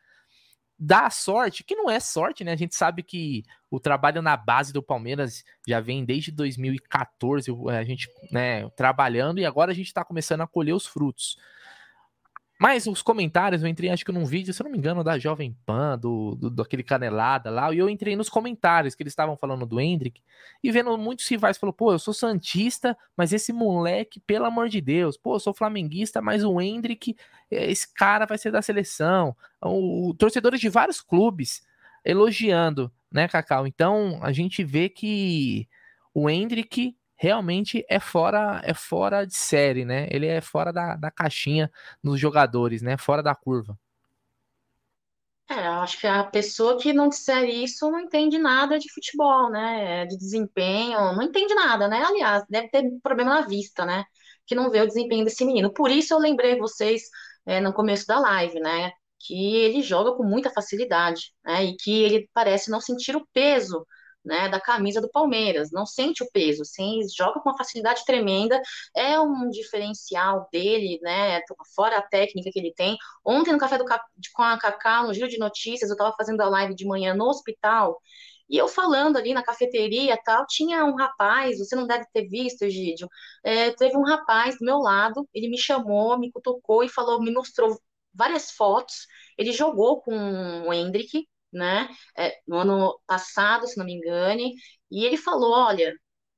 dá 0.79 1.09
sorte, 1.11 1.63
que 1.63 1.75
não 1.75 1.91
é 1.91 2.01
sorte, 2.01 2.45
né? 2.45 2.53
A 2.53 2.57
gente 2.57 2.75
sabe 2.75 3.03
que 3.03 3.45
o 3.71 3.79
trabalho 3.79 4.21
na 4.21 4.37
base 4.37 4.73
do 4.73 4.83
Palmeiras 4.83 5.45
já 5.67 5.81
vem 5.81 6.05
desde 6.05 6.31
2014, 6.33 7.51
a 7.69 7.85
gente, 7.85 8.09
né, 8.31 8.69
trabalhando 8.71 9.39
e 9.39 9.47
agora 9.47 9.71
a 9.71 9.75
gente 9.75 9.93
tá 9.93 10.05
começando 10.05 10.41
a 10.41 10.47
colher 10.47 10.75
os 10.75 10.87
frutos. 10.87 11.37
Mas 12.63 12.87
os 12.87 13.03
comentários, 13.03 13.61
eu 13.61 13.69
entrei 13.69 13.91
acho 13.91 14.05
que 14.05 14.13
num 14.13 14.25
vídeo, 14.25 14.55
se 14.55 14.63
eu 14.63 14.65
não 14.65 14.71
me 14.71 14.79
engano, 14.79 15.03
da 15.03 15.19
Jovem 15.19 15.53
Pan, 15.67 15.99
do, 15.99 16.37
do, 16.37 16.63
aquele 16.63 16.85
canelada 16.85 17.51
lá, 17.51 17.75
e 17.75 17.79
eu 17.79 17.91
entrei 17.91 18.15
nos 18.15 18.29
comentários 18.29 18.95
que 18.95 19.03
eles 19.03 19.11
estavam 19.11 19.37
falando 19.37 19.67
do 19.67 19.81
Hendrick, 19.81 20.23
e 20.63 20.71
vendo 20.71 20.97
muitos 20.97 21.27
rivais, 21.27 21.59
falou, 21.59 21.73
pô, 21.73 21.93
eu 21.93 21.99
sou 21.99 22.15
Santista, 22.15 22.97
mas 23.17 23.33
esse 23.33 23.53
moleque, 23.53 24.21
pelo 24.21 24.45
amor 24.45 24.69
de 24.69 24.81
Deus, 24.81 25.17
pô, 25.17 25.35
eu 25.35 25.41
sou 25.41 25.53
flamenguista, 25.53 26.23
mas 26.23 26.45
o 26.45 26.61
Hendrick, 26.61 27.17
é, 27.51 27.69
esse 27.69 27.93
cara 27.93 28.27
vai 28.27 28.39
ser 28.39 28.53
da 28.53 28.63
seleção. 28.63 29.35
O, 29.61 30.11
o 30.11 30.15
torcedores 30.15 30.61
de 30.61 30.69
vários 30.69 31.01
clubes 31.01 31.67
elogiando, 32.05 32.93
né, 33.11 33.27
Cacau? 33.27 33.67
Então, 33.67 34.21
a 34.23 34.31
gente 34.31 34.63
vê 34.63 34.89
que 34.89 35.67
o 36.15 36.31
Hendrick 36.31 36.95
realmente 37.23 37.85
é 37.89 38.01
fora 38.01 38.61
é 38.65 38.75
fora 38.75 39.25
de 39.25 39.35
série, 39.37 39.85
né? 39.85 40.09
Ele 40.11 40.27
é 40.27 40.41
fora 40.41 40.73
da, 40.73 40.97
da 40.97 41.09
caixinha 41.11 41.71
nos 42.03 42.19
jogadores, 42.21 42.83
né? 42.83 42.97
Fora 42.99 43.23
da 43.23 43.33
curva. 43.35 43.79
É, 45.51 45.55
eu 45.67 45.73
acho 45.83 45.99
que 46.01 46.07
a 46.07 46.25
pessoa 46.25 46.79
que 46.79 46.93
não 46.93 47.09
disser 47.09 47.45
isso 47.49 47.91
não 47.91 48.01
entende 48.01 48.39
nada 48.39 48.79
de 48.79 48.91
futebol, 48.93 49.51
né? 49.51 50.07
De 50.07 50.17
desempenho, 50.17 50.99
não 51.15 51.23
entende 51.23 51.55
nada, 51.55 51.89
né? 51.89 52.03
Aliás, 52.05 52.45
deve 52.49 52.69
ter 52.71 52.85
problema 53.03 53.35
na 53.41 53.47
vista, 53.47 53.85
né? 53.85 54.05
Que 54.47 54.55
não 54.55 54.71
vê 54.71 54.81
o 54.81 54.87
desempenho 54.87 55.25
desse 55.25 55.45
menino. 55.45 55.73
Por 55.73 55.91
isso 55.91 56.15
eu 56.15 56.19
lembrei 56.19 56.57
vocês 56.59 57.03
é, 57.45 57.61
no 57.61 57.73
começo 57.73 58.07
da 58.07 58.19
live, 58.19 58.61
né? 58.61 58.93
Que 59.21 59.57
ele 59.57 59.83
joga 59.83 60.13
com 60.17 60.25
muita 60.25 60.51
facilidade, 60.51 61.33
né? 61.45 61.65
E 61.65 61.77
que 61.77 62.03
ele 62.03 62.29
parece 62.33 62.71
não 62.71 62.81
sentir 62.81 63.15
o 63.17 63.27
peso 63.33 63.87
né, 64.25 64.49
da 64.49 64.61
camisa 64.61 65.01
do 65.01 65.11
Palmeiras, 65.11 65.71
não 65.73 65.85
sente 65.87 66.23
o 66.23 66.31
peso, 66.31 66.65
sim, 66.65 67.01
joga 67.17 67.41
com 67.41 67.51
uma 67.51 67.57
facilidade 67.57 68.05
tremenda, 68.05 68.61
é 68.95 69.19
um 69.21 69.49
diferencial 69.51 70.49
dele, 70.53 70.99
né, 71.03 71.41
fora 71.75 71.99
a 71.99 72.03
técnica 72.03 72.51
que 72.53 72.59
ele 72.59 72.73
tem. 72.75 72.97
Ontem 73.25 73.53
no 73.53 73.59
Café 73.59 73.79
do, 73.79 73.85
com 73.85 74.43
a 74.43 74.59
Cacá, 74.59 75.03
no 75.03 75.15
Giro 75.15 75.29
de 75.29 75.39
Notícias, 75.39 75.91
eu 75.91 75.95
estava 75.95 76.15
fazendo 76.17 76.41
a 76.41 76.49
live 76.49 76.75
de 76.75 76.87
manhã 76.87 77.15
no 77.15 77.27
hospital, 77.27 78.01
e 78.49 78.59
eu 78.59 78.69
falando 78.69 79.17
ali 79.17 79.33
na 79.33 79.43
cafeteria 79.43 80.19
tal, 80.23 80.47
tinha 80.47 80.85
um 80.85 80.95
rapaz, 80.95 81.59
você 81.59 81.75
não 81.75 81.87
deve 81.87 82.05
ter 82.13 82.29
visto, 82.29 82.63
Egídio, 82.63 83.09
é, 83.43 83.71
teve 83.73 83.97
um 83.97 84.05
rapaz 84.05 84.59
do 84.59 84.65
meu 84.65 84.79
lado, 84.79 85.27
ele 85.33 85.49
me 85.49 85.57
chamou, 85.59 86.19
me 86.19 86.31
cutucou 86.31 86.85
e 86.85 86.89
falou, 86.89 87.23
me 87.23 87.33
mostrou 87.33 87.81
várias 88.13 88.51
fotos, 88.51 89.07
ele 89.39 89.53
jogou 89.53 90.03
com 90.03 90.13
o 90.67 90.73
Hendrick, 90.73 91.27
né? 91.53 91.89
É, 92.17 92.39
no 92.47 92.57
ano 92.59 93.01
passado, 93.07 93.67
se 93.67 93.79
não 93.79 93.85
me 93.87 93.95
engane, 93.95 94.55
e 94.91 95.05
ele 95.05 95.17
falou: 95.17 95.53
olha, 95.53 95.95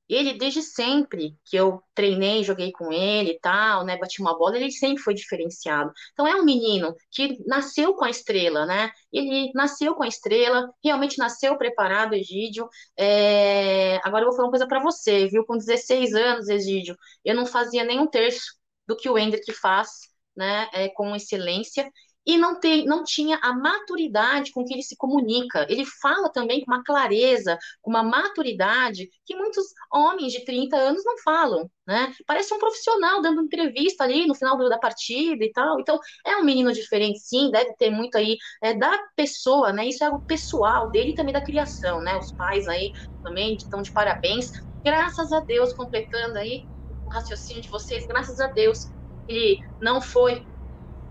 ele 0.07 0.33
desde 0.33 0.61
sempre 0.61 1.35
que 1.45 1.55
eu 1.57 1.81
treinei, 1.95 2.43
joguei 2.43 2.71
com 2.71 2.91
ele 2.93 3.31
e 3.31 3.39
tal, 3.39 3.83
né, 3.83 3.97
bati 3.97 4.21
uma 4.21 4.37
bola, 4.37 4.55
ele 4.57 4.71
sempre 4.71 5.01
foi 5.01 5.13
diferenciado. 5.15 5.91
Então 6.13 6.27
é 6.27 6.35
um 6.35 6.43
menino 6.45 6.95
que 7.11 7.37
nasceu 7.47 7.93
com 7.95 8.05
a 8.05 8.09
estrela, 8.09 8.65
né? 8.65 8.91
Ele 9.11 9.51
nasceu 9.55 9.95
com 9.95 10.03
a 10.03 10.07
estrela, 10.07 10.69
realmente 10.83 11.17
nasceu 11.17 11.57
preparado, 11.57 12.13
Egídio. 12.13 12.69
É... 12.97 13.97
Agora 14.03 14.23
eu 14.23 14.27
vou 14.29 14.35
falar 14.35 14.47
uma 14.47 14.51
coisa 14.51 14.67
para 14.67 14.79
você, 14.81 15.27
viu? 15.27 15.43
Com 15.45 15.57
16 15.57 16.13
anos, 16.13 16.49
Egídio, 16.49 16.95
eu 17.23 17.35
não 17.35 17.45
fazia 17.45 17.83
nem 17.83 17.99
um 17.99 18.07
terço 18.07 18.55
do 18.87 18.95
que 18.95 19.09
o 19.09 19.17
Hendrick 19.17 19.51
faz, 19.53 19.89
né, 20.35 20.69
é, 20.73 20.89
com 20.89 21.15
excelência 21.15 21.89
e 22.25 22.37
não, 22.37 22.59
tem, 22.59 22.85
não 22.85 23.03
tinha 23.03 23.37
a 23.41 23.53
maturidade 23.53 24.51
com 24.51 24.65
que 24.65 24.73
ele 24.73 24.81
se 24.81 24.95
comunica. 24.97 25.65
Ele 25.69 25.85
fala 25.85 26.29
também 26.31 26.63
com 26.63 26.71
uma 26.71 26.83
clareza, 26.83 27.57
com 27.81 27.91
uma 27.91 28.03
maturidade 28.03 29.09
que 29.25 29.35
muitos 29.35 29.65
homens 29.91 30.33
de 30.33 30.43
30 30.43 30.75
anos 30.75 31.03
não 31.05 31.17
falam, 31.19 31.69
né? 31.87 32.13
Parece 32.25 32.53
um 32.53 32.59
profissional 32.59 33.21
dando 33.21 33.41
entrevista 33.41 34.03
ali 34.03 34.25
no 34.25 34.35
final 34.35 34.57
da 34.57 34.77
partida 34.79 35.43
e 35.43 35.51
tal. 35.51 35.79
Então, 35.79 35.99
é 36.25 36.37
um 36.37 36.43
menino 36.43 36.71
diferente, 36.73 37.19
sim, 37.19 37.51
deve 37.51 37.75
ter 37.75 37.89
muito 37.91 38.17
aí 38.17 38.37
é, 38.61 38.73
da 38.73 38.97
pessoa, 39.15 39.71
né? 39.71 39.87
Isso 39.87 40.03
é 40.03 40.07
algo 40.07 40.23
pessoal 40.25 40.89
dele 40.89 41.11
e 41.11 41.15
também 41.15 41.33
da 41.33 41.43
criação, 41.43 42.01
né? 42.01 42.17
Os 42.17 42.31
pais 42.33 42.67
aí 42.67 42.91
também 43.23 43.55
estão 43.55 43.81
de 43.81 43.91
parabéns. 43.91 44.49
Graças 44.83 45.31
a 45.31 45.39
Deus, 45.41 45.73
completando 45.73 46.37
aí 46.37 46.63
o 47.05 47.09
raciocínio 47.09 47.61
de 47.61 47.69
vocês, 47.69 48.05
graças 48.07 48.39
a 48.39 48.47
Deus, 48.47 48.79
ele 49.27 49.57
não 49.79 50.01
foi 50.01 50.43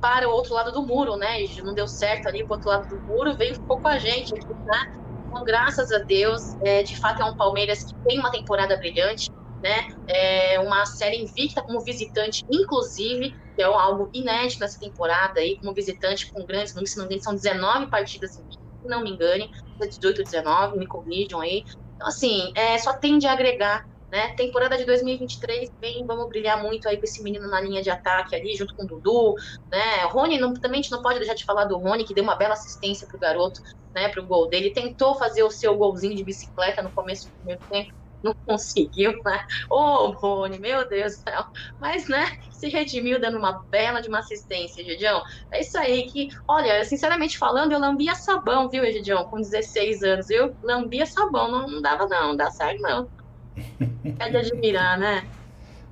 para 0.04 0.28
o 0.28 0.32
outro 0.32 0.52
lado 0.52 0.70
do 0.70 0.82
muro, 0.82 1.16
né? 1.16 1.42
E 1.42 1.62
não 1.62 1.72
deu 1.72 1.88
certo 1.88 2.28
ali 2.28 2.44
para 2.44 2.52
o 2.52 2.56
outro 2.56 2.68
lado 2.68 2.88
do 2.90 3.00
muro, 3.06 3.34
veio 3.38 3.54
ficou 3.54 3.80
com 3.80 3.88
a 3.88 3.96
gente 3.98 4.34
aqui, 4.34 4.54
né? 4.66 4.92
Então, 5.26 5.42
graças 5.42 5.90
a 5.90 5.98
Deus, 6.00 6.42
é, 6.62 6.82
de 6.82 6.94
fato 7.00 7.22
é 7.22 7.24
um 7.24 7.34
Palmeiras 7.34 7.84
que 7.84 7.94
tem 8.06 8.18
uma 8.18 8.30
temporada 8.30 8.76
brilhante, 8.76 9.30
né? 9.62 9.88
É 10.06 10.60
uma 10.60 10.84
série 10.84 11.22
invicta 11.22 11.62
como 11.62 11.80
visitante, 11.80 12.44
inclusive, 12.52 13.34
que 13.56 13.62
é 13.62 13.64
algo 13.64 14.10
inédito 14.12 14.60
nessa 14.60 14.78
temporada 14.78 15.40
aí, 15.40 15.58
como 15.58 15.72
visitante 15.72 16.30
com 16.30 16.44
grandes 16.44 16.74
números, 16.74 16.90
se 16.90 16.98
não 16.98 17.06
me 17.06 17.14
engano, 17.14 17.24
são 17.24 17.34
19 17.34 17.86
partidas 17.86 18.32
se 18.32 18.42
não 18.84 19.02
me 19.02 19.10
engane, 19.10 19.50
18 19.80 20.18
ou 20.18 20.24
19, 20.24 20.78
me 20.78 20.86
corrijam 20.86 21.40
aí. 21.40 21.64
Então, 21.94 22.08
assim, 22.08 22.52
é, 22.54 22.76
só 22.76 22.92
tende 22.92 23.26
a 23.26 23.32
agregar 23.32 23.86
né? 24.14 24.28
Temporada 24.36 24.78
de 24.78 24.84
2023 24.84 25.72
vem, 25.80 26.06
vamos 26.06 26.28
brilhar 26.28 26.62
muito 26.62 26.88
aí 26.88 26.96
com 26.96 27.02
esse 27.02 27.20
menino 27.20 27.48
na 27.48 27.60
linha 27.60 27.82
de 27.82 27.90
ataque 27.90 28.36
ali, 28.36 28.54
junto 28.54 28.72
com 28.76 28.84
o 28.84 28.86
Dudu, 28.86 29.34
né? 29.68 30.04
Rony, 30.04 30.38
não, 30.38 30.54
também 30.54 30.78
a 30.78 30.82
gente 30.82 30.92
não 30.92 31.02
pode 31.02 31.18
deixar 31.18 31.34
de 31.34 31.44
falar 31.44 31.64
do 31.64 31.76
Rony, 31.76 32.04
que 32.04 32.14
deu 32.14 32.22
uma 32.22 32.36
bela 32.36 32.54
assistência 32.54 33.08
pro 33.08 33.18
garoto, 33.18 33.60
né? 33.92 34.08
Pro 34.10 34.24
gol 34.24 34.46
dele. 34.46 34.70
Tentou 34.70 35.16
fazer 35.16 35.42
o 35.42 35.50
seu 35.50 35.76
golzinho 35.76 36.14
de 36.14 36.22
bicicleta 36.22 36.80
no 36.80 36.92
começo 36.92 37.26
do 37.26 37.32
primeiro 37.38 37.60
tempo, 37.68 37.92
não 38.22 38.32
conseguiu, 38.46 39.20
né? 39.24 39.44
Ô, 39.68 39.80
oh, 39.80 40.10
Rony, 40.12 40.60
meu 40.60 40.88
Deus 40.88 41.16
do 41.16 41.22
céu. 41.28 41.46
Mas, 41.80 42.06
né, 42.06 42.38
se 42.52 42.68
redimiu 42.68 43.20
dando 43.20 43.36
uma 43.36 43.64
bela 43.64 44.00
de 44.00 44.08
uma 44.08 44.20
assistência, 44.20 44.80
Egidião. 44.80 45.24
É 45.50 45.60
isso 45.60 45.76
aí 45.76 46.04
que, 46.04 46.28
olha, 46.46 46.84
sinceramente 46.84 47.36
falando, 47.36 47.72
eu 47.72 47.80
lambia 47.80 48.14
sabão, 48.14 48.68
viu, 48.68 48.84
Egidião, 48.84 49.24
com 49.24 49.40
16 49.40 50.04
anos. 50.04 50.30
Eu 50.30 50.54
lambia 50.62 51.04
sabão, 51.04 51.50
não, 51.50 51.66
não 51.66 51.82
dava 51.82 52.06
não, 52.06 52.28
não 52.28 52.36
dá 52.36 52.48
certo 52.52 52.80
não. 52.80 53.10
É 54.18 54.28
de 54.28 54.36
admirar, 54.36 54.98
né? 54.98 55.24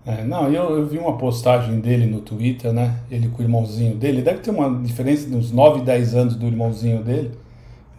É, 0.05 0.25
não, 0.25 0.49
eu, 0.53 0.79
eu 0.79 0.87
vi 0.87 0.99
uma 0.99 1.17
postagem 1.17 1.79
dele 1.81 2.07
no 2.07 2.21
Twitter, 2.21 2.73
né? 2.73 2.97
Ele 3.11 3.29
com 3.29 3.41
o 3.41 3.45
irmãozinho 3.45 3.95
dele. 3.95 4.21
Deve 4.21 4.41
ter 4.41 4.51
uma 4.51 4.83
diferença 4.83 5.29
de 5.29 5.35
uns 5.35 5.53
9, 5.53 5.83
10 5.83 6.15
anos 6.15 6.37
do 6.37 6.47
irmãozinho 6.47 7.03
dele. 7.03 7.31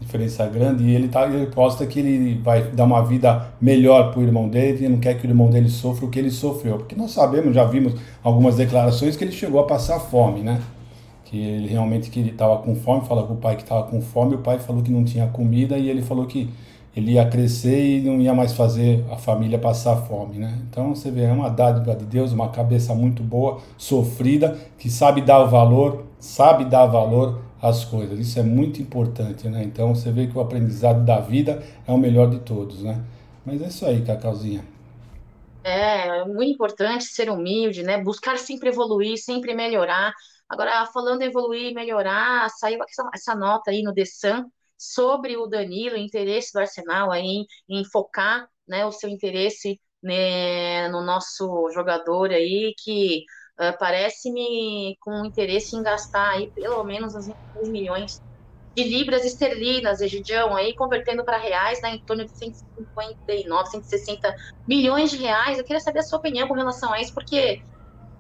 Diferença 0.02 0.46
grande. 0.46 0.84
E 0.84 0.94
ele, 0.94 1.08
tá, 1.08 1.26
ele 1.26 1.48
posta 1.48 1.86
que 1.88 2.00
ele 2.00 2.42
vai 2.44 2.62
dar 2.64 2.84
uma 2.84 3.02
vida 3.02 3.48
melhor 3.60 4.12
pro 4.12 4.22
irmão 4.22 4.50
dele 4.50 4.86
e 4.86 4.90
não 4.90 5.00
quer 5.00 5.18
que 5.18 5.26
o 5.26 5.30
irmão 5.30 5.50
dele 5.50 5.70
sofra 5.70 6.06
o 6.06 6.10
que 6.10 6.20
ele 6.20 6.30
sofreu. 6.30 6.78
Porque 6.78 6.96
nós 6.96 7.12
sabemos, 7.12 7.56
já 7.56 7.64
vimos 7.64 7.96
algumas 8.22 8.58
declarações 8.58 9.16
que 9.16 9.24
ele 9.24 9.32
chegou 9.32 9.62
a 9.62 9.66
passar 9.66 9.98
fome, 10.00 10.42
né? 10.42 10.62
Que 11.24 11.40
ele 11.40 11.70
realmente 11.70 12.10
que 12.10 12.20
ele 12.20 12.32
estava 12.32 12.58
com 12.58 12.76
fome, 12.76 13.08
falou 13.08 13.26
com 13.26 13.34
o 13.34 13.38
pai 13.38 13.56
que 13.56 13.64
estava 13.64 13.84
com 13.84 14.02
fome, 14.02 14.36
o 14.36 14.40
pai 14.40 14.60
falou 14.60 14.84
que 14.84 14.92
não 14.92 15.06
tinha 15.06 15.26
comida 15.28 15.78
e 15.78 15.90
ele 15.90 16.02
falou 16.02 16.26
que 16.26 16.50
ele 16.96 17.14
ia 17.14 17.28
crescer 17.28 17.98
e 18.00 18.02
não 18.02 18.22
ia 18.22 18.34
mais 18.34 18.54
fazer 18.54 19.04
a 19.12 19.18
família 19.18 19.58
passar 19.60 19.96
fome, 20.08 20.38
né? 20.38 20.60
Então 20.70 20.94
você 20.96 21.10
vê, 21.12 21.22
é 21.24 21.32
uma 21.32 21.50
dádiva 21.50 21.96
de 21.96 22.06
Deus, 22.06 22.32
uma 22.32 22.50
cabeça 22.50 22.94
muito 22.94 23.24
boa, 23.24 23.62
sofrida, 23.78 24.58
que 24.78 24.90
sabe 24.90 25.22
dar 25.22 25.44
valor, 25.46 26.06
sabe 26.20 26.66
dar 26.66 26.86
valor 26.86 27.42
às 27.62 27.84
coisas. 27.84 28.20
Isso 28.20 28.40
é 28.40 28.44
muito 28.44 28.82
importante, 28.82 29.48
né? 29.50 29.64
Então 29.64 29.96
você 29.96 30.12
vê 30.12 30.28
que 30.28 30.38
o 30.38 30.42
aprendizado 30.42 31.04
da 31.04 31.20
vida 31.20 31.64
é 31.88 31.92
o 31.92 31.98
melhor 31.98 32.30
de 32.30 32.40
todos, 32.40 32.84
né? 32.84 33.02
Mas 33.46 33.62
é 33.62 33.68
isso 33.68 33.86
aí, 33.86 34.02
Cacauzinha. 34.04 34.64
É, 35.64 36.20
é 36.22 36.26
muito 36.26 36.52
importante 36.54 37.06
ser 37.06 37.30
humilde, 37.30 37.84
né? 37.84 37.98
Buscar 38.02 38.38
sempre 38.38 38.70
evoluir, 38.70 39.18
sempre 39.18 39.54
melhorar. 39.56 40.14
Agora, 40.50 40.86
falando 40.88 41.22
em 41.22 41.26
evoluir 41.28 41.72
e 41.72 41.74
melhorar, 41.74 42.50
saiu 42.50 42.80
essa, 42.84 43.10
essa 43.14 43.36
nota 43.36 43.72
aí 43.72 43.82
no 43.82 43.94
The 43.94 44.06
Sun, 44.06 44.44
sobre 44.84 45.38
o 45.38 45.48
Danilo, 45.48 45.96
o 45.96 46.00
interesse 46.00 46.52
do 46.52 46.60
Arsenal 46.60 47.12
aí 47.12 47.46
em, 47.70 47.80
em 47.80 47.86
focar 47.86 48.48
né, 48.68 48.86
o 48.86 48.92
seu 48.92 49.10
interesse 49.10 49.80
né, 50.02 50.90
no 50.90 51.02
nosso 51.02 51.70
jogador 51.74 52.32
aí, 52.32 52.74
que 52.78 53.24
uh, 53.60 53.78
parece-me 53.80 54.98
com 55.00 55.24
interesse 55.26 55.76
em 55.76 55.84
gastar 55.84 56.32
aí 56.32 56.52
pelo 56.52 56.84
menos 56.84 57.16
uns 57.16 57.28
20 57.28 57.70
milhões 57.70 58.22
de 58.76 58.84
libras 58.84 59.24
esterlinas, 59.24 60.02
Egidião, 60.02 60.56
aí 60.56 60.76
convertendo 60.76 61.24
para 61.24 61.38
reais, 61.38 61.82
né, 61.82 61.96
em 61.96 62.00
torno 62.00 62.26
de 62.26 62.32
159, 62.32 63.70
160 63.70 64.36
milhões 64.68 65.12
de 65.12 65.18
reais. 65.18 65.58
Eu 65.58 65.64
queria 65.64 65.80
saber 65.80 66.00
a 66.00 66.04
sua 66.04 66.18
opinião 66.18 66.48
com 66.48 66.56
relação 66.56 66.92
a 66.92 67.00
isso, 67.00 67.14
porque 67.14 67.62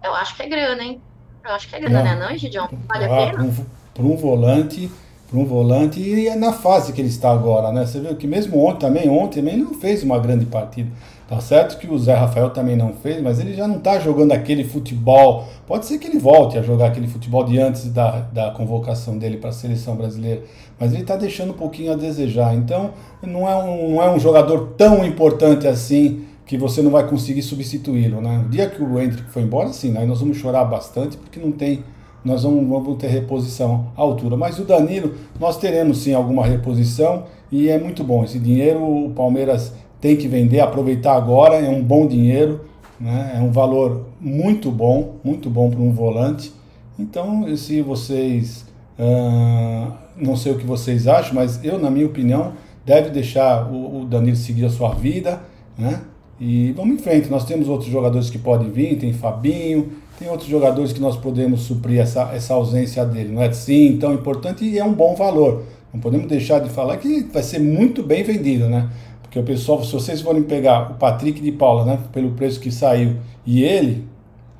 eu 0.03 0.14
acho 0.14 0.36
que 0.36 0.43
é 0.43 0.47
grana, 0.47 0.84
hein? 0.84 1.01
Eu 1.43 1.51
acho 1.51 1.68
que 1.68 1.76
é 1.76 1.80
grana, 1.80 2.03
não, 2.03 2.20
né, 2.20 2.26
não, 2.28 2.32
Egidião? 2.32 2.70
Vale 2.88 3.05
ah, 3.05 3.07
a 3.07 3.32
pena? 3.32 3.68
Para 3.93 4.03
um 4.03 4.16
volante 4.16 4.91
para 5.34 5.40
um 5.40 5.46
volante 5.46 6.00
e 6.00 6.28
é 6.28 6.36
na 6.36 6.54
fase 6.54 6.94
que 6.94 7.02
ele 7.02 7.08
está 7.08 7.32
agora, 7.32 7.72
né? 7.72 7.88
Você 7.88 8.00
viu 8.00 8.16
que 8.16 8.28
mesmo 8.28 8.64
ontem 8.64 8.82
também, 8.82 9.10
ontem 9.10 9.40
também 9.40 9.58
não 9.58 9.74
fez 9.74 10.04
uma 10.04 10.20
grande 10.20 10.46
partida. 10.46 10.92
Tá 11.28 11.40
certo 11.40 11.80
que 11.80 11.92
o 11.92 11.98
Zé 11.98 12.14
Rafael 12.14 12.52
também 12.52 12.76
não 12.76 12.94
fez, 12.94 13.20
mas 13.20 13.40
ele 13.40 13.56
já 13.56 13.68
não 13.68 13.78
está 13.78 13.98
jogando 13.98 14.32
aquele 14.32 14.64
futebol. 14.64 15.48
Pode 15.66 15.88
ser 15.88 15.98
que 15.98 16.08
ele 16.08 16.20
volte 16.20 16.60
a 16.60 16.62
jogar 16.62 16.88
aquele 16.88 17.08
futebol 17.08 17.44
de 17.44 17.60
antes 17.60 17.92
da, 17.92 18.20
da 18.32 18.52
convocação 18.52 19.18
dele 19.18 19.38
para 19.38 19.50
a 19.50 19.54
seleção 19.54 19.96
brasileira, 19.96 20.44
mas 20.80 20.94
ele 20.94 21.02
está 21.02 21.16
deixando 21.16 21.50
um 21.50 21.58
pouquinho 21.58 21.94
a 21.94 21.96
desejar. 21.96 22.54
Então, 22.54 22.92
não 23.24 23.50
é, 23.50 23.56
um, 23.56 23.94
não 23.94 24.04
é 24.04 24.12
um 24.12 24.20
jogador 24.20 24.74
tão 24.78 25.04
importante 25.04 25.68
assim 25.68 26.26
que 26.46 26.58
você 26.58 26.84
não 26.84 26.92
vai 26.92 27.08
conseguir 27.08 27.42
substituí-lo. 27.42 28.22
Né? 28.22 28.38
No 28.38 28.50
dia 28.50 28.70
que 28.70 28.84
o 28.84 29.00
Hendrick 29.00 29.32
foi 29.32 29.42
embora, 29.42 29.74
sim, 29.74 29.92
nós 29.92 30.20
vamos 30.20 30.38
chorar 30.38 30.66
bastante 30.66 31.18
porque 31.18 31.40
não 31.40 31.52
tem. 31.52 31.84
Nós 32.24 32.44
vamos, 32.44 32.98
ter 32.98 33.08
reposição 33.08 33.88
à 33.98 34.02
altura. 34.02 34.38
Mas 34.38 34.58
o 34.60 34.64
Danilo, 34.64 35.14
nós 35.40 35.58
teremos 35.58 36.00
sim 36.00 36.14
alguma 36.14 36.46
reposição 36.46 37.26
e 37.52 37.70
é 37.70 37.78
muito 37.78 38.04
bom. 38.04 38.24
Esse 38.24 38.40
dinheiro 38.40 38.80
o 38.82 39.12
Palmeiras 39.12 39.74
tem 40.00 40.16
que 40.16 40.28
vender, 40.28 40.60
aproveitar 40.60 41.16
agora, 41.16 41.56
é 41.56 41.70
um 41.70 41.82
bom 41.82 42.08
dinheiro, 42.08 42.62
né? 43.00 43.36
é 43.38 43.40
um 43.40 43.52
valor 43.52 44.08
muito 44.20 44.72
bom, 44.72 45.16
muito 45.24 45.50
bom 45.50 45.70
para 45.70 45.80
um 45.80 45.92
volante. 45.92 46.54
Então, 46.98 47.56
se 47.56 47.82
vocês, 47.82 48.66
uh, 49.00 49.92
não 50.16 50.36
sei 50.36 50.52
o 50.52 50.58
que 50.58 50.66
vocês 50.66 51.08
acham, 51.08 51.36
mas 51.36 51.64
eu, 51.64 51.80
na 51.80 51.90
minha 51.90 52.06
opinião, 52.06 52.54
deve 52.86 53.10
deixar 53.10 53.72
o, 53.72 54.02
o 54.02 54.06
Danilo 54.06 54.36
seguir 54.36 54.66
a 54.66 54.70
sua 54.70 54.94
vida, 54.94 55.42
né? 55.78 56.02
E 56.40 56.74
vamos 56.74 56.96
em 56.96 56.98
frente. 56.98 57.30
Nós 57.30 57.46
temos 57.46 57.70
outros 57.70 57.90
jogadores 57.90 58.30
que 58.30 58.38
podem 58.38 58.70
vir, 58.70 58.98
tem 58.98 59.14
Fabinho, 59.14 59.92
tem 60.24 60.32
outros 60.32 60.50
jogadores 60.50 60.94
que 60.94 61.02
nós 61.02 61.18
podemos 61.18 61.64
suprir 61.64 62.00
essa, 62.00 62.32
essa 62.34 62.54
ausência 62.54 63.06
dele. 63.06 63.34
Não 63.34 63.42
é 63.42 63.52
sim 63.52 63.98
tão 64.00 64.14
importante 64.14 64.64
e 64.64 64.80
é 64.80 64.84
um 64.84 64.94
bom 64.94 65.16
valor. 65.16 65.64
Não 65.94 66.00
podemos 66.00 66.28
deixar 66.28 66.60
de 66.60 66.70
falar 66.70 66.96
que 66.96 67.24
vai 67.24 67.44
ser 67.44 67.60
muito 67.60 68.02
bem 68.02 68.24
vendido, 68.24 68.70
né? 68.70 68.90
Porque 69.22 69.38
o 69.38 69.44
pessoal, 69.44 69.84
se 69.84 69.92
vocês 69.92 70.22
forem 70.22 70.42
pegar 70.44 70.92
o 70.92 70.94
Patrick 70.96 71.42
de 71.42 71.52
Paula, 71.52 71.84
né, 71.84 72.00
pelo 72.14 72.32
preço 72.32 72.60
que 72.60 72.72
saiu, 72.72 73.18
e 73.46 73.64
ele, 73.64 74.08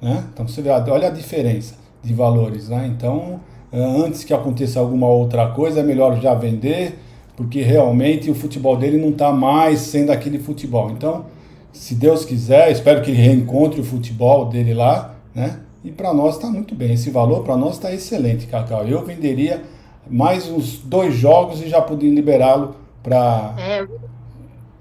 né, 0.02 0.26
então 0.34 0.46
você 0.46 0.62
vê, 0.62 0.70
olha 0.70 1.08
a 1.08 1.12
diferença 1.12 1.76
de 2.04 2.14
valores, 2.14 2.68
né? 2.68 2.92
Então, 2.94 3.40
eh, 3.72 3.82
antes 3.82 4.26
que 4.26 4.34
aconteça 4.34 4.82
alguma 4.82 5.08
outra 5.08 5.48
coisa, 5.52 5.80
é 5.80 5.84
melhor 5.84 6.20
já 6.20 6.34
vender, 6.34 7.00
porque 7.38 7.62
realmente 7.62 8.30
o 8.30 8.36
futebol 8.36 8.76
dele 8.76 8.98
não 8.98 9.10
está 9.10 9.32
mais 9.32 9.80
sendo 9.80 10.12
aquele 10.12 10.40
futebol. 10.40 10.92
Então, 10.92 11.26
se 11.72 11.96
Deus 11.96 12.26
quiser, 12.26 12.70
espero 12.70 13.02
que 13.02 13.12
ele 13.12 13.22
reencontre 13.22 13.80
o 13.80 13.84
futebol 13.84 14.48
dele 14.48 14.74
lá, 14.74 15.13
né? 15.34 15.62
E 15.84 15.92
para 15.92 16.14
nós 16.14 16.36
está 16.36 16.48
muito 16.48 16.74
bem. 16.76 16.94
Esse 16.94 17.10
valor 17.10 17.44
para 17.44 17.58
nós 17.58 17.76
está 17.76 17.94
excelente, 17.94 18.48
Cacau. 18.48 18.86
Eu 18.86 19.04
venderia 19.04 19.64
mais 20.10 20.48
uns 20.50 20.78
dois 20.78 21.14
jogos 21.14 21.62
e 21.62 21.70
já 21.70 21.82
poderia 21.82 22.14
liberá-lo 22.14 22.76
para 23.02 23.54
é, 23.58 23.86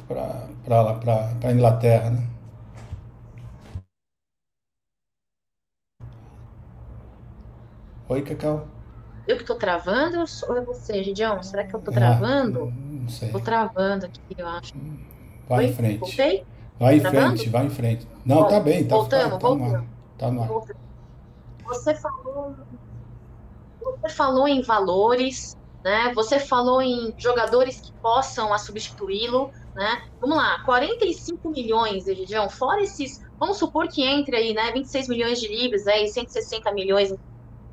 para 0.07 1.49
a 1.49 1.53
Inglaterra. 1.53 2.11
Né? 2.11 2.27
Oi, 8.09 8.23
Cacau. 8.23 8.67
Eu 9.27 9.37
que 9.37 9.43
estou 9.43 9.57
travando 9.57 10.19
ou 10.49 10.57
é 10.57 10.61
você, 10.61 11.03
Gidião? 11.03 11.43
Será 11.43 11.65
que 11.65 11.75
eu 11.75 11.79
estou 11.79 11.95
ah, 11.95 11.97
travando? 11.97 12.73
Não 12.77 13.09
sei. 13.09 13.29
Estou 13.29 13.41
travando 13.41 14.07
aqui, 14.07 14.21
eu 14.37 14.47
acho. 14.47 14.75
Vai 15.49 15.65
Oi? 15.65 15.71
em 15.71 15.75
frente. 15.75 15.99
Voltei? 15.99 16.45
Vai 16.79 16.97
em 16.97 17.01
frente, 17.01 17.49
vai 17.49 17.67
em 17.67 17.71
frente. 17.71 18.09
Não, 18.25 18.43
Bom, 18.43 18.49
tá 18.49 18.61
bem. 18.61 18.85
Tá, 18.85 18.97
voltamos, 18.97 19.25
tá, 19.25 19.39
voltamos. 19.39 19.85
Tá 20.23 20.31
no 20.31 20.43
ar. 20.43 20.49
Você 21.65 21.95
falou, 21.97 22.57
você 24.01 24.09
falou 24.15 24.47
em 24.47 24.63
valores, 24.63 25.57
né? 25.85 26.13
Você 26.15 26.39
falou 26.39 26.81
em 26.81 27.13
jogadores 27.19 27.81
que 27.81 27.93
possam 28.01 28.57
substituí-lo 28.57 29.51
né? 29.75 29.99
Vamos 30.21 30.37
lá, 30.37 30.59
45 30.65 31.51
milhões, 31.51 32.07
Egidião, 32.07 32.49
fora 32.51 32.83
esses, 32.83 33.19
vamos 33.39 33.59
supor 33.59 33.89
que 33.89 34.03
entre 34.05 34.37
aí, 34.37 34.53
né, 34.53 34.71
26 34.73 35.09
milhões 35.09 35.41
de 35.41 35.49
libras, 35.49 35.87
aí 35.87 36.07
160 36.09 36.73
milhões, 36.73 37.11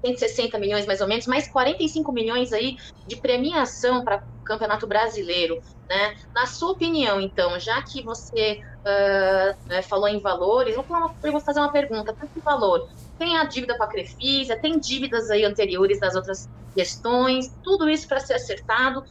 160 0.06 0.58
milhões 0.60 0.86
mais 0.86 1.02
ou 1.02 1.08
menos, 1.08 1.28
mais 1.28 1.48
45 1.52 2.12
milhões 2.12 2.54
aí 2.54 2.76
de 3.08 3.18
premiação 3.18 4.04
para 4.04 4.18
o 4.18 4.44
Campeonato 4.44 4.88
Brasileiro, 4.88 5.60
né? 5.90 6.16
Na 6.34 6.46
sua 6.46 6.72
opinião, 6.72 7.20
então, 7.20 7.60
já 7.60 7.82
que 7.82 8.04
você 8.04 8.60
uh, 8.80 9.84
falou 9.84 10.08
em 10.08 10.22
valores, 10.22 10.76
vou, 10.76 10.86
vou 10.86 11.42
fazer 11.42 11.60
uma 11.60 11.72
pergunta, 11.72 12.16
quanto 12.16 12.42
valor? 12.44 12.82
Tem 13.18 13.38
a 13.38 13.44
dívida 13.44 13.78
com 13.78 13.84
a 13.84 13.88
Crefisa, 13.88 14.60
tem 14.60 14.80
dívidas 14.80 15.30
aí 15.30 15.44
anteriores 15.44 16.00
das 16.00 16.16
outras 16.16 16.48
questões, 16.74 17.48
tudo 17.64 17.90
isso 17.90 18.08
para 18.08 18.20
ser 18.20 18.36
acertado 18.36 19.04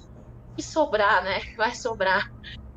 e 0.56 0.62
sobrar, 0.62 1.22
né? 1.22 1.40
Vai 1.56 1.74
sobrar 1.74 2.24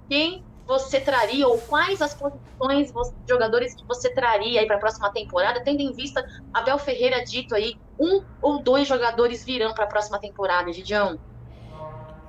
quem 0.09 0.43
você 0.67 0.99
traria 0.99 1.47
ou 1.47 1.57
quais 1.57 2.01
as 2.01 2.13
posições 2.13 2.91
de 2.91 3.29
jogadores 3.29 3.73
que 3.73 3.85
você 3.85 4.09
traria 4.09 4.61
aí 4.61 4.67
para 4.67 4.77
a 4.77 4.79
próxima 4.79 5.11
temporada, 5.11 5.61
tendo 5.63 5.81
em 5.81 5.91
vista 5.91 6.25
Abel 6.53 6.77
Ferreira 6.77 7.23
dito 7.25 7.53
aí 7.55 7.75
um 7.99 8.21
ou 8.41 8.61
dois 8.61 8.87
jogadores 8.87 9.43
virão 9.43 9.73
para 9.73 9.83
a 9.83 9.87
próxima 9.87 10.19
temporada, 10.19 10.71
Gidião? 10.71 11.19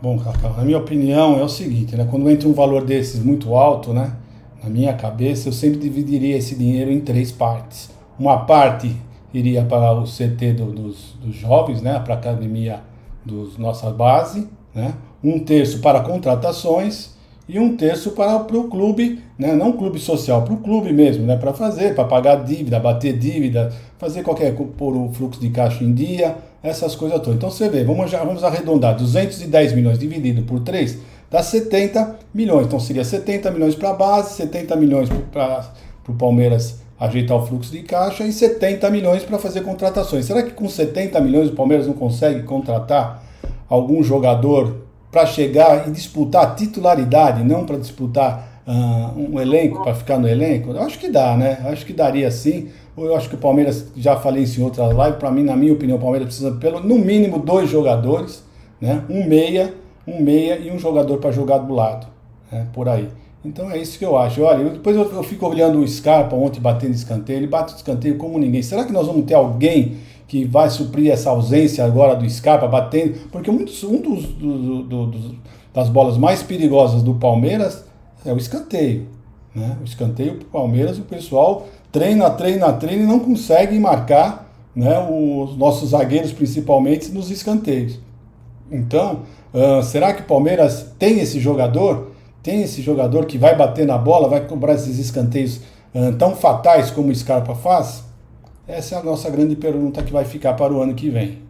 Bom, 0.00 0.18
Cacau, 0.18 0.54
na 0.56 0.64
minha 0.64 0.78
opinião 0.78 1.38
é 1.38 1.42
o 1.44 1.48
seguinte, 1.48 1.94
né? 1.94 2.06
Quando 2.10 2.28
entra 2.28 2.48
um 2.48 2.52
valor 2.52 2.84
desses 2.84 3.22
muito 3.22 3.54
alto, 3.54 3.92
né? 3.92 4.16
Na 4.62 4.68
minha 4.68 4.92
cabeça, 4.94 5.48
eu 5.48 5.52
sempre 5.52 5.78
dividiria 5.78 6.36
esse 6.36 6.56
dinheiro 6.56 6.90
em 6.90 7.00
três 7.00 7.30
partes. 7.30 7.90
Uma 8.18 8.44
parte 8.44 8.96
iria 9.32 9.64
para 9.64 9.92
o 9.92 10.04
CT 10.04 10.54
do, 10.54 10.66
dos, 10.72 11.12
dos 11.14 11.34
jovens, 11.36 11.80
né? 11.80 12.00
Para 12.00 12.14
a 12.14 12.18
academia 12.18 12.80
dos 13.24 13.56
nossa 13.56 13.90
base, 13.90 14.48
né? 14.74 14.94
Um 15.22 15.38
terço 15.38 15.80
para 15.80 16.00
contratações 16.00 17.11
e 17.48 17.58
um 17.58 17.76
terço 17.76 18.12
para, 18.12 18.38
para 18.40 18.56
o 18.56 18.68
clube, 18.68 19.20
né? 19.38 19.52
não 19.54 19.72
clube 19.72 19.98
social, 19.98 20.42
para 20.42 20.54
o 20.54 20.58
clube 20.58 20.92
mesmo, 20.92 21.26
né? 21.26 21.36
para 21.36 21.52
fazer, 21.52 21.94
para 21.94 22.04
pagar 22.04 22.44
dívida, 22.44 22.78
bater 22.78 23.18
dívida, 23.18 23.72
fazer 23.98 24.22
qualquer, 24.22 24.54
pôr 24.54 24.96
o 24.96 25.12
fluxo 25.12 25.40
de 25.40 25.50
caixa 25.50 25.82
em 25.82 25.92
dia, 25.92 26.36
essas 26.62 26.94
coisas 26.94 27.18
todas. 27.20 27.36
Então 27.36 27.50
você 27.50 27.68
vê, 27.68 27.82
vamos, 27.84 28.10
vamos 28.10 28.44
arredondar, 28.44 28.96
210 28.96 29.72
milhões 29.72 29.98
dividido 29.98 30.42
por 30.42 30.60
3 30.60 30.98
dá 31.32 31.42
70 31.42 32.18
milhões. 32.32 32.66
Então 32.66 32.78
seria 32.78 33.04
70 33.04 33.50
milhões 33.50 33.74
para 33.74 33.90
a 33.90 33.94
base, 33.94 34.36
70 34.36 34.76
milhões 34.76 35.08
para 35.32 35.72
o 36.06 36.12
Palmeiras 36.12 36.80
ajeitar 37.00 37.36
o 37.36 37.46
fluxo 37.46 37.72
de 37.72 37.82
caixa 37.82 38.22
e 38.24 38.32
70 38.32 38.88
milhões 38.90 39.24
para 39.24 39.38
fazer 39.38 39.62
contratações. 39.62 40.26
Será 40.26 40.42
que 40.42 40.52
com 40.52 40.68
70 40.68 41.20
milhões 41.20 41.48
o 41.48 41.54
Palmeiras 41.54 41.86
não 41.86 41.94
consegue 41.94 42.42
contratar 42.44 43.24
algum 43.68 44.02
jogador 44.04 44.86
para 45.12 45.26
chegar 45.26 45.86
e 45.86 45.90
disputar 45.90 46.42
a 46.42 46.54
titularidade, 46.54 47.44
não 47.44 47.66
para 47.66 47.76
disputar 47.76 48.62
uh, 48.66 49.20
um 49.20 49.38
elenco, 49.38 49.82
para 49.82 49.94
ficar 49.94 50.18
no 50.18 50.26
elenco? 50.26 50.70
Eu 50.70 50.80
acho 50.80 50.98
que 50.98 51.10
dá, 51.10 51.36
né? 51.36 51.60
Eu 51.62 51.70
acho 51.70 51.84
que 51.84 51.92
daria 51.92 52.30
sim. 52.30 52.70
Eu 52.96 53.14
acho 53.14 53.28
que 53.28 53.34
o 53.34 53.38
Palmeiras, 53.38 53.88
já 53.94 54.16
falei 54.16 54.42
isso 54.44 54.58
em 54.58 54.64
outras 54.64 54.90
lives, 54.90 55.16
para 55.16 55.30
mim, 55.30 55.42
na 55.42 55.54
minha 55.54 55.72
opinião, 55.72 55.98
o 55.98 56.00
Palmeiras 56.00 56.28
precisa, 56.28 56.52
pelo, 56.52 56.80
no 56.80 56.96
mínimo, 56.96 57.38
dois 57.38 57.68
jogadores, 57.68 58.42
né? 58.80 59.04
Um 59.08 59.26
meia, 59.26 59.74
um 60.06 60.20
meia 60.20 60.58
e 60.58 60.70
um 60.70 60.78
jogador 60.78 61.18
para 61.18 61.30
jogar 61.30 61.58
do 61.58 61.74
lado, 61.74 62.06
né? 62.50 62.66
por 62.72 62.88
aí. 62.88 63.08
Então 63.44 63.70
é 63.70 63.76
isso 63.76 63.98
que 63.98 64.04
eu 64.04 64.16
acho. 64.16 64.40
Olha, 64.42 64.62
eu, 64.62 64.70
depois 64.70 64.96
eu, 64.96 65.10
eu, 65.12 65.22
fico 65.22 65.46
olhando 65.46 65.80
o 65.80 65.86
Scarpa 65.88 66.34
ontem 66.36 66.60
batendo 66.60 66.94
escanteio, 66.94 67.38
ele 67.38 67.46
bate 67.46 67.74
o 67.74 67.76
escanteio 67.76 68.16
como 68.16 68.38
ninguém. 68.38 68.62
Será 68.62 68.84
que 68.84 68.92
nós 68.92 69.06
vamos 69.06 69.24
ter 69.26 69.34
alguém 69.34 69.96
que 70.32 70.46
vai 70.46 70.70
suprir 70.70 71.12
essa 71.12 71.28
ausência 71.28 71.84
agora 71.84 72.16
do 72.16 72.26
Scarpa 72.26 72.66
batendo, 72.66 73.18
porque 73.30 73.50
muitos, 73.50 73.84
um 73.84 74.00
dos, 74.00 74.24
do, 74.28 74.82
do, 74.82 75.06
do, 75.08 75.34
das 75.74 75.90
bolas 75.90 76.16
mais 76.16 76.42
perigosas 76.42 77.02
do 77.02 77.12
Palmeiras 77.16 77.84
é 78.24 78.32
o 78.32 78.38
escanteio. 78.38 79.08
Né? 79.54 79.76
O 79.82 79.84
escanteio 79.84 80.36
para 80.36 80.46
o 80.46 80.50
Palmeiras, 80.50 80.98
o 80.98 81.02
pessoal 81.02 81.66
treina, 81.92 82.30
treina, 82.30 82.72
treina 82.72 83.02
e 83.02 83.06
não 83.06 83.18
consegue 83.18 83.78
marcar 83.78 84.50
né, 84.74 85.06
os 85.06 85.54
nossos 85.58 85.90
zagueiros, 85.90 86.32
principalmente 86.32 87.10
nos 87.10 87.30
escanteios. 87.30 88.00
Então, 88.70 89.24
uh, 89.52 89.82
será 89.82 90.14
que 90.14 90.22
o 90.22 90.24
Palmeiras 90.24 90.94
tem 90.98 91.20
esse 91.20 91.40
jogador? 91.40 92.10
Tem 92.42 92.62
esse 92.62 92.80
jogador 92.80 93.26
que 93.26 93.36
vai 93.36 93.54
bater 93.54 93.86
na 93.86 93.98
bola, 93.98 94.30
vai 94.30 94.40
cobrar 94.46 94.72
esses 94.72 94.98
escanteios 94.98 95.60
uh, 95.94 96.10
tão 96.18 96.34
fatais 96.34 96.90
como 96.90 97.10
o 97.10 97.14
Scarpa 97.14 97.54
faz? 97.54 98.10
Essa 98.66 98.94
é 98.94 98.98
a 98.98 99.02
nossa 99.02 99.28
grande 99.28 99.56
pergunta 99.56 100.02
que 100.02 100.12
vai 100.12 100.24
ficar 100.24 100.54
para 100.54 100.72
o 100.72 100.80
ano 100.80 100.94
que 100.94 101.10
vem. 101.10 101.42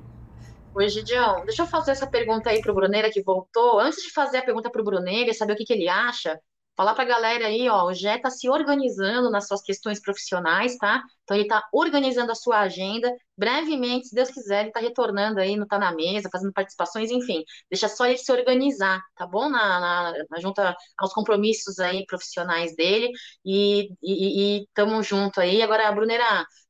Oi, 0.74 0.88
Gidião, 0.88 1.44
deixa 1.44 1.62
eu 1.62 1.66
fazer 1.66 1.90
essa 1.90 2.06
pergunta 2.06 2.48
aí 2.48 2.62
para 2.62 2.72
o 2.72 2.74
Bruneira 2.74 3.10
que 3.10 3.22
voltou. 3.22 3.78
Antes 3.78 4.02
de 4.02 4.10
fazer 4.10 4.38
a 4.38 4.42
pergunta 4.42 4.70
para 4.70 4.80
o 4.80 4.84
Bruneira 4.84 5.30
e 5.30 5.34
saber 5.34 5.52
o 5.52 5.56
que, 5.56 5.64
que 5.64 5.72
ele 5.74 5.88
acha, 5.88 6.40
falar 6.76 6.94
para 6.94 7.04
a 7.04 7.06
galera 7.06 7.46
aí, 7.46 7.68
ó, 7.68 7.84
o 7.86 7.94
Gé 7.94 8.16
está 8.16 8.30
se 8.30 8.48
organizando 8.48 9.30
nas 9.30 9.46
suas 9.46 9.62
questões 9.62 10.00
profissionais, 10.00 10.76
tá? 10.76 11.02
Então 11.24 11.36
ele 11.36 11.44
está 11.44 11.62
organizando 11.72 12.32
a 12.32 12.34
sua 12.34 12.60
agenda. 12.60 13.10
Brevemente, 13.36 14.08
se 14.08 14.14
Deus 14.14 14.30
quiser, 14.30 14.60
ele 14.60 14.68
está 14.68 14.80
retornando 14.80 15.40
aí, 15.40 15.56
não 15.56 15.64
está 15.64 15.78
na 15.78 15.94
mesa, 15.94 16.28
fazendo 16.30 16.52
participações, 16.52 17.10
enfim. 17.10 17.44
Deixa 17.70 17.88
só 17.88 18.06
ele 18.06 18.18
se 18.18 18.30
organizar, 18.32 19.00
tá 19.16 19.26
bom? 19.26 19.48
Na, 19.50 19.80
na, 19.80 20.12
na 20.30 20.40
junta 20.40 20.74
aos 20.98 21.12
compromissos 21.12 21.78
aí 21.78 22.04
profissionais 22.06 22.74
dele. 22.74 23.10
E, 23.44 23.88
e, 24.02 24.60
e 24.62 24.66
tamo 24.74 25.02
junto 25.02 25.40
aí. 25.40 25.62
Agora, 25.62 25.90
Bruneira, 25.92 26.24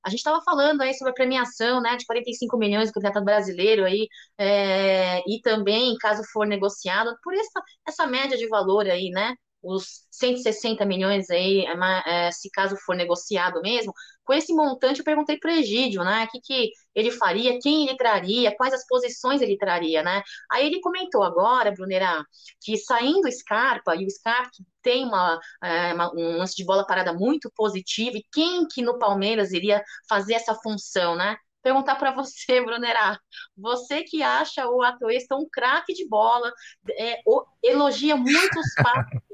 a 0.05 0.11
gente 0.11 0.18
estava 0.18 0.42
falando 0.42 0.80
aí 0.82 0.94
sobre 0.94 1.11
a 1.12 1.14
premiação, 1.14 1.80
né, 1.80 1.96
de 1.96 2.05
45 2.07 2.57
milhões 2.59 2.90
do 2.90 2.94
Campeonato 2.94 3.24
Brasileiro 3.24 3.84
aí, 3.84 4.09
é, 4.38 5.20
e 5.28 5.40
também, 5.42 5.96
caso 5.98 6.22
for 6.32 6.46
negociado, 6.46 7.14
por 7.22 7.34
essa, 7.34 7.62
essa 7.86 8.07
média 8.07 8.36
de 8.36 8.48
valor 8.48 8.88
aí, 8.88 9.11
né? 9.11 9.34
Os 9.62 10.06
160 10.10 10.84
milhões 10.84 11.30
aí, 11.30 11.64
é, 11.66 12.26
é, 12.26 12.30
se 12.32 12.50
caso 12.50 12.76
for 12.84 12.96
negociado 12.96 13.60
mesmo, 13.62 13.92
com 14.24 14.32
esse 14.32 14.52
montante 14.54 15.00
eu 15.00 15.04
perguntei 15.04 15.38
para 15.38 15.52
o 15.52 15.54
Egídio, 15.54 16.02
né, 16.04 16.24
o 16.24 16.28
que, 16.28 16.40
que 16.40 16.70
ele 16.94 17.10
faria, 17.10 17.58
quem 17.60 17.86
ele 17.86 17.96
traria, 17.96 18.54
quais 18.56 18.74
as 18.74 18.86
posições 18.86 19.40
ele 19.40 19.56
traria, 19.56 20.02
né, 20.02 20.22
aí 20.50 20.66
ele 20.66 20.80
comentou 20.80 21.22
agora, 21.22 21.72
Brunera, 21.72 22.24
que 22.60 22.76
saindo 22.76 23.28
o 23.28 23.32
Scarpa, 23.32 23.94
e 23.96 24.04
o 24.04 24.10
Scarpa 24.10 24.50
tem 24.82 25.04
uma, 25.04 25.38
é, 25.62 25.94
uma, 25.94 26.12
um 26.14 26.38
lance 26.38 26.56
de 26.56 26.64
bola 26.64 26.86
parada 26.86 27.12
muito 27.12 27.50
positivo, 27.54 28.16
e 28.16 28.26
quem 28.32 28.66
que 28.66 28.82
no 28.82 28.98
Palmeiras 28.98 29.52
iria 29.52 29.82
fazer 30.08 30.34
essa 30.34 30.54
função, 30.54 31.16
né, 31.16 31.36
perguntar 31.62 31.94
para 31.96 32.10
você, 32.10 32.60
Brunerá. 32.60 33.18
Você 33.56 34.02
que 34.02 34.22
acha 34.22 34.68
o 34.68 34.82
Atuesta 34.82 35.36
um 35.36 35.46
craque 35.50 35.94
de 35.94 36.06
bola, 36.08 36.52
é, 36.98 37.20
o, 37.24 37.44
elogia 37.62 38.16
muito 38.16 38.58
os 38.58 38.74
passos. 38.82 39.32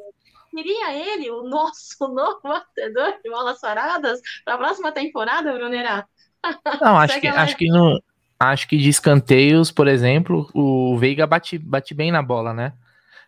Seria 0.59 0.93
ele 0.93 1.31
o 1.31 1.45
nosso 1.45 1.97
novo 2.13 2.41
batedor 2.43 3.15
de 3.23 3.31
bolas 3.31 3.61
paradas 3.61 4.21
para 4.45 4.55
a 4.55 4.59
próxima 4.59 4.91
temporada, 4.91 5.53
Brunerá? 5.53 6.05
Não, 6.83 6.99
acho 6.99 7.21
que, 7.21 7.29
acho 7.29 7.57
que 7.57 7.69
no, 7.69 8.03
acho 8.41 8.67
que 8.67 8.77
de 8.77 8.89
escanteios, 8.89 9.71
por 9.71 9.87
exemplo, 9.87 10.51
o 10.53 10.99
Veiga 10.99 11.29
bate, 11.29 11.59
bate 11.59 11.95
bem 11.95 12.11
na 12.11 12.23
bola, 12.23 12.53
né? 12.53 12.73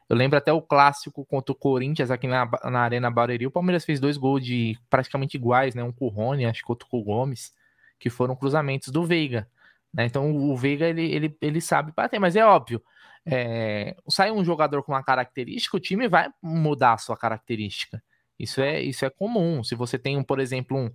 Eu 0.09 0.17
lembro 0.17 0.37
até 0.37 0.53
o 0.53 0.61
clássico 0.61 1.25
contra 1.25 1.53
o 1.53 1.55
Corinthians 1.55 2.11
aqui 2.11 2.27
na, 2.27 2.51
na 2.65 2.81
Arena 2.81 3.09
Barueri. 3.13 3.47
O 3.47 3.51
Palmeiras 3.51 3.85
fez 3.85 4.01
dois 4.01 4.17
gols 4.17 4.45
de 4.45 4.77
praticamente 4.89 5.37
iguais, 5.37 5.73
né? 5.73 5.85
Um 5.85 5.93
com 5.93 6.07
o 6.07 6.09
Rony, 6.09 6.47
acho 6.47 6.65
que 6.65 6.73
outro 6.73 6.89
com 6.89 6.99
o 6.99 7.05
Gomes 7.05 7.53
que 7.97 8.11
foram 8.11 8.35
cruzamentos 8.35 8.89
do 8.89 9.05
Veiga. 9.05 9.47
Né? 9.95 10.05
Então 10.07 10.35
o 10.35 10.57
Veiga 10.57 10.89
ele, 10.89 11.13
ele, 11.13 11.37
ele 11.41 11.61
sabe 11.61 11.93
bater, 11.95 12.19
mas 12.19 12.35
é 12.35 12.45
óbvio. 12.45 12.83
É, 13.27 13.95
sai 14.09 14.31
um 14.31 14.45
jogador 14.45 14.83
com 14.83 14.93
uma 14.93 15.03
característica, 15.03 15.77
o 15.77 15.81
time 15.81 16.09
vai 16.09 16.29
mudar 16.43 16.95
a 16.95 16.99
sua 16.99 17.17
característica. 17.17 18.03
Isso 18.39 18.61
é, 18.61 18.81
isso 18.81 19.05
é 19.05 19.11
comum. 19.11 19.63
Se 19.63 19.75
você 19.75 19.99
tem, 19.99 20.23
por 20.23 20.41
exemplo, 20.41 20.77
um. 20.77 20.91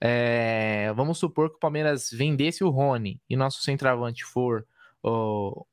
É, 0.00 0.92
vamos 0.94 1.18
supor 1.18 1.50
que 1.50 1.56
o 1.56 1.60
Palmeiras 1.60 2.10
vendesse 2.12 2.62
o 2.62 2.70
Rony 2.70 3.20
e 3.28 3.36
nosso 3.36 3.62
centroavante 3.62 4.24
for 4.24 4.66
o, 5.02 5.66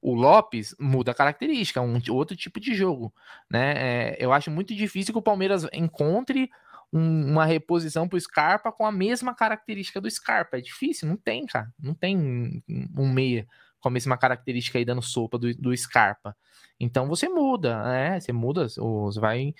o 0.00 0.14
Lopes, 0.14 0.74
muda 0.78 1.12
a 1.12 1.14
característica, 1.14 1.80
um 1.80 2.00
outro 2.10 2.36
tipo 2.36 2.60
de 2.60 2.74
jogo. 2.74 3.12
Né? 3.50 3.74
É, 3.76 4.16
eu 4.18 4.32
acho 4.32 4.50
muito 4.50 4.74
difícil 4.74 5.12
que 5.12 5.18
o 5.18 5.22
Palmeiras 5.22 5.66
encontre 5.72 6.50
um, 6.92 7.32
uma 7.32 7.44
reposição 7.44 8.08
pro 8.08 8.20
Scarpa 8.20 8.70
com 8.70 8.86
a 8.86 8.92
mesma 8.92 9.34
característica 9.34 10.00
do 10.00 10.10
Scarpa. 10.10 10.58
É 10.58 10.60
difícil, 10.60 11.08
não 11.08 11.16
tem, 11.16 11.44
cara. 11.46 11.72
Não 11.78 11.94
tem 11.94 12.62
um 12.96 13.12
meia 13.12 13.46
com 13.84 13.88
a 13.88 13.92
mesma 13.92 14.16
característica 14.16 14.78
aí 14.78 14.84
dando 14.84 15.02
sopa 15.02 15.38
do, 15.38 15.54
do 15.54 15.76
Scarpa. 15.76 16.34
Então 16.80 17.06
você 17.06 17.28
muda, 17.28 17.84
né? 17.84 18.18
Você 18.18 18.32
muda, 18.32 18.66
você 18.66 19.20
vai 19.20 19.54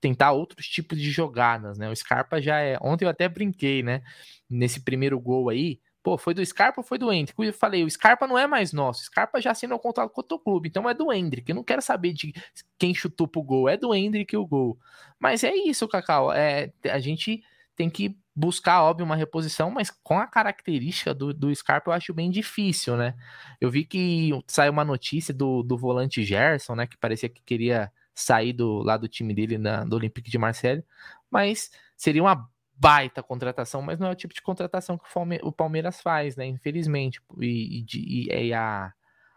tentar 0.00 0.32
outros 0.32 0.66
tipos 0.66 0.98
de 1.00 1.10
jogadas, 1.10 1.78
né? 1.78 1.88
O 1.90 1.96
Scarpa 1.96 2.42
já 2.42 2.58
é. 2.60 2.78
Ontem 2.82 3.06
eu 3.06 3.08
até 3.08 3.26
brinquei, 3.26 3.82
né? 3.82 4.02
Nesse 4.48 4.80
primeiro 4.80 5.18
gol 5.18 5.48
aí, 5.48 5.80
Pô, 6.02 6.16
foi 6.16 6.32
do 6.32 6.44
Scarpa 6.44 6.80
ou 6.80 6.84
foi 6.84 6.96
do 6.96 7.12
Hendrick? 7.12 7.34
Eu 7.42 7.52
falei, 7.52 7.84
o 7.84 7.90
Scarpa 7.90 8.26
não 8.26 8.38
é 8.38 8.46
mais 8.46 8.72
nosso. 8.72 9.02
O 9.02 9.04
Scarpa 9.04 9.40
já 9.40 9.50
assinou 9.50 9.76
o 9.76 9.80
contrato 9.80 10.10
com 10.10 10.22
o 10.22 10.38
clube, 10.38 10.68
então 10.68 10.88
é 10.88 10.94
do 10.94 11.12
Hendrick. 11.12 11.50
Eu 11.50 11.54
não 11.54 11.62
quero 11.62 11.82
saber 11.82 12.14
de 12.14 12.32
quem 12.78 12.94
chutou 12.94 13.28
pro 13.28 13.42
gol. 13.42 13.68
É 13.68 13.76
do 13.76 13.94
Hendrick 13.94 14.34
o 14.34 14.46
gol. 14.46 14.78
Mas 15.18 15.44
é 15.44 15.54
isso, 15.54 15.86
Cacau. 15.86 16.32
É, 16.32 16.72
a 16.90 16.98
gente 16.98 17.42
tem 17.76 17.90
que 17.90 18.16
buscar, 18.40 18.82
óbvio, 18.82 19.04
uma 19.04 19.16
reposição, 19.16 19.70
mas 19.70 19.90
com 19.90 20.18
a 20.18 20.26
característica 20.26 21.12
do, 21.12 21.34
do 21.34 21.54
Scarpa 21.54 21.90
eu 21.90 21.94
acho 21.94 22.14
bem 22.14 22.30
difícil, 22.30 22.96
né? 22.96 23.14
Eu 23.60 23.70
vi 23.70 23.84
que 23.84 24.30
saiu 24.46 24.72
uma 24.72 24.84
notícia 24.84 25.34
do, 25.34 25.62
do 25.62 25.76
volante 25.76 26.24
Gerson, 26.24 26.74
né? 26.74 26.86
Que 26.86 26.96
parecia 26.96 27.28
que 27.28 27.42
queria 27.42 27.92
sair 28.14 28.54
do, 28.54 28.82
lá 28.82 28.96
do 28.96 29.06
time 29.08 29.34
dele, 29.34 29.58
na, 29.58 29.84
do 29.84 29.94
Olympique 29.94 30.30
de 30.30 30.38
Marseille, 30.38 30.82
mas 31.30 31.70
seria 31.96 32.22
uma 32.22 32.48
baita 32.74 33.22
contratação, 33.22 33.82
mas 33.82 33.98
não 33.98 34.08
é 34.08 34.12
o 34.12 34.16
tipo 34.16 34.32
de 34.32 34.40
contratação 34.40 34.96
que 34.96 35.04
o 35.42 35.52
Palmeiras 35.52 36.00
faz, 36.00 36.34
né? 36.34 36.46
Infelizmente. 36.46 37.20
E, 37.38 37.84
e, 37.94 38.28
e, 38.32 38.54
a, 38.54 38.90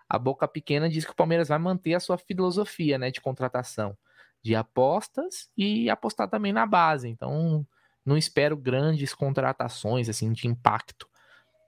a 0.07 0.17
boca 0.17 0.47
pequena 0.47 0.89
diz 0.89 1.03
que 1.03 1.11
o 1.11 1.15
Palmeiras 1.15 1.49
vai 1.49 1.59
manter 1.59 1.93
a 1.93 1.99
sua 1.99 2.17
filosofia, 2.17 2.97
né, 2.97 3.11
de 3.11 3.19
contratação, 3.19 3.97
de 4.41 4.55
apostas 4.55 5.49
e 5.57 5.89
apostar 5.89 6.29
também 6.29 6.53
na 6.53 6.65
base. 6.65 7.09
Então, 7.09 7.67
não 8.05 8.17
espero 8.17 8.57
grandes 8.57 9.13
contratações 9.13 10.09
assim 10.09 10.31
de 10.31 10.47
impacto 10.47 11.07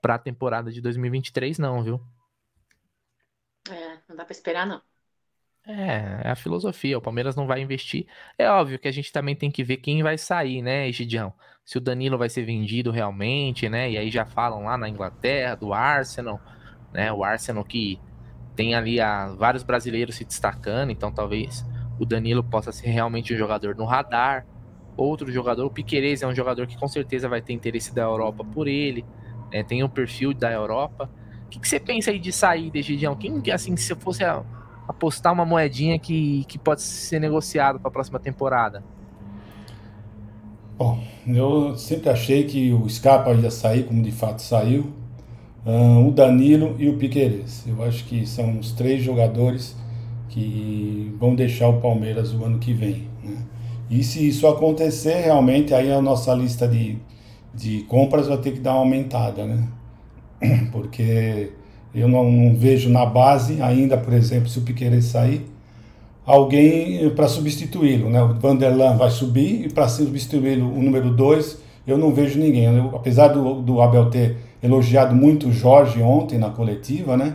para 0.00 0.14
a 0.14 0.18
temporada 0.18 0.70
de 0.70 0.80
2023, 0.80 1.58
não, 1.58 1.82
viu? 1.82 2.00
É, 3.70 3.98
não 4.08 4.16
dá 4.16 4.24
para 4.24 4.32
esperar 4.32 4.66
não. 4.66 4.80
É, 5.66 6.28
é 6.28 6.30
a 6.30 6.36
filosofia. 6.36 6.96
O 6.96 7.02
Palmeiras 7.02 7.34
não 7.34 7.46
vai 7.46 7.60
investir. 7.60 8.06
É 8.38 8.48
óbvio 8.48 8.78
que 8.78 8.86
a 8.86 8.92
gente 8.92 9.12
também 9.12 9.34
tem 9.34 9.50
que 9.50 9.64
ver 9.64 9.78
quem 9.78 10.02
vai 10.02 10.16
sair, 10.16 10.62
né, 10.62 10.88
Egidião? 10.88 11.34
Se 11.64 11.76
o 11.76 11.80
Danilo 11.80 12.16
vai 12.16 12.28
ser 12.28 12.44
vendido 12.44 12.92
realmente, 12.92 13.68
né? 13.68 13.90
E 13.90 13.98
aí 13.98 14.10
já 14.10 14.24
falam 14.24 14.64
lá 14.64 14.78
na 14.78 14.88
Inglaterra 14.88 15.56
do 15.56 15.72
Arsenal, 15.74 16.40
né? 16.92 17.12
O 17.12 17.24
Arsenal 17.24 17.64
que 17.64 17.98
tem 18.54 18.74
ali 18.74 19.00
a, 19.00 19.34
vários 19.34 19.64
brasileiros 19.64 20.14
se 20.14 20.24
destacando, 20.24 20.90
então 20.90 21.12
talvez 21.12 21.64
o 21.98 22.06
Danilo 22.06 22.44
possa 22.44 22.70
ser 22.70 22.88
realmente 22.88 23.34
um 23.34 23.36
jogador 23.36 23.74
no 23.74 23.84
radar. 23.84 24.46
Outro 24.96 25.30
jogador, 25.30 25.66
o 25.66 25.70
Piquerez 25.70 26.22
é 26.22 26.26
um 26.26 26.34
jogador 26.34 26.66
que 26.66 26.76
com 26.76 26.88
certeza 26.88 27.28
vai 27.28 27.42
ter 27.42 27.52
interesse 27.52 27.94
da 27.94 28.02
Europa 28.02 28.44
por 28.44 28.66
ele, 28.66 29.04
né? 29.52 29.62
Tem 29.62 29.82
um 29.82 29.88
perfil 29.88 30.32
da 30.32 30.50
Europa. 30.50 31.10
O 31.46 31.48
que, 31.48 31.60
que 31.60 31.68
você 31.68 31.78
pensa 31.78 32.10
aí 32.10 32.18
de 32.18 32.32
sair, 32.32 32.70
Egidião? 32.74 33.14
Quem, 33.14 33.42
assim, 33.52 33.76
se 33.76 33.94
fosse 33.94 34.24
apostar 34.88 35.32
uma 35.32 35.44
moedinha 35.44 35.98
que, 35.98 36.44
que 36.48 36.58
pode 36.58 36.82
ser 36.82 37.20
negociado 37.20 37.78
para 37.78 37.88
a 37.88 37.92
próxima 37.92 38.18
temporada? 38.18 38.82
Bom, 40.78 41.02
eu 41.26 41.76
sempre 41.76 42.10
achei 42.10 42.44
que 42.44 42.72
o 42.72 42.88
Scarpa 42.88 43.32
ia 43.32 43.50
sair, 43.50 43.84
como 43.84 44.02
de 44.02 44.12
fato 44.12 44.42
saiu, 44.42 44.92
o 45.64 46.10
Danilo 46.10 46.76
e 46.78 46.88
o 46.88 46.96
Piqueires. 46.96 47.66
Eu 47.66 47.82
acho 47.82 48.04
que 48.04 48.26
são 48.26 48.58
os 48.58 48.72
três 48.72 49.02
jogadores 49.02 49.76
que 50.28 51.14
vão 51.18 51.34
deixar 51.34 51.68
o 51.68 51.80
Palmeiras 51.80 52.32
o 52.34 52.44
ano 52.44 52.58
que 52.58 52.72
vem. 52.72 53.08
Né? 53.24 53.36
E 53.90 54.02
se 54.02 54.26
isso 54.26 54.46
acontecer, 54.46 55.22
realmente 55.22 55.72
aí 55.72 55.92
a 55.92 56.00
nossa 56.00 56.34
lista 56.34 56.66
de, 56.66 56.98
de 57.54 57.82
compras 57.84 58.26
vai 58.26 58.38
ter 58.38 58.52
que 58.52 58.60
dar 58.60 58.72
uma 58.72 58.80
aumentada, 58.80 59.44
né? 59.44 59.68
Porque 60.72 61.52
eu 61.94 62.08
não, 62.08 62.30
não, 62.30 62.54
vejo 62.54 62.90
na 62.90 63.06
base 63.06 63.62
ainda, 63.62 63.96
por 63.96 64.12
exemplo, 64.12 64.48
se 64.48 64.58
o 64.58 64.62
Piqueires 64.62 65.06
sair, 65.06 65.46
alguém 66.24 67.08
para 67.10 67.28
substituí-lo. 67.28 68.10
Né? 68.10 68.22
O 68.22 68.34
Vanderlan 68.34 68.96
vai 68.96 69.10
subir 69.10 69.66
e 69.66 69.72
para 69.72 69.88
substituí-lo 69.88 70.66
o 70.66 70.82
número 70.82 71.10
2, 71.10 71.58
eu 71.86 71.96
não 71.96 72.12
vejo 72.12 72.38
ninguém. 72.38 72.64
Eu, 72.64 72.94
apesar 72.94 73.28
do, 73.28 73.62
do 73.62 73.80
Abel 73.80 74.10
ter 74.10 74.36
elogiado 74.62 75.14
muito 75.14 75.48
o 75.48 75.52
Jorge 75.52 76.02
ontem 76.02 76.38
na 76.38 76.50
coletiva, 76.50 77.16
né? 77.16 77.34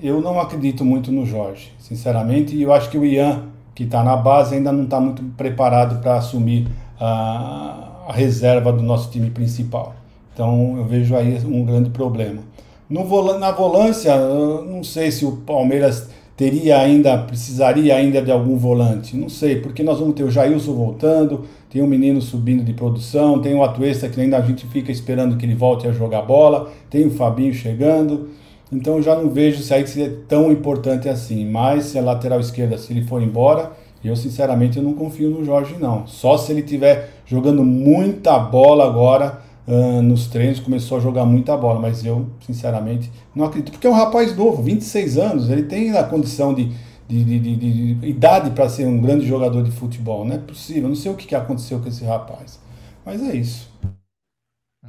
eu 0.00 0.20
não 0.20 0.38
acredito 0.38 0.84
muito 0.84 1.10
no 1.10 1.24
Jorge, 1.24 1.72
sinceramente, 1.78 2.54
e 2.54 2.62
eu 2.62 2.72
acho 2.72 2.90
que 2.90 2.98
o 2.98 3.04
Ian, 3.04 3.44
que 3.76 3.84
está 3.84 4.02
na 4.02 4.16
base, 4.16 4.54
ainda 4.54 4.72
não 4.72 4.84
está 4.84 4.98
muito 4.98 5.22
preparado 5.36 6.00
para 6.00 6.16
assumir 6.16 6.66
a, 6.98 8.06
a 8.08 8.12
reserva 8.12 8.72
do 8.72 8.82
nosso 8.82 9.10
time 9.10 9.30
principal. 9.30 9.94
Então 10.32 10.78
eu 10.78 10.84
vejo 10.86 11.14
aí 11.14 11.38
um 11.44 11.62
grande 11.62 11.90
problema. 11.90 12.40
No, 12.88 13.38
na 13.38 13.52
volância, 13.52 14.16
não 14.16 14.82
sei 14.82 15.10
se 15.10 15.26
o 15.26 15.32
Palmeiras 15.32 16.08
teria 16.34 16.78
ainda, 16.78 17.18
precisaria 17.18 17.94
ainda 17.94 18.22
de 18.22 18.30
algum 18.30 18.56
volante. 18.56 19.14
Não 19.14 19.28
sei, 19.28 19.60
porque 19.60 19.82
nós 19.82 19.98
vamos 19.98 20.14
ter 20.14 20.24
o 20.24 20.30
Jailson 20.30 20.72
voltando, 20.72 21.44
tem 21.68 21.82
um 21.82 21.86
menino 21.86 22.22
subindo 22.22 22.64
de 22.64 22.72
produção, 22.72 23.42
tem 23.42 23.54
o 23.54 23.62
Atuesta 23.62 24.08
que 24.08 24.18
ainda 24.18 24.38
a 24.38 24.42
gente 24.42 24.66
fica 24.66 24.90
esperando 24.90 25.36
que 25.36 25.44
ele 25.44 25.54
volte 25.54 25.86
a 25.86 25.92
jogar 25.92 26.22
bola, 26.22 26.70
tem 26.88 27.06
o 27.06 27.10
Fabinho 27.10 27.52
chegando. 27.52 28.30
Então 28.70 29.00
já 29.00 29.14
não 29.14 29.30
vejo 29.30 29.62
se 29.62 29.72
aí 29.72 29.82
é 29.82 30.08
tão 30.28 30.50
importante 30.50 31.08
assim. 31.08 31.48
Mas 31.48 31.84
se 31.86 31.98
a 31.98 32.02
lateral 32.02 32.40
esquerda, 32.40 32.76
se 32.76 32.92
ele 32.92 33.02
for 33.02 33.22
embora, 33.22 33.72
eu 34.04 34.14
sinceramente 34.16 34.76
eu 34.76 34.82
não 34.82 34.94
confio 34.94 35.30
no 35.30 35.44
Jorge 35.44 35.76
não. 35.78 36.06
Só 36.06 36.36
se 36.36 36.52
ele 36.52 36.62
tiver 36.62 37.10
jogando 37.26 37.64
muita 37.64 38.38
bola 38.38 38.86
agora 38.86 39.40
uh, 39.66 40.02
nos 40.02 40.26
treinos, 40.26 40.60
começou 40.60 40.98
a 40.98 41.00
jogar 41.00 41.24
muita 41.24 41.56
bola, 41.56 41.80
mas 41.80 42.04
eu, 42.04 42.26
sinceramente, 42.40 43.10
não 43.34 43.44
acredito. 43.44 43.72
Porque 43.72 43.86
é 43.86 43.90
um 43.90 43.94
rapaz 43.94 44.36
novo, 44.36 44.62
26 44.62 45.18
anos, 45.18 45.50
ele 45.50 45.64
tem 45.64 45.96
a 45.96 46.04
condição 46.04 46.54
de, 46.54 46.70
de, 47.08 47.24
de, 47.24 47.38
de, 47.38 47.94
de 47.94 48.06
idade 48.06 48.50
para 48.50 48.68
ser 48.68 48.86
um 48.86 49.00
grande 49.00 49.26
jogador 49.26 49.62
de 49.62 49.70
futebol. 49.70 50.24
Não 50.24 50.36
é 50.36 50.38
possível, 50.38 50.88
não 50.88 50.96
sei 50.96 51.10
o 51.10 51.14
que, 51.14 51.26
que 51.26 51.34
aconteceu 51.34 51.78
com 51.80 51.88
esse 51.88 52.04
rapaz. 52.04 52.58
Mas 53.04 53.22
é 53.22 53.34
isso. 53.34 53.70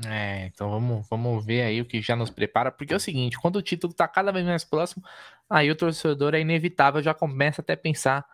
É, 0.05 0.45
então 0.45 0.69
vamos, 0.69 1.07
vamos 1.09 1.45
ver 1.45 1.63
aí 1.63 1.81
o 1.81 1.85
que 1.85 2.01
já 2.01 2.15
nos 2.15 2.29
prepara, 2.29 2.71
porque 2.71 2.93
é 2.93 2.95
o 2.95 2.99
seguinte, 2.99 3.39
quando 3.39 3.55
o 3.55 3.61
título 3.61 3.93
tá 3.93 4.07
cada 4.07 4.31
vez 4.31 4.45
mais 4.45 4.63
próximo, 4.63 5.03
aí 5.49 5.71
o 5.71 5.75
torcedor 5.75 6.35
é 6.35 6.41
inevitável, 6.41 7.01
já 7.01 7.13
começa 7.13 7.61
até 7.61 7.73
a 7.73 7.77
pensar 7.77 8.25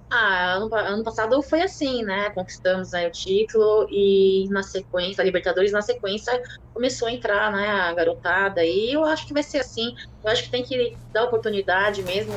Ah, 0.10 0.54
ano, 0.54 0.74
ano 0.74 1.04
passado 1.04 1.42
foi 1.42 1.62
assim, 1.62 2.04
né? 2.04 2.30
Conquistamos 2.30 2.94
aí 2.94 3.08
o 3.08 3.12
título 3.12 3.88
e 3.92 4.48
na 4.50 4.64
sequência, 4.64 5.22
a 5.22 5.26
Libertadores 5.26 5.72
na 5.72 5.82
sequência 5.82 6.42
começou 6.74 7.08
a 7.08 7.12
entrar, 7.12 7.52
né, 7.52 7.68
a 7.68 7.94
garotada 7.94 8.64
e 8.64 8.94
eu 8.94 9.04
acho 9.04 9.26
que 9.28 9.34
vai 9.34 9.44
ser 9.44 9.60
assim. 9.60 9.96
Eu 10.24 10.32
acho 10.32 10.44
que 10.44 10.50
tem 10.50 10.64
que 10.64 10.96
dar 11.12 11.24
oportunidade 11.26 12.04
mesmo, 12.04 12.34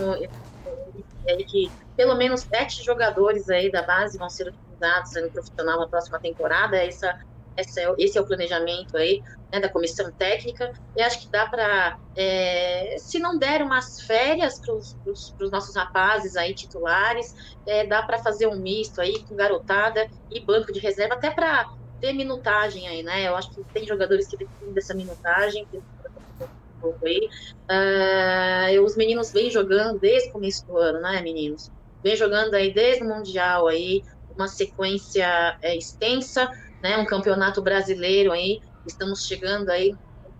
que 1.37 1.73
pelo 1.97 2.17
menos 2.17 2.43
sete 2.43 2.83
jogadores 2.85 3.49
aí 3.49 3.71
da 3.71 3.83
base 3.83 4.19
vão 4.19 4.31
ser 4.31 4.49
utilizados 4.49 5.11
no 5.23 5.31
profissional 5.33 5.81
na 5.81 5.89
próxima 5.89 6.21
temporada. 6.21 6.77
Essa 6.77 7.15
esse 7.59 7.81
é, 7.81 7.93
esse 7.99 8.17
é 8.17 8.21
o 8.21 8.27
planejamento 8.27 8.97
aí 8.97 9.21
né, 9.53 9.61
da 9.61 9.69
comissão 9.69 10.11
técnica. 10.17 10.71
E 10.97 11.03
acho 11.03 11.21
que 11.21 11.31
dá 11.31 11.47
para, 11.49 11.99
é, 12.17 12.95
se 12.99 13.19
não 13.19 13.39
der 13.39 13.63
umas 13.63 14.01
férias 14.07 14.61
para 14.61 14.75
os 14.75 15.51
nossos 15.51 15.75
rapazes 15.75 16.37
aí 16.37 16.55
titulares, 16.55 17.27
é, 17.67 17.87
dá 17.87 18.03
para 18.03 18.19
fazer 18.19 18.47
um 18.47 18.61
misto 18.61 19.01
aí 19.01 19.25
com 19.27 19.35
garotada 19.35 20.07
e 20.31 20.45
banco 20.45 20.73
de 20.73 20.79
reserva, 20.81 21.15
até 21.15 21.31
para 21.31 21.67
ter 22.01 22.13
minutagem 22.13 22.87
aí, 22.87 23.03
né? 23.03 23.27
Eu 23.27 23.35
acho 23.37 23.51
que 23.53 23.63
tem 23.73 23.85
jogadores 23.87 24.29
que 24.29 24.37
dependem 24.37 24.73
dessa 24.75 24.95
minutagem. 24.95 25.67
Aí. 27.05 27.29
Uh, 27.71 28.83
os 28.83 28.97
meninos 28.97 29.33
vêm 29.33 29.51
jogando 29.51 29.99
desde 29.99 30.29
o 30.29 30.33
começo 30.33 30.65
do 30.67 30.77
ano, 30.77 31.01
né, 31.01 31.21
meninos? 31.23 31.71
Vem 32.03 32.17
jogando 32.17 32.55
aí 32.55 32.73
desde 32.73 33.05
o 33.05 33.09
Mundial 33.09 33.67
aí, 33.67 34.03
uma 34.31 34.49
sequência 34.49 35.59
é, 35.63 35.77
extensa 35.77 36.49
né, 36.83 36.97
um 36.97 37.07
campeonato 37.07 37.63
brasileiro 37.63 38.33
aí, 38.33 38.61
estamos 38.87 39.25
chegando 39.25 39.71
aí 39.71 39.93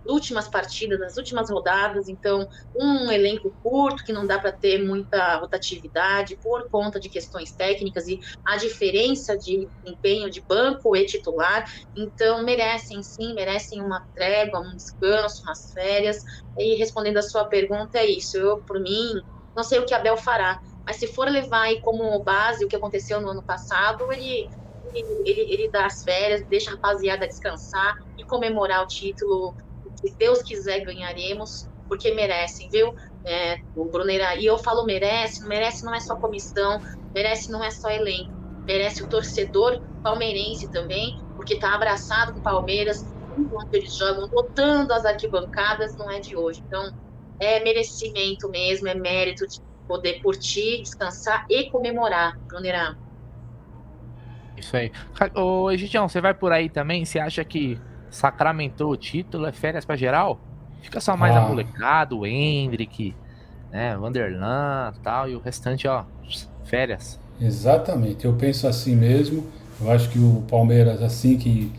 últimas 0.09 0.49
partidas, 0.49 0.99
nas 0.99 1.15
últimas 1.17 1.49
rodadas, 1.49 2.07
então 2.07 2.45
um 2.75 3.11
elenco 3.11 3.55
curto 3.61 4.03
que 4.03 4.11
não 4.13 4.25
dá 4.27 4.39
para 4.39 4.51
ter 4.51 4.83
muita 4.83 5.37
rotatividade 5.37 6.37
por 6.41 6.67
conta 6.69 6.99
de 6.99 7.09
questões 7.09 7.53
técnicas 7.53 8.07
e 8.07 8.19
a 8.45 8.57
diferença 8.57 9.37
de 9.37 9.69
empenho 9.85 10.29
de 10.29 10.43
banco 10.47 10.95
e 10.95 11.05
titular, 11.05 11.63
então 11.95 12.43
merecem 12.43 13.01
sim, 13.03 13.33
merecem 13.33 13.81
uma 13.81 14.01
trégua, 14.13 14.59
um 14.61 14.75
descanso, 14.75 15.41
umas 15.45 15.71
férias. 15.73 16.17
E 16.57 16.75
respondendo 16.75 17.17
a 17.17 17.21
sua 17.21 17.45
pergunta 17.45 17.97
é 17.99 18.05
isso. 18.05 18.37
Eu 18.37 18.61
por 18.65 18.79
mim 18.79 19.13
não 19.55 19.63
sei 19.63 19.79
o 19.79 19.85
que 19.85 19.93
a 19.93 19.99
Bel 19.99 20.17
fará, 20.17 20.59
mas 20.85 20.97
se 20.97 21.07
for 21.07 21.27
levar 21.29 21.63
aí 21.63 21.79
como 21.81 22.23
base 22.23 22.65
o 22.65 22.67
que 22.67 22.75
aconteceu 22.75 23.21
no 23.21 23.29
ano 23.29 23.43
passado, 23.45 24.11
ele 24.11 24.49
ele, 25.25 25.41
ele 25.53 25.69
dá 25.71 25.85
as 25.85 26.01
férias, 26.03 26.41
deixa 26.47 26.71
a 26.71 26.73
rapaziada 26.73 27.27
descansar 27.27 27.93
e 28.17 28.25
comemorar 28.25 28.83
o 28.83 28.87
título. 28.87 29.55
Se 30.01 30.13
Deus 30.15 30.41
quiser, 30.41 30.79
ganharemos, 30.81 31.67
porque 31.87 32.13
merecem, 32.13 32.69
viu? 32.69 32.95
É, 33.25 33.59
o 33.75 33.85
Bruneira, 33.85 34.35
e 34.35 34.45
eu 34.45 34.57
falo 34.57 34.85
merece, 34.85 35.45
merece 35.45 35.83
não 35.83 35.93
é 35.93 35.99
só 35.99 36.15
comissão, 36.15 36.79
merece 37.13 37.51
não 37.51 37.61
é 37.63 37.69
só 37.69 37.89
elenco, 37.89 38.31
merece 38.65 39.03
o 39.03 39.07
torcedor 39.07 39.81
palmeirense 40.01 40.71
também, 40.71 41.19
porque 41.35 41.55
está 41.55 41.73
abraçado 41.73 42.33
com 42.33 42.39
o 42.39 42.43
Palmeiras, 42.43 43.05
enquanto 43.37 43.73
eles 43.73 43.93
jogam, 43.95 44.29
lotando 44.31 44.93
as 44.93 45.05
arquibancadas, 45.05 45.95
não 45.97 46.09
é 46.09 46.19
de 46.19 46.35
hoje. 46.35 46.63
Então, 46.65 46.93
é 47.39 47.61
merecimento 47.61 48.47
mesmo, 48.49 48.87
é 48.87 48.93
mérito 48.93 49.45
de 49.47 49.59
poder 49.87 50.21
curtir, 50.21 50.81
descansar 50.81 51.45
e 51.49 51.69
comemorar, 51.69 52.37
Bruneira. 52.47 52.97
Isso 54.55 54.75
aí. 54.75 54.91
Ô, 55.35 55.71
Egidião, 55.71 56.07
você 56.07 56.21
vai 56.21 56.33
por 56.33 56.51
aí 56.51 56.69
também? 56.69 57.03
Você 57.05 57.17
acha 57.17 57.43
que 57.43 57.79
sacramentou 58.09 58.91
o 58.91 58.97
título? 58.97 59.45
É 59.45 59.51
férias 59.51 59.85
pra 59.85 59.95
geral? 59.95 60.39
Fica 60.81 60.99
só 60.99 61.15
mais 61.15 61.35
ah. 61.35 61.39
a 61.39 61.47
molecada, 61.47 62.15
o 62.15 62.25
Hendrick, 62.25 63.15
né, 63.71 63.95
Vanderlan 63.97 64.93
tal, 65.03 65.29
e 65.29 65.35
o 65.35 65.39
restante, 65.39 65.87
ó, 65.87 66.03
férias. 66.65 67.19
Exatamente, 67.39 68.25
eu 68.25 68.33
penso 68.33 68.67
assim 68.67 68.95
mesmo. 68.95 69.45
Eu 69.81 69.91
acho 69.91 70.09
que 70.09 70.19
o 70.19 70.43
Palmeiras, 70.49 71.01
assim 71.01 71.37
que 71.37 71.71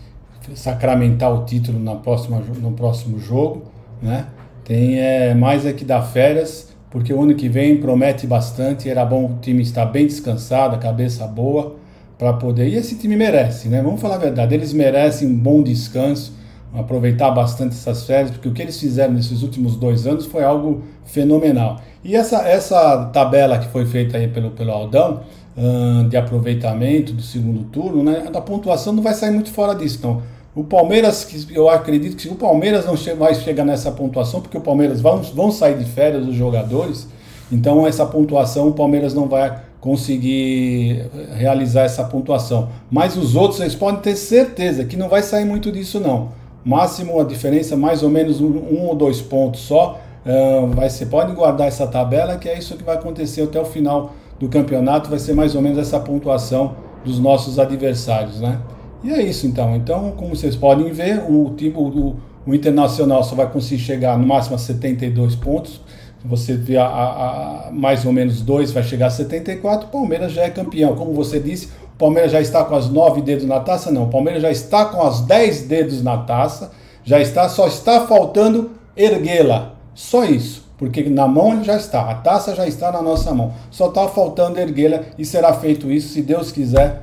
sacramentar 0.54 1.32
o 1.32 1.44
título 1.44 1.78
na 1.78 1.96
próxima, 1.96 2.38
no 2.38 2.72
próximo 2.72 3.18
jogo, 3.18 3.64
né, 4.00 4.26
tem 4.64 4.98
é, 4.98 5.34
mais 5.34 5.66
é 5.66 5.72
que 5.72 5.84
dar 5.84 6.02
férias, 6.02 6.74
porque 6.90 7.12
o 7.12 7.22
ano 7.22 7.34
que 7.34 7.48
vem 7.48 7.80
promete 7.80 8.26
bastante. 8.26 8.88
Era 8.88 9.04
bom 9.04 9.26
o 9.26 9.38
time 9.40 9.62
estar 9.62 9.86
bem 9.86 10.06
descansado, 10.06 10.76
a 10.76 10.78
cabeça 10.78 11.26
boa 11.26 11.76
para 12.20 12.34
poder. 12.34 12.68
E 12.68 12.76
esse 12.76 12.96
time 12.96 13.16
merece, 13.16 13.70
né? 13.70 13.80
Vamos 13.80 13.98
falar 13.98 14.16
a 14.16 14.18
verdade, 14.18 14.54
eles 14.54 14.74
merecem 14.74 15.26
um 15.26 15.34
bom 15.34 15.62
descanso, 15.62 16.34
aproveitar 16.74 17.30
bastante 17.30 17.74
essas 17.74 18.04
férias, 18.04 18.30
porque 18.30 18.46
o 18.46 18.52
que 18.52 18.60
eles 18.60 18.78
fizeram 18.78 19.14
nesses 19.14 19.42
últimos 19.42 19.74
dois 19.74 20.06
anos 20.06 20.26
foi 20.26 20.44
algo 20.44 20.82
fenomenal. 21.06 21.80
E 22.04 22.14
essa, 22.14 22.46
essa 22.46 23.06
tabela 23.06 23.58
que 23.58 23.68
foi 23.68 23.86
feita 23.86 24.18
aí 24.18 24.28
pelo, 24.28 24.50
pelo 24.50 24.70
Aldão, 24.70 25.22
uh, 25.56 26.06
de 26.10 26.16
aproveitamento 26.18 27.14
do 27.14 27.22
segundo 27.22 27.64
turno, 27.70 28.02
né? 28.02 28.28
A 28.34 28.40
pontuação 28.42 28.92
não 28.92 29.02
vai 29.02 29.14
sair 29.14 29.30
muito 29.30 29.50
fora 29.50 29.74
disso, 29.74 29.96
então. 29.98 30.22
O 30.54 30.62
Palmeiras, 30.62 31.26
eu 31.50 31.70
acredito 31.70 32.16
que 32.16 32.28
o 32.28 32.34
Palmeiras 32.34 32.84
não 32.84 32.96
vai 33.16 33.34
chegar 33.34 33.64
nessa 33.64 33.90
pontuação, 33.92 34.42
porque 34.42 34.58
o 34.58 34.60
Palmeiras 34.60 35.00
vão, 35.00 35.22
vão 35.22 35.50
sair 35.50 35.78
de 35.78 35.86
férias 35.86 36.26
os 36.26 36.34
jogadores, 36.34 37.08
então 37.50 37.86
essa 37.86 38.04
pontuação 38.04 38.68
o 38.68 38.72
Palmeiras 38.72 39.14
não 39.14 39.26
vai 39.26 39.69
conseguir 39.80 41.06
realizar 41.34 41.82
essa 41.82 42.04
pontuação. 42.04 42.68
Mas 42.90 43.16
os 43.16 43.34
outros, 43.34 43.60
eles 43.60 43.74
podem 43.74 44.00
ter 44.00 44.16
certeza 44.16 44.84
que 44.84 44.96
não 44.96 45.08
vai 45.08 45.22
sair 45.22 45.44
muito 45.44 45.72
disso 45.72 45.98
não. 45.98 46.28
Máximo 46.64 47.18
a 47.18 47.24
diferença, 47.24 47.76
mais 47.76 48.02
ou 48.02 48.10
menos 48.10 48.40
um, 48.40 48.48
um 48.48 48.86
ou 48.86 48.94
dois 48.94 49.20
pontos 49.20 49.62
só. 49.62 49.98
Uh, 50.24 50.66
vai 50.68 50.90
ser, 50.90 51.06
pode 51.06 51.32
guardar 51.32 51.66
essa 51.66 51.86
tabela, 51.86 52.36
que 52.36 52.46
é 52.46 52.58
isso 52.58 52.76
que 52.76 52.84
vai 52.84 52.96
acontecer 52.96 53.42
até 53.42 53.58
o 53.58 53.64
final 53.64 54.12
do 54.38 54.48
campeonato. 54.48 55.08
Vai 55.08 55.18
ser 55.18 55.34
mais 55.34 55.54
ou 55.54 55.62
menos 55.62 55.78
essa 55.78 55.98
pontuação 55.98 56.76
dos 57.02 57.18
nossos 57.18 57.58
adversários, 57.58 58.40
né? 58.40 58.60
E 59.02 59.10
é 59.10 59.22
isso 59.22 59.46
então. 59.46 59.74
Então, 59.74 60.12
como 60.12 60.36
vocês 60.36 60.54
podem 60.54 60.92
ver, 60.92 61.24
o, 61.26 61.54
tipo, 61.56 61.80
o, 61.80 62.16
o 62.46 62.54
Internacional 62.54 63.24
só 63.24 63.34
vai 63.34 63.50
conseguir 63.50 63.80
chegar 63.80 64.18
no 64.18 64.26
máximo 64.26 64.56
a 64.56 64.58
72 64.58 65.34
pontos 65.36 65.80
você 66.24 66.54
vê 66.54 66.76
a, 66.76 66.84
a, 66.84 67.68
a, 67.68 67.70
mais 67.70 68.04
ou 68.04 68.12
menos 68.12 68.42
dois, 68.42 68.70
vai 68.72 68.82
chegar 68.82 69.06
a 69.06 69.10
74, 69.10 69.86
o 69.86 69.90
Palmeiras 69.90 70.32
já 70.32 70.42
é 70.42 70.50
campeão. 70.50 70.94
Como 70.94 71.14
você 71.14 71.40
disse, 71.40 71.68
o 71.94 71.98
Palmeiras 71.98 72.32
já 72.32 72.40
está 72.40 72.64
com 72.64 72.74
as 72.74 72.90
nove 72.90 73.22
dedos 73.22 73.46
na 73.46 73.60
taça? 73.60 73.90
Não, 73.90 74.04
o 74.04 74.10
Palmeiras 74.10 74.42
já 74.42 74.50
está 74.50 74.84
com 74.84 75.02
as 75.02 75.22
dez 75.22 75.62
dedos 75.62 76.02
na 76.02 76.18
taça, 76.18 76.72
já 77.02 77.18
está, 77.20 77.48
só 77.48 77.66
está 77.66 78.06
faltando 78.06 78.72
erguê-la. 78.96 79.74
Só 79.94 80.24
isso, 80.24 80.70
porque 80.78 81.08
na 81.08 81.26
mão 81.26 81.52
ele 81.52 81.64
já 81.64 81.76
está, 81.76 82.10
a 82.10 82.14
taça 82.14 82.54
já 82.54 82.66
está 82.66 82.92
na 82.92 83.02
nossa 83.02 83.34
mão. 83.34 83.54
Só 83.70 83.88
está 83.88 84.06
faltando 84.08 84.58
erguê-la 84.60 85.02
e 85.18 85.24
será 85.24 85.52
feito 85.54 85.90
isso, 85.90 86.12
se 86.12 86.22
Deus 86.22 86.52
quiser, 86.52 87.02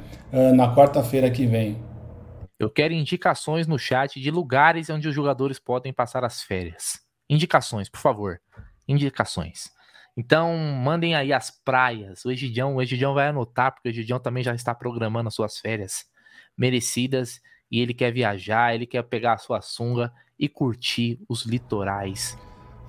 na 0.53 0.73
quarta-feira 0.75 1.29
que 1.29 1.45
vem. 1.45 1.77
Eu 2.59 2.69
quero 2.69 2.93
indicações 2.93 3.67
no 3.67 3.77
chat 3.77 4.19
de 4.19 4.31
lugares 4.31 4.89
onde 4.89 5.07
os 5.07 5.13
jogadores 5.13 5.59
podem 5.59 5.93
passar 5.93 6.23
as 6.23 6.41
férias. 6.41 6.99
Indicações, 7.29 7.87
por 7.87 7.99
favor 7.99 8.39
indicações. 8.87 9.71
Então, 10.15 10.57
mandem 10.57 11.13
aí 11.13 11.31
as 11.31 11.51
praias. 11.51 12.25
O 12.25 12.31
Egidião, 12.31 12.75
o 12.75 12.81
Egidião 12.81 13.13
vai 13.13 13.27
anotar, 13.27 13.71
porque 13.73 13.89
o 13.89 13.91
Egidião 13.91 14.19
também 14.19 14.43
já 14.43 14.55
está 14.55 14.73
programando 14.73 15.27
as 15.27 15.35
suas 15.35 15.57
férias 15.57 16.05
merecidas 16.57 17.39
e 17.71 17.79
ele 17.79 17.93
quer 17.93 18.11
viajar, 18.11 18.73
ele 18.73 18.87
quer 18.87 19.03
pegar 19.03 19.33
a 19.33 19.37
sua 19.37 19.61
sunga 19.61 20.11
e 20.39 20.49
curtir 20.49 21.19
os 21.29 21.45
litorais. 21.45 22.37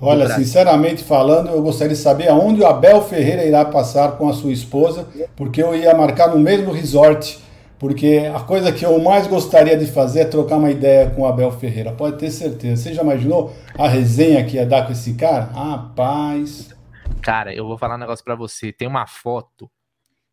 Olha, 0.00 0.28
sinceramente 0.36 1.02
falando, 1.02 1.48
eu 1.50 1.60
gostaria 1.60 1.94
de 1.94 2.00
saber 2.00 2.28
aonde 2.28 2.60
o 2.60 2.66
Abel 2.66 3.02
Ferreira 3.02 3.44
irá 3.44 3.64
passar 3.64 4.12
com 4.16 4.28
a 4.28 4.32
sua 4.32 4.52
esposa, 4.52 5.08
porque 5.34 5.60
eu 5.60 5.74
ia 5.74 5.94
marcar 5.94 6.28
no 6.28 6.38
mesmo 6.38 6.70
resort, 6.72 7.40
porque 7.78 8.30
a 8.34 8.40
coisa 8.40 8.72
que 8.72 8.84
eu 8.84 8.98
mais 8.98 9.26
gostaria 9.26 9.76
de 9.76 9.86
fazer 9.86 10.20
é 10.20 10.24
trocar 10.24 10.56
uma 10.56 10.70
ideia 10.70 11.10
com 11.10 11.22
o 11.22 11.26
Abel 11.26 11.52
Ferreira, 11.52 11.92
pode 11.92 12.18
ter 12.18 12.30
certeza. 12.30 12.82
Você 12.82 12.94
já 12.94 13.02
imaginou 13.02 13.54
a 13.78 13.88
resenha 13.88 14.44
que 14.44 14.56
ia 14.56 14.66
dar 14.66 14.84
com 14.84 14.92
esse 14.92 15.14
cara? 15.14 15.44
Rapaz. 15.44 16.74
Cara, 17.22 17.54
eu 17.54 17.66
vou 17.66 17.78
falar 17.78 17.94
um 17.94 17.98
negócio 17.98 18.24
para 18.24 18.34
você. 18.34 18.72
Tem 18.72 18.88
uma 18.88 19.06
foto 19.06 19.70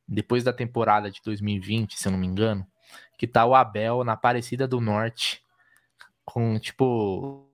depois 0.08 0.44
da 0.44 0.52
temporada 0.52 1.12
de 1.12 1.22
2020, 1.24 1.98
se 1.98 2.08
eu 2.08 2.12
não 2.12 2.20
me 2.20 2.28
engano, 2.28 2.66
que 3.18 3.28
tá 3.28 3.46
o 3.46 3.56
Abel 3.56 4.04
na 4.04 4.14
Aparecida 4.14 4.68
do 4.68 4.82
Norte 4.82 5.42
com 6.24 6.58
tipo 6.58 7.48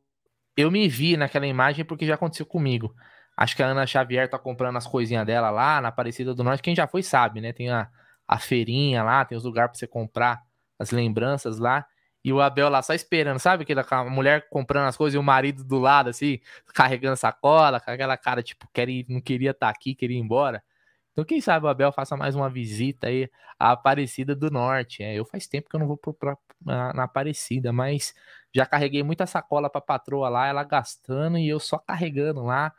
eu 0.56 0.72
me 0.72 0.88
vi 0.88 1.18
naquela 1.18 1.46
imagem 1.46 1.84
porque 1.84 2.06
já 2.06 2.16
aconteceu 2.16 2.46
comigo. 2.46 2.96
Acho 3.36 3.56
que 3.56 3.64
a 3.64 3.68
Ana 3.68 3.88
Xavier 3.88 4.30
tá 4.30 4.38
comprando 4.38 4.78
as 4.78 4.86
coisinhas 4.86 5.26
dela 5.26 5.50
lá 5.50 5.82
na 5.82 5.88
Aparecida 5.88 6.34
do 6.34 6.44
Norte. 6.44 6.62
Quem 6.62 6.76
já 6.76 6.88
foi 6.88 7.02
sabe, 7.02 7.42
né? 7.42 7.52
Tem 7.52 7.70
a, 7.70 7.90
a 8.32 8.40
feirinha 8.40 9.04
lá, 9.04 9.26
tem 9.26 9.38
os 9.38 9.44
lugares 9.44 9.72
para 9.72 9.80
você 9.80 9.86
comprar 9.86 10.42
as 10.80 10.92
lembranças 10.92 11.60
lá. 11.60 11.86
E 12.24 12.32
o 12.32 12.40
Abel 12.40 12.70
lá 12.70 12.82
só 12.82 12.94
esperando, 12.94 13.40
sabe? 13.40 13.64
Aquela 13.64 14.06
mulher 14.06 14.48
comprando 14.50 14.88
as 14.88 14.96
coisas 14.96 15.16
e 15.16 15.18
o 15.18 15.24
marido 15.24 15.66
do 15.66 15.80
lado, 15.80 16.10
assim, 16.10 16.40
carregando 16.74 17.18
sacola, 17.18 17.82
com 17.82 17.92
aquela 17.92 18.16
cara, 18.16 18.42
tipo, 18.42 18.70
quer 18.72 18.88
ir, 18.88 19.06
não 19.10 19.20
queria 19.20 19.52
estar 19.52 19.68
tá 19.68 19.70
aqui, 19.70 19.94
queria 19.94 20.18
ir 20.18 20.22
embora. 20.22 20.64
Então, 21.12 21.26
quem 21.26 21.42
sabe 21.42 21.66
o 21.66 21.70
Abel 21.70 21.92
faça 21.92 22.16
mais 22.16 22.34
uma 22.34 22.50
visita 22.50 23.08
aí 23.08 23.30
à 23.60 23.72
Aparecida 23.72 24.34
do 24.34 24.50
Norte. 24.50 25.04
É, 25.04 25.14
eu 25.14 25.26
faz 25.26 25.46
tempo 25.46 25.70
que 25.70 25.76
eu 25.76 25.80
não 25.80 25.88
vou 25.88 25.98
pra, 25.98 26.14
pra, 26.14 26.38
na, 26.62 26.94
na 26.94 27.04
Aparecida, 27.04 27.74
mas 27.74 28.14
já 28.56 28.66
carreguei 28.66 29.04
muita 29.04 29.26
sacola 29.26 29.70
pra 29.70 29.82
patroa 29.82 30.30
lá, 30.30 30.48
ela 30.48 30.64
gastando 30.64 31.38
e 31.38 31.50
eu 31.50 31.60
só 31.60 31.78
carregando 31.80 32.44
lá, 32.44 32.72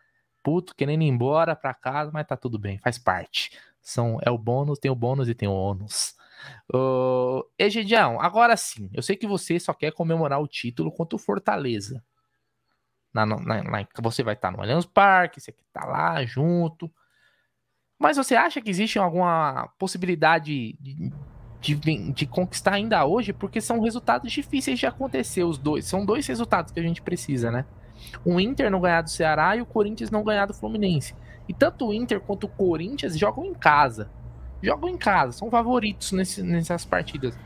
puto, 0.43 0.75
querendo 0.75 1.03
ir 1.03 1.09
embora 1.09 1.55
pra 1.55 1.75
casa, 1.75 2.11
mas 2.11 2.27
tá 2.27 2.37
tudo 2.39 2.59
bem, 2.59 2.79
faz 2.79 2.99
parte. 2.99 3.51
São, 3.83 4.19
é 4.23 4.31
o 4.31 4.39
bônus, 4.39 4.79
tem 4.79 4.91
o 4.91 4.95
bônus 4.95 5.29
e 5.29 5.35
tem 5.35 5.49
o 5.49 5.53
ônus. 5.53 6.15
Uh, 6.73 7.45
Egidião, 7.59 8.21
agora 8.21 8.57
sim, 8.57 8.89
eu 8.93 9.03
sei 9.03 9.17
que 9.17 9.27
você 9.27 9.61
só 9.61 9.73
quer 9.73 9.93
comemorar 9.93 10.41
o 10.41 10.49
título 10.49 10.91
contra 10.91 11.17
o 11.17 11.19
Fortaleza. 11.19 12.03
Na, 13.13 13.27
na, 13.27 13.37
na, 13.39 13.87
você 14.01 14.23
vai 14.23 14.35
estar 14.35 14.51
no 14.51 14.61
Allianz 14.61 14.87
Parque, 14.87 15.41
você 15.41 15.53
que 15.53 15.63
tá 15.73 15.85
lá 15.85 16.25
junto. 16.25 16.91
Mas 17.99 18.17
você 18.17 18.35
acha 18.35 18.61
que 18.61 18.71
existe 18.71 18.99
alguma 18.99 19.69
possibilidade 19.79 20.77
de, 20.81 21.13
de, 21.61 22.13
de, 22.13 22.27
conquistar 22.27 22.75
ainda 22.75 23.05
hoje? 23.05 23.33
Porque 23.33 23.61
são 23.61 23.81
resultados 23.81 24.33
difíceis 24.33 24.79
de 24.79 24.87
acontecer, 24.87 25.45
os 25.45 25.59
dois. 25.59 25.85
São 25.85 26.05
dois 26.05 26.27
resultados 26.27 26.73
que 26.73 26.81
a 26.81 26.83
gente 26.83 27.03
precisa, 27.03 27.51
né? 27.51 27.67
O 28.25 28.41
Inter 28.41 28.71
não 28.71 28.81
ganhar 28.81 29.03
do 29.03 29.11
Ceará 29.11 29.57
e 29.57 29.63
o 29.63 29.67
Corinthians 29.67 30.11
não 30.11 30.25
ganhar 30.25 30.47
do 30.47 30.55
Fluminense. 30.55 31.15
E 31.49 31.55
tanto 31.55 31.89
o 31.89 31.95
Inter 31.95 32.21
quanto 32.21 32.45
o 32.45 32.49
Corinthians 32.49 33.19
jogam 33.19 33.45
em 33.45 33.55
casa 33.55 34.09
jogam 34.63 34.89
em 34.89 34.97
casa, 34.97 35.33
são 35.33 35.51
favoritos 35.51 36.13
nesse, 36.13 36.43
nessas 36.43 36.85
partidas. 36.85 37.37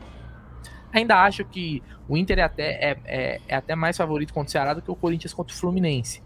Ainda 0.93 1.21
acho 1.23 1.43
que 1.43 1.81
o 2.07 2.15
Inter 2.15 2.39
é 2.39 2.43
até, 2.43 2.63
é, 2.63 2.97
é, 3.05 3.41
é, 3.47 3.55
até 3.55 3.75
mais 3.75 3.97
favorito 3.97 4.33
contra 4.33 4.47
o 4.47 4.51
Ceará 4.51 4.73
do 4.73 4.81
que 4.81 4.91
o 4.91 4.95
Corinthians 4.95 5.33
contra 5.33 5.53
o 5.53 5.57
Fluminense. 5.57 6.21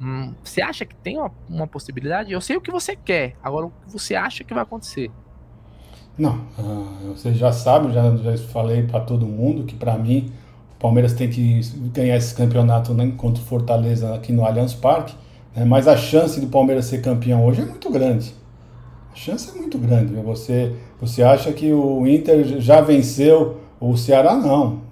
Hum, 0.00 0.34
você 0.42 0.60
acha 0.60 0.84
que 0.84 0.94
tem 0.94 1.18
uma, 1.18 1.32
uma, 1.48 1.66
possibilidade? 1.66 2.32
Eu 2.32 2.40
sei 2.40 2.56
o 2.56 2.60
que 2.60 2.70
você 2.70 2.94
quer, 2.94 3.36
agora 3.42 3.66
o 3.66 3.70
que 3.70 3.92
você 3.92 4.14
acha 4.14 4.44
que 4.44 4.52
vai 4.52 4.62
acontecer? 4.62 5.10
Não, 6.16 6.46
uh, 6.58 7.14
você 7.16 7.34
já 7.34 7.52
sabe, 7.52 7.92
já, 7.92 8.14
já 8.16 8.36
falei 8.48 8.84
para 8.84 9.00
todo 9.00 9.26
mundo 9.26 9.64
que 9.64 9.74
para 9.74 9.96
mim 9.98 10.32
o 10.76 10.80
Palmeiras 10.80 11.12
tem 11.12 11.28
que 11.28 11.60
ganhar 11.92 12.16
esse 12.16 12.34
campeonato 12.34 12.92
né, 12.94 13.12
contra 13.16 13.42
o 13.42 13.46
Fortaleza 13.46 14.14
aqui 14.14 14.32
no 14.32 14.44
Allianz 14.44 14.74
Parque, 14.74 15.14
né, 15.54 15.64
mas 15.64 15.86
a 15.86 15.96
chance 15.96 16.40
do 16.40 16.46
Palmeiras 16.46 16.86
ser 16.86 17.00
campeão 17.00 17.44
hoje 17.46 17.62
é 17.62 17.64
muito 17.64 17.90
grande. 17.90 18.34
A 19.12 19.16
chance 19.16 19.48
é 19.54 19.58
muito 19.58 19.78
grande. 19.78 20.12
Você, 20.14 20.72
você 21.00 21.22
acha 21.22 21.52
que 21.52 21.72
o 21.72 22.06
Inter 22.06 22.60
já 22.60 22.80
venceu 22.80 23.58
o 23.80 23.96
Ceará? 23.96 24.34
Não. 24.34 24.82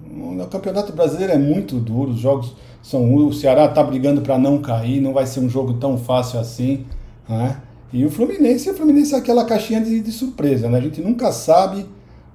O 0.41 0.47
Campeonato 0.47 0.93
Brasileiro 0.93 1.33
é 1.33 1.37
muito 1.37 1.75
duro, 1.77 2.11
os 2.11 2.19
jogos 2.19 2.55
são. 2.81 3.13
O 3.13 3.33
Ceará 3.33 3.65
está 3.65 3.83
brigando 3.83 4.21
para 4.21 4.37
não 4.37 4.59
cair, 4.59 5.01
não 5.01 5.11
vai 5.11 5.25
ser 5.25 5.41
um 5.41 5.49
jogo 5.49 5.73
tão 5.73 5.97
fácil 5.97 6.39
assim. 6.39 6.85
Né? 7.27 7.57
E 7.91 8.05
o 8.05 8.09
Fluminense, 8.09 8.69
o 8.69 8.73
Fluminense 8.73 9.13
é 9.13 9.17
aquela 9.17 9.45
caixinha 9.45 9.81
de, 9.81 9.99
de 9.99 10.11
surpresa, 10.11 10.69
né? 10.69 10.77
A 10.77 10.81
gente 10.81 11.01
nunca 11.01 11.31
sabe 11.31 11.85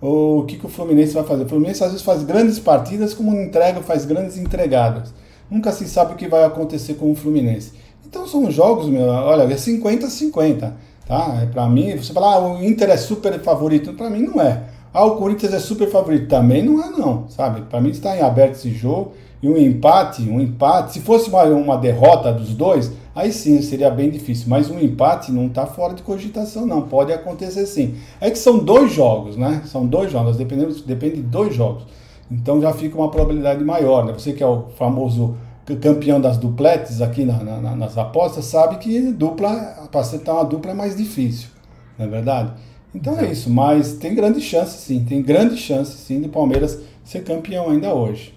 o 0.01 0.45
que, 0.47 0.57
que 0.57 0.67
o 0.67 0.69
Fluminense 0.69 1.15
vai 1.15 1.25
fazer. 1.25 1.45
O 1.45 1.49
Fluminense 1.49 1.83
às 1.83 1.91
vezes 1.91 2.05
faz 2.05 2.23
grandes 2.23 2.59
partidas, 2.59 3.15
como 3.15 3.35
entrega, 3.35 3.81
faz 3.81 4.05
grandes 4.05 4.37
entregadas. 4.37 5.13
Nunca 5.51 5.73
se 5.73 5.89
sabe 5.89 6.13
o 6.13 6.17
que 6.17 6.29
vai 6.29 6.45
acontecer 6.45 6.95
com 6.95 7.11
o 7.11 7.15
Fluminense. 7.15 7.73
Então 8.09 8.27
são 8.27 8.51
jogos, 8.51 8.89
meu, 8.89 9.07
olha, 9.07 9.43
é 9.43 9.57
50-50. 9.57 10.73
Tá? 11.07 11.41
É, 11.43 11.47
para 11.47 11.69
mim, 11.69 11.97
você 11.97 12.13
fala, 12.13 12.35
ah, 12.35 12.39
o 12.39 12.65
Inter 12.65 12.91
é 12.91 12.97
super 12.97 13.39
favorito. 13.41 13.93
Para 13.93 14.09
mim 14.09 14.23
não 14.23 14.41
é. 14.41 14.63
Ah, 14.93 15.05
o 15.05 15.17
Corinthians 15.17 15.53
é 15.53 15.59
super 15.59 15.91
favorito. 15.91 16.29
Também 16.29 16.63
não 16.63 16.83
é, 16.83 16.91
não, 16.91 17.29
sabe? 17.29 17.63
Para 17.63 17.81
mim 17.81 17.91
está 17.91 18.17
em 18.17 18.21
aberto 18.21 18.55
esse 18.55 18.71
jogo. 18.71 19.13
E 19.43 19.49
um 19.49 19.57
empate, 19.57 20.23
um 20.23 20.41
empate, 20.41 20.95
se 20.95 21.01
fosse 21.01 21.29
uma, 21.29 21.45
uma 21.45 21.77
derrota 21.77 22.33
dos 22.33 22.55
dois, 22.55 22.91
aí 23.15 23.31
sim 23.31 23.63
seria 23.63 23.91
bem 23.91 24.11
difícil. 24.11 24.47
Mas 24.49 24.71
um 24.71 24.81
empate 24.81 25.31
não 25.31 25.47
está 25.47 25.67
fora 25.67 25.95
de 25.95 26.03
cogitação, 26.03 26.67
não. 26.67 26.83
Pode 26.83 27.13
acontecer 27.13 27.67
sim. 27.67 27.95
É 28.21 28.31
que 28.31 28.39
são 28.39 28.59
dois 28.59 28.93
jogos, 28.93 29.37
né? 29.37 29.63
São 29.67 29.87
dois 29.87 30.11
jogos, 30.11 30.37
dependendo, 30.37 30.75
depende 30.83 31.17
de 31.17 31.23
dois 31.23 31.55
jogos. 31.55 31.85
Então 32.31 32.61
já 32.61 32.73
fica 32.73 32.97
uma 32.97 33.11
probabilidade 33.11 33.63
maior, 33.63 34.05
né? 34.05 34.13
Você 34.13 34.33
que 34.33 34.43
é 34.43 34.47
o 34.47 34.65
famoso 34.77 35.37
campeão 35.77 36.21
das 36.21 36.39
dupletes 36.39 37.01
aqui 37.01 37.25
na, 37.25 37.43
na, 37.43 37.77
nas 37.77 37.99
apostas, 37.99 38.47
sabe 38.47 38.79
que 38.79 39.13
dupla, 39.13 39.89
para 39.91 40.01
acertar 40.01 40.35
uma 40.35 40.45
dupla 40.45 40.71
é 40.71 40.75
mais 40.75 40.97
difícil, 40.97 41.51
não 41.99 42.07
é 42.07 42.09
verdade? 42.09 42.53
Então 42.95 43.19
é 43.19 43.31
isso, 43.31 43.51
mas 43.51 43.95
tem 43.95 44.15
grande 44.15 44.41
chance 44.41 44.79
sim, 44.79 45.05
tem 45.05 45.23
grande 45.23 45.57
chance 45.57 45.97
sim 45.97 46.21
do 46.21 46.29
Palmeiras 46.29 46.83
ser 47.05 47.23
campeão 47.23 47.71
ainda 47.71 47.93
hoje. 47.93 48.35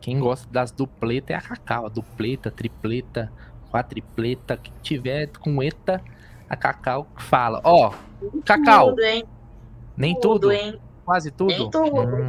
Quem 0.00 0.20
gosta 0.20 0.46
das 0.52 0.70
dupletas 0.70 1.30
é 1.30 1.34
a 1.34 1.40
Cacau, 1.40 1.86
a 1.86 1.88
dupleta, 1.88 2.50
tripleta, 2.50 3.32
quadripleta, 3.70 4.56
que 4.56 4.70
tiver 4.82 5.28
com 5.40 5.62
eta, 5.62 6.00
a 6.48 6.56
Cacau 6.56 7.06
fala, 7.16 7.60
ó, 7.64 7.90
oh, 8.22 8.42
Cacau, 8.42 8.90
tudo, 8.90 9.02
nem 9.96 10.14
tudo, 10.14 10.40
tudo, 10.40 10.52
hein? 10.52 10.78
quase 11.04 11.30
tudo. 11.30 11.48
Nem 11.48 11.70
tudo, 11.70 12.00
hum, 12.00 12.28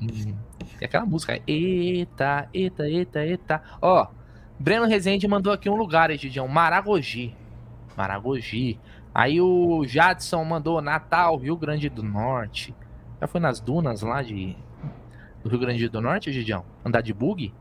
hum. 0.00 0.34
E 0.80 0.84
aquela 0.84 1.06
música, 1.06 1.40
eita, 1.46 2.48
eita, 2.52 2.88
eita, 2.88 3.24
eita. 3.24 3.62
Ó, 3.80 4.06
Breno 4.58 4.86
Rezende 4.86 5.26
mandou 5.28 5.52
aqui 5.52 5.68
um 5.68 5.76
lugar, 5.76 6.10
Egidião, 6.10 6.48
Maragogi. 6.48 7.34
Maragogi. 7.96 8.78
Aí 9.14 9.40
o 9.40 9.84
Jadson 9.84 10.44
mandou 10.44 10.80
Natal, 10.82 11.36
Rio 11.36 11.56
Grande 11.56 11.88
do 11.88 12.02
Norte. 12.02 12.74
Já 13.20 13.26
foi 13.26 13.40
nas 13.40 13.60
dunas 13.60 14.02
lá 14.02 14.22
de 14.22 14.56
do 15.42 15.50
Rio 15.50 15.58
Grande 15.58 15.88
do 15.88 16.00
Norte, 16.00 16.32
Gidião? 16.32 16.64
Andar 16.84 17.02
de 17.02 17.12
bug? 17.12 17.52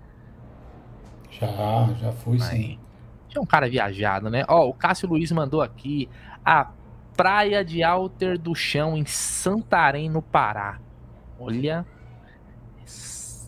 Já, 1.29 1.93
já 1.99 2.11
fui 2.11 2.41
Aí. 2.41 2.41
sim. 2.41 2.79
É 3.35 3.39
um 3.39 3.45
cara 3.45 3.67
viajado, 3.67 4.29
né? 4.29 4.45
Ó, 4.47 4.69
o 4.69 4.73
Cássio 4.73 5.09
Luiz 5.09 5.31
mandou 5.31 5.61
aqui 5.61 6.07
a 6.45 6.71
Praia 7.17 7.65
de 7.65 7.83
Alter 7.83 8.37
do 8.37 8.53
Chão 8.53 8.95
em 8.95 9.05
Santarém, 9.05 10.09
no 10.09 10.21
Pará. 10.21 10.79
Olha, 11.39 11.85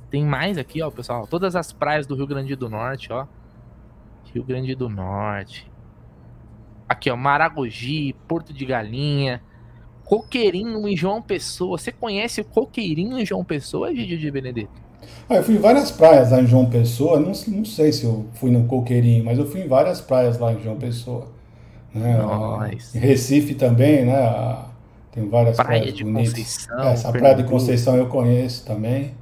tem 0.09 0.23
mais 0.23 0.57
aqui, 0.57 0.81
ó, 0.81 0.89
pessoal. 0.89 1.27
Todas 1.27 1.55
as 1.55 1.73
praias 1.73 2.07
do 2.07 2.15
Rio 2.15 2.27
Grande 2.27 2.55
do 2.55 2.69
Norte, 2.69 3.11
ó. 3.11 3.25
Rio 4.33 4.43
Grande 4.43 4.75
do 4.75 4.89
Norte. 4.89 5.71
Aqui, 6.87 7.09
ó, 7.09 7.15
Maragogi, 7.15 8.15
Porto 8.27 8.53
de 8.53 8.65
Galinha, 8.65 9.41
Coqueirinho 10.03 10.87
em 10.87 10.95
João 10.95 11.21
Pessoa. 11.21 11.77
Você 11.77 11.91
conhece 11.91 12.41
o 12.41 12.45
Coqueirinho 12.45 13.17
em 13.17 13.25
João 13.25 13.43
Pessoa, 13.43 13.93
Gigi 13.93 14.17
de 14.17 14.29
Benedito? 14.29 14.85
Ah, 15.29 15.35
eu 15.35 15.43
fui 15.43 15.55
em 15.55 15.59
várias 15.59 15.91
praias 15.91 16.31
lá 16.31 16.41
em 16.41 16.47
João 16.47 16.69
Pessoa. 16.69 17.19
Não, 17.19 17.31
não 17.47 17.65
sei 17.65 17.91
se 17.91 18.03
eu 18.03 18.27
fui 18.33 18.51
no 18.51 18.65
Coqueirinho, 18.65 19.23
mas 19.25 19.39
eu 19.39 19.45
fui 19.45 19.61
em 19.61 19.67
várias 19.67 20.01
praias 20.01 20.37
lá 20.37 20.53
em 20.53 20.61
João 20.61 20.77
Pessoa. 20.77 21.27
Né? 21.93 22.17
Em 22.93 22.99
Recife 22.99 23.55
também, 23.55 24.05
né? 24.05 24.65
Tem 25.11 25.27
várias 25.29 25.55
praia 25.55 25.79
praias 25.79 25.93
de 25.95 26.03
bonitas. 26.03 26.33
Conceição. 26.33 26.79
Essa 26.83 27.11
praia 27.11 27.35
de 27.35 27.43
Conceição 27.45 27.95
eu 27.95 28.07
conheço 28.07 28.65
também. 28.65 29.13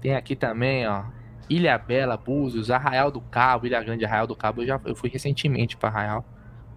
Tem 0.00 0.14
aqui 0.14 0.34
também, 0.34 0.86
ó. 0.86 1.04
Ilha 1.48 1.76
Bela, 1.76 2.16
Búzios, 2.16 2.70
Arraial 2.70 3.10
do 3.10 3.20
Cabo, 3.20 3.66
Ilha 3.66 3.82
Grande, 3.82 4.04
Arraial 4.04 4.26
do 4.26 4.36
Cabo. 4.36 4.62
Eu 4.62 4.66
já 4.66 4.80
eu 4.84 4.94
fui 4.94 5.10
recentemente 5.10 5.76
para 5.76 5.88
Arraial. 5.88 6.24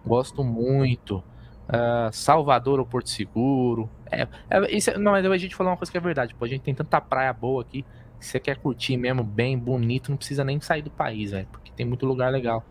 Gosto 0.05 0.43
muito. 0.43 1.23
Uh, 1.69 2.11
Salvador 2.11 2.83
Porto 2.85 3.09
Seguro. 3.09 3.89
É, 4.11 4.27
é, 4.49 4.75
isso, 4.75 4.89
é, 4.89 4.97
não, 4.97 5.11
mas 5.11 5.25
a 5.25 5.37
gente 5.37 5.55
falou 5.55 5.71
uma 5.71 5.77
coisa 5.77 5.91
que 5.91 5.97
é 5.97 6.01
verdade. 6.01 6.33
Pô, 6.35 6.43
a 6.43 6.47
gente 6.47 6.61
tem 6.61 6.73
tanta 6.73 6.99
praia 6.99 7.31
boa 7.31 7.61
aqui. 7.61 7.85
Se 8.19 8.31
você 8.31 8.39
quer 8.39 8.57
curtir 8.57 8.97
mesmo 8.97 9.23
bem, 9.23 9.57
bonito, 9.57 10.09
não 10.09 10.17
precisa 10.17 10.43
nem 10.43 10.59
sair 10.59 10.81
do 10.81 10.91
país, 10.91 11.31
velho. 11.31 11.47
Porque 11.51 11.71
tem 11.71 11.85
muito 11.85 12.05
lugar 12.05 12.31
legal 12.31 12.63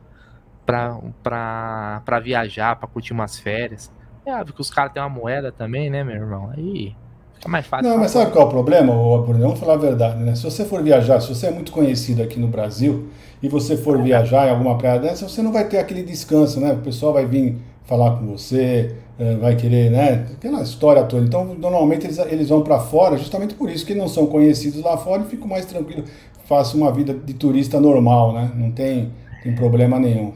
para 0.67 2.21
viajar, 2.23 2.77
para 2.77 2.89
curtir 2.89 3.13
umas 3.13 3.39
férias. 3.39 3.93
É 4.25 4.35
óbvio 4.35 4.55
que 4.55 4.61
os 4.61 4.71
caras 4.71 4.93
têm 4.93 5.03
uma 5.03 5.09
moeda 5.09 5.53
também, 5.53 5.91
né, 5.91 6.03
meu 6.05 6.15
irmão? 6.15 6.51
Aí 6.51 6.97
fica 7.43 7.49
mais 7.49 7.67
fácil. 7.67 7.91
Não, 7.91 7.99
mas 7.99 8.13
sabe 8.13 8.31
qual 8.31 8.45
é 8.45 8.47
o 8.47 8.51
problema, 8.51 8.93
Bruno? 8.93 9.41
Vamos 9.41 9.59
falar 9.59 9.75
a 9.75 9.79
verdade, 9.79 10.23
né? 10.23 10.35
Se 10.35 10.45
você 10.45 10.65
for 10.65 10.83
viajar, 10.83 11.21
se 11.21 11.29
você 11.29 11.49
é 11.49 11.51
muito 11.51 11.73
conhecido 11.73 12.23
aqui 12.23 12.39
no 12.39 12.47
Brasil 12.47 13.09
e 13.43 13.49
você 13.49 13.77
for 13.77 14.01
viajar 14.01 14.47
em 14.47 14.51
alguma 14.51 14.79
praia 14.79 15.01
dessa, 15.01 15.29
você 15.29 15.43
não 15.43 15.53
vai 15.53 15.67
ter 15.67 15.79
aquele 15.79 16.03
descanso, 16.03 16.61
né? 16.61 16.73
O 16.73 16.79
pessoal 16.79 17.13
vai 17.13 17.27
vir 17.27 17.57
falar 17.85 18.13
com 18.13 18.27
você, 18.27 18.95
eh, 19.19 19.37
vai 19.37 19.57
querer, 19.57 19.91
né? 19.91 20.27
Aquela 20.35 20.63
história 20.63 21.03
toda. 21.03 21.25
Então, 21.25 21.45
normalmente 21.45 22.07
eles, 22.07 22.19
eles 22.19 22.49
vão 22.49 22.63
para 22.63 22.79
fora 22.79 23.17
justamente 23.17 23.55
por 23.55 23.69
isso 23.69 23.85
que 23.85 23.95
não 23.95 24.07
são 24.07 24.27
conhecidos 24.27 24.81
lá 24.83 24.97
fora 24.97 25.23
e 25.23 25.27
ficam 25.27 25.49
mais 25.49 25.67
tranquilos, 25.67 26.09
façam 26.45 26.81
uma 26.81 26.93
vida 26.93 27.13
de 27.13 27.35
turista 27.35 27.81
normal, 27.81 28.33
né? 28.33 28.53
Não 28.55 28.71
tem, 28.71 29.13
tem 29.43 29.55
problema 29.55 29.99
nenhum. 29.99 30.33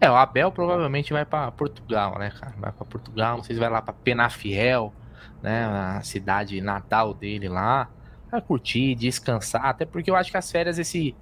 É, 0.00 0.10
o 0.10 0.16
Abel 0.16 0.50
provavelmente 0.50 1.12
vai 1.12 1.24
para 1.24 1.48
Portugal, 1.52 2.18
né, 2.18 2.32
cara? 2.40 2.52
Vai 2.58 2.72
para 2.72 2.84
Portugal, 2.84 3.36
não 3.36 3.44
sei 3.44 3.54
se 3.54 3.60
vai 3.60 3.70
lá 3.70 3.80
para 3.80 3.94
Penafiel, 3.94 4.92
né, 5.42 5.64
a 5.64 6.00
cidade 6.02 6.60
natal 6.60 7.12
dele 7.12 7.48
lá, 7.48 7.90
vai 8.30 8.40
curtir, 8.40 8.94
descansar, 8.94 9.66
até 9.66 9.84
porque 9.84 10.10
eu 10.10 10.16
acho 10.16 10.30
que 10.30 10.36
as 10.36 10.50
férias 10.50 10.78
esse 10.78 11.14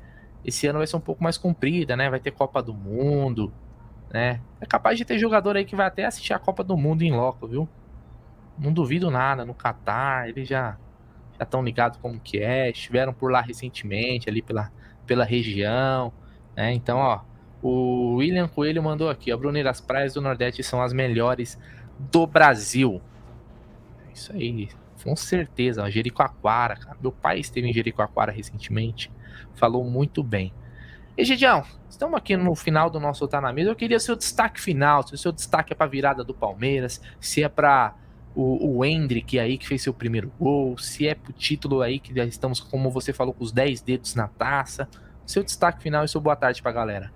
esse 0.44 0.66
ano 0.66 0.78
vai 0.78 0.86
ser 0.86 0.96
um 0.96 1.00
pouco 1.00 1.22
mais 1.22 1.36
comprida, 1.36 1.94
né? 1.96 2.08
Vai 2.08 2.18
ter 2.18 2.30
Copa 2.30 2.62
do 2.62 2.72
Mundo, 2.72 3.52
né? 4.10 4.40
É 4.60 4.66
capaz 4.66 4.96
de 4.96 5.04
ter 5.04 5.18
jogador 5.18 5.56
aí 5.56 5.64
que 5.66 5.76
vai 5.76 5.86
até 5.86 6.06
assistir 6.06 6.32
a 6.32 6.38
Copa 6.38 6.64
do 6.64 6.76
Mundo 6.76 7.02
em 7.02 7.12
loco, 7.12 7.46
viu? 7.46 7.68
Não 8.58 8.72
duvido 8.72 9.10
nada, 9.10 9.44
no 9.44 9.54
Catar, 9.54 10.28
eles 10.28 10.48
já 10.48 10.78
já 11.38 11.44
estão 11.44 11.62
ligados 11.62 11.98
como 11.98 12.20
que 12.20 12.38
é, 12.38 12.70
estiveram 12.70 13.14
por 13.14 13.32
lá 13.32 13.40
recentemente, 13.40 14.28
ali 14.28 14.42
pela, 14.42 14.70
pela 15.06 15.24
região, 15.24 16.12
né? 16.54 16.72
Então, 16.74 16.98
ó, 16.98 17.20
o 17.62 18.16
William 18.16 18.48
Coelho 18.48 18.82
mandou 18.82 19.08
aqui, 19.08 19.32
a 19.32 19.36
Bruneira, 19.36 19.70
as 19.70 19.80
praias 19.80 20.14
do 20.14 20.20
Nordeste 20.20 20.62
são 20.62 20.82
as 20.82 20.92
melhores 20.92 21.58
do 21.98 22.26
Brasil. 22.26 23.00
Isso 24.14 24.32
aí, 24.32 24.68
com 25.02 25.16
certeza. 25.16 25.88
Jericoacoara, 25.90 26.76
cara. 26.76 26.96
Meu 27.00 27.12
pai 27.12 27.40
esteve 27.40 27.68
em 27.68 27.72
Jericoacoara 27.72 28.32
recentemente. 28.32 29.10
Falou 29.54 29.84
muito 29.84 30.22
bem. 30.22 30.52
E 31.16 31.24
Gidião, 31.24 31.64
estamos 31.88 32.16
aqui 32.16 32.36
no 32.36 32.54
final 32.54 32.88
do 32.88 32.98
nosso 32.98 33.26
Tá 33.28 33.40
na 33.40 33.52
Mesa. 33.52 33.70
Eu 33.70 33.76
queria 33.76 34.00
seu 34.00 34.16
destaque 34.16 34.60
final. 34.60 35.06
Se 35.06 35.14
o 35.14 35.18
seu 35.18 35.32
destaque 35.32 35.72
é 35.72 35.76
para 35.76 35.86
virada 35.86 36.24
do 36.24 36.32
Palmeiras, 36.32 37.00
se 37.20 37.42
é 37.42 37.48
para 37.48 37.94
o, 38.34 38.78
o 38.78 38.84
Hendrick 38.84 39.38
aí 39.38 39.58
que 39.58 39.66
fez 39.66 39.82
seu 39.82 39.92
primeiro 39.92 40.32
gol, 40.38 40.78
se 40.78 41.06
é 41.06 41.14
pro 41.14 41.32
título 41.32 41.82
aí 41.82 41.98
que 41.98 42.14
já 42.14 42.24
estamos, 42.24 42.60
como 42.60 42.90
você 42.90 43.12
falou, 43.12 43.34
com 43.34 43.44
os 43.44 43.52
10 43.52 43.82
dedos 43.82 44.14
na 44.14 44.28
taça. 44.28 44.88
Seu 45.26 45.42
destaque 45.42 45.82
final 45.82 46.04
e 46.04 46.08
seu 46.08 46.20
boa 46.20 46.36
tarde 46.36 46.62
pra 46.62 46.72
galera. 46.72 47.12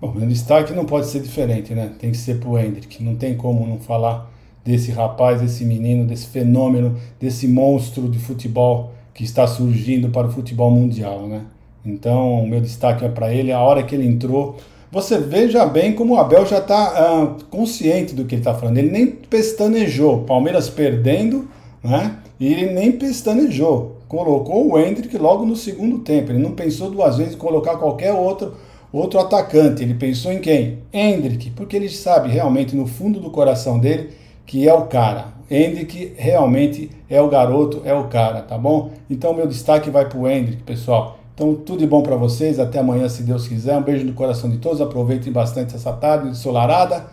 Bom, 0.00 0.12
meu 0.14 0.26
destaque 0.26 0.72
não 0.72 0.86
pode 0.86 1.06
ser 1.06 1.20
diferente, 1.20 1.74
né? 1.74 1.94
Tem 1.98 2.10
que 2.12 2.16
ser 2.16 2.40
pro 2.40 2.58
Hendrick. 2.58 3.02
Não 3.02 3.16
tem 3.16 3.36
como 3.36 3.66
não 3.66 3.78
falar 3.78 4.30
desse 4.64 4.90
rapaz, 4.90 5.40
desse 5.40 5.64
menino, 5.64 6.04
desse 6.04 6.26
fenômeno, 6.26 6.96
desse 7.18 7.48
monstro 7.48 8.08
de 8.08 8.18
futebol 8.18 8.92
que 9.14 9.24
está 9.24 9.46
surgindo 9.46 10.08
para 10.10 10.26
o 10.26 10.30
futebol 10.30 10.70
mundial, 10.70 11.26
né? 11.26 11.42
Então, 11.84 12.42
o 12.42 12.46
meu 12.46 12.60
destaque 12.60 13.04
é 13.04 13.08
para 13.08 13.32
ele. 13.32 13.52
A 13.52 13.60
hora 13.60 13.82
que 13.82 13.94
ele 13.94 14.06
entrou, 14.06 14.56
você 14.92 15.18
veja 15.18 15.64
bem 15.64 15.94
como 15.94 16.14
o 16.14 16.18
Abel 16.18 16.44
já 16.44 16.58
está 16.58 17.24
uh, 17.24 17.44
consciente 17.46 18.14
do 18.14 18.24
que 18.24 18.34
ele 18.34 18.40
está 18.42 18.54
falando. 18.54 18.78
Ele 18.78 18.90
nem 18.90 19.06
pestanejou. 19.06 20.24
Palmeiras 20.24 20.68
perdendo, 20.68 21.48
né? 21.82 22.16
E 22.38 22.46
ele 22.46 22.72
nem 22.72 22.92
pestanejou. 22.92 23.96
Colocou 24.08 24.70
o 24.70 24.78
Hendrick 24.78 25.16
logo 25.16 25.46
no 25.46 25.56
segundo 25.56 26.00
tempo. 26.00 26.32
Ele 26.32 26.42
não 26.42 26.52
pensou 26.52 26.90
duas 26.90 27.16
vezes 27.16 27.34
em 27.34 27.38
colocar 27.38 27.76
qualquer 27.76 28.12
outro 28.12 28.52
Outro 28.92 29.20
atacante, 29.20 29.84
ele 29.84 29.94
pensou 29.94 30.32
em 30.32 30.40
quem? 30.40 30.78
Hendrick, 30.92 31.50
porque 31.50 31.76
ele 31.76 31.88
sabe 31.88 32.28
realmente 32.28 32.74
no 32.74 32.88
fundo 32.88 33.20
do 33.20 33.30
coração 33.30 33.78
dele 33.78 34.10
que 34.50 34.68
é 34.68 34.74
o 34.74 34.86
cara. 34.86 35.26
Hendrick 35.48 36.12
realmente 36.18 36.90
é 37.08 37.22
o 37.22 37.28
garoto, 37.28 37.82
é 37.84 37.94
o 37.94 38.08
cara, 38.08 38.42
tá 38.42 38.58
bom? 38.58 38.90
Então 39.08 39.32
meu 39.32 39.46
destaque 39.46 39.88
vai 39.90 40.08
para 40.08 40.18
o 40.18 40.28
Hendrick, 40.28 40.64
pessoal. 40.64 41.20
Então 41.32 41.54
tudo 41.54 41.78
de 41.78 41.86
bom 41.86 42.02
para 42.02 42.16
vocês, 42.16 42.58
até 42.58 42.80
amanhã 42.80 43.08
se 43.08 43.22
Deus 43.22 43.46
quiser. 43.46 43.76
Um 43.76 43.82
beijo 43.82 44.04
no 44.04 44.12
coração 44.12 44.50
de 44.50 44.58
todos, 44.58 44.80
aproveitem 44.80 45.32
bastante 45.32 45.76
essa 45.76 45.92
tarde 45.92 46.30
ensolarada. 46.30 47.06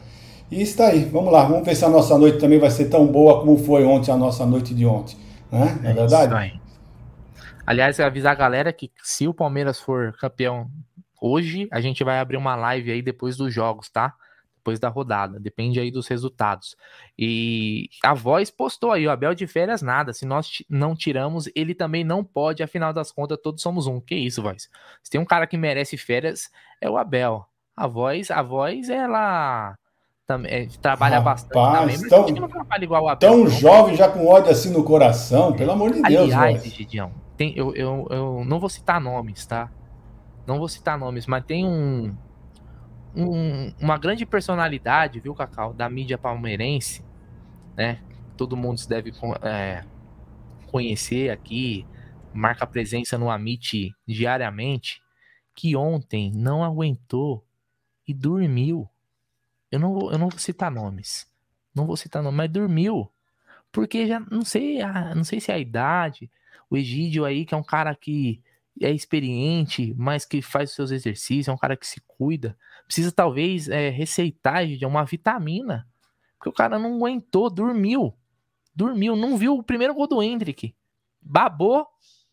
E 0.50 0.64
está 0.64 0.88
aí, 0.88 1.06
vamos 1.06 1.32
lá, 1.32 1.44
vamos 1.44 1.64
ver 1.64 1.76
se 1.76 1.86
a 1.86 1.90
nossa 1.90 2.18
noite 2.18 2.40
também 2.40 2.58
vai 2.58 2.72
ser 2.72 2.86
tão 2.86 3.06
boa 3.06 3.40
como 3.42 3.56
foi 3.60 3.86
ontem 3.86 4.12
a 4.12 4.18
nossa 4.18 4.44
noite 4.44 4.74
de 4.74 4.88
ontem, 4.88 5.16
né? 5.52 5.80
É, 5.84 5.92
é 5.92 5.94
verdade? 5.94 6.60
Aliás, 7.68 8.00
avisar 8.00 8.32
a 8.32 8.36
galera 8.36 8.74
que 8.74 8.90
se 9.04 9.28
o 9.28 9.34
Palmeiras 9.34 9.80
for 9.80 10.12
campeão 10.20 10.68
Hoje 11.20 11.68
a 11.72 11.82
gente 11.82 12.04
vai 12.04 12.20
abrir 12.20 12.38
uma 12.38 12.56
live 12.56 12.92
aí 12.92 13.02
depois 13.02 13.36
dos 13.36 13.52
jogos, 13.52 13.90
tá? 13.90 14.14
Depois 14.68 14.82
da 14.82 14.90
rodada, 14.90 15.40
depende 15.40 15.80
aí 15.80 15.90
dos 15.90 16.10
resultados. 16.10 16.76
E 17.18 17.88
a 18.04 18.14
voz 18.14 18.52
postou 18.52 18.92
aí, 18.92 19.08
o 19.08 19.10
Abel 19.10 19.34
de 19.34 19.48
férias 19.48 19.82
nada. 19.82 20.12
Se 20.12 20.26
nós 20.26 20.62
não 20.70 20.94
tiramos, 20.94 21.50
ele 21.56 21.74
também 21.74 22.04
não 22.04 22.22
pode, 22.22 22.62
afinal 22.62 22.92
das 22.92 23.10
contas, 23.10 23.40
todos 23.42 23.62
somos 23.62 23.88
um. 23.88 24.02
Que 24.02 24.16
isso, 24.16 24.44
voz? 24.44 24.70
Se 25.02 25.10
tem 25.10 25.22
um 25.22 25.26
cara 25.26 25.48
que 25.48 25.56
merece 25.56 25.96
férias, 25.96 26.50
é 26.82 26.90
o 26.90 26.98
Abel. 26.98 27.46
A 27.78 27.88
voz, 27.88 28.30
a 28.30 28.42
voz, 28.42 28.90
ela 28.90 29.74
também 30.26 30.52
é, 30.52 30.68
trabalha 30.82 31.20
Rapaz, 31.20 31.44
bastante 31.44 31.96
também, 31.96 32.10
tão, 32.10 32.42
não 32.42 32.50
trabalha 32.50 32.84
igual 32.84 33.04
o 33.06 33.08
Abel. 33.08 33.30
Tão 33.30 33.38
não. 33.46 33.50
jovem 33.50 33.96
já 33.96 34.10
com 34.10 34.28
ódio 34.28 34.52
assim 34.52 34.74
no 34.74 34.84
coração, 34.84 35.54
pelo 35.54 35.72
amor 35.72 35.94
de 35.94 36.02
Deus. 36.02 36.34
Aliás, 36.34 36.62
Gidião, 36.66 37.14
tem, 37.38 37.54
eu, 37.56 37.74
eu, 37.74 38.06
eu 38.10 38.44
não 38.46 38.60
vou 38.60 38.68
citar 38.68 39.00
nomes, 39.00 39.46
tá? 39.46 39.72
não 40.48 40.58
vou 40.58 40.70
citar 40.70 40.98
nomes, 40.98 41.28
mas 41.28 41.44
tem 41.46 41.66
um, 41.66 42.16
um, 43.16 43.74
uma 43.80 43.98
grande 43.98 44.26
personalidade, 44.26 45.20
viu, 45.20 45.34
Cacau, 45.34 45.74
da 45.74 45.90
mídia 45.90 46.18
palmeirense, 46.18 47.04
né? 47.76 48.02
Todo 48.36 48.58
mundo 48.58 48.80
se 48.80 48.88
deve 48.88 49.12
é, 49.42 49.84
conhecer 50.68 51.32
aqui, 51.32 51.86
marca 52.34 52.68
presença 52.68 53.18
no 53.18 53.30
Amit 53.30 53.94
diariamente, 54.06 55.02
que 55.56 55.76
ontem 55.76 56.32
não 56.32 56.64
aguentou 56.64 57.44
e 58.08 58.14
dormiu. 58.14 58.88
Eu 59.72 59.80
não 59.80 59.94
vou, 59.94 60.12
eu 60.12 60.18
não 60.18 60.30
vou 60.30 60.40
citar 60.40 60.72
nomes, 60.72 61.28
não 61.74 61.86
vou 61.86 61.98
citar 61.98 62.22
nomes, 62.22 62.38
mas 62.38 62.50
dormiu, 62.50 63.12
porque 63.72 64.08
já 64.08 64.20
não 64.20 64.46
sei, 64.46 64.80
não 65.16 65.24
sei 65.24 65.40
se 65.40 65.52
é 65.52 65.56
a 65.56 65.60
idade, 65.60 66.32
o 66.70 66.78
Egídio 66.78 67.26
aí 67.26 67.46
que 67.46 67.54
é 67.54 67.58
um 67.58 67.64
cara 67.64 67.94
que 67.96 68.42
é 68.82 68.92
experiente, 68.92 69.94
mas 69.98 70.26
que 70.26 70.42
faz 70.42 70.70
os 70.70 70.76
seus 70.76 70.92
exercícios, 70.92 71.48
é 71.48 71.52
um 71.52 71.58
cara 71.58 71.76
que 71.76 71.88
se 71.88 72.02
cuida. 72.02 72.58
Precisa 72.88 73.12
talvez 73.12 73.68
é, 73.68 73.90
receitar 73.90 74.66
de 74.66 74.86
uma 74.86 75.04
vitamina. 75.04 75.86
Porque 76.38 76.50
o 76.50 76.54
cara 76.54 76.80
não 76.80 76.96
aguentou, 76.96 77.50
dormiu. 77.50 78.14
Dormiu, 78.74 79.16
não 79.16 79.38
viu 79.38 79.56
o 79.56 79.64
primeiro 79.64 79.94
gol 79.94 80.08
do 80.08 80.24
Hendrick. 80.24 80.74
Babou 81.22 81.86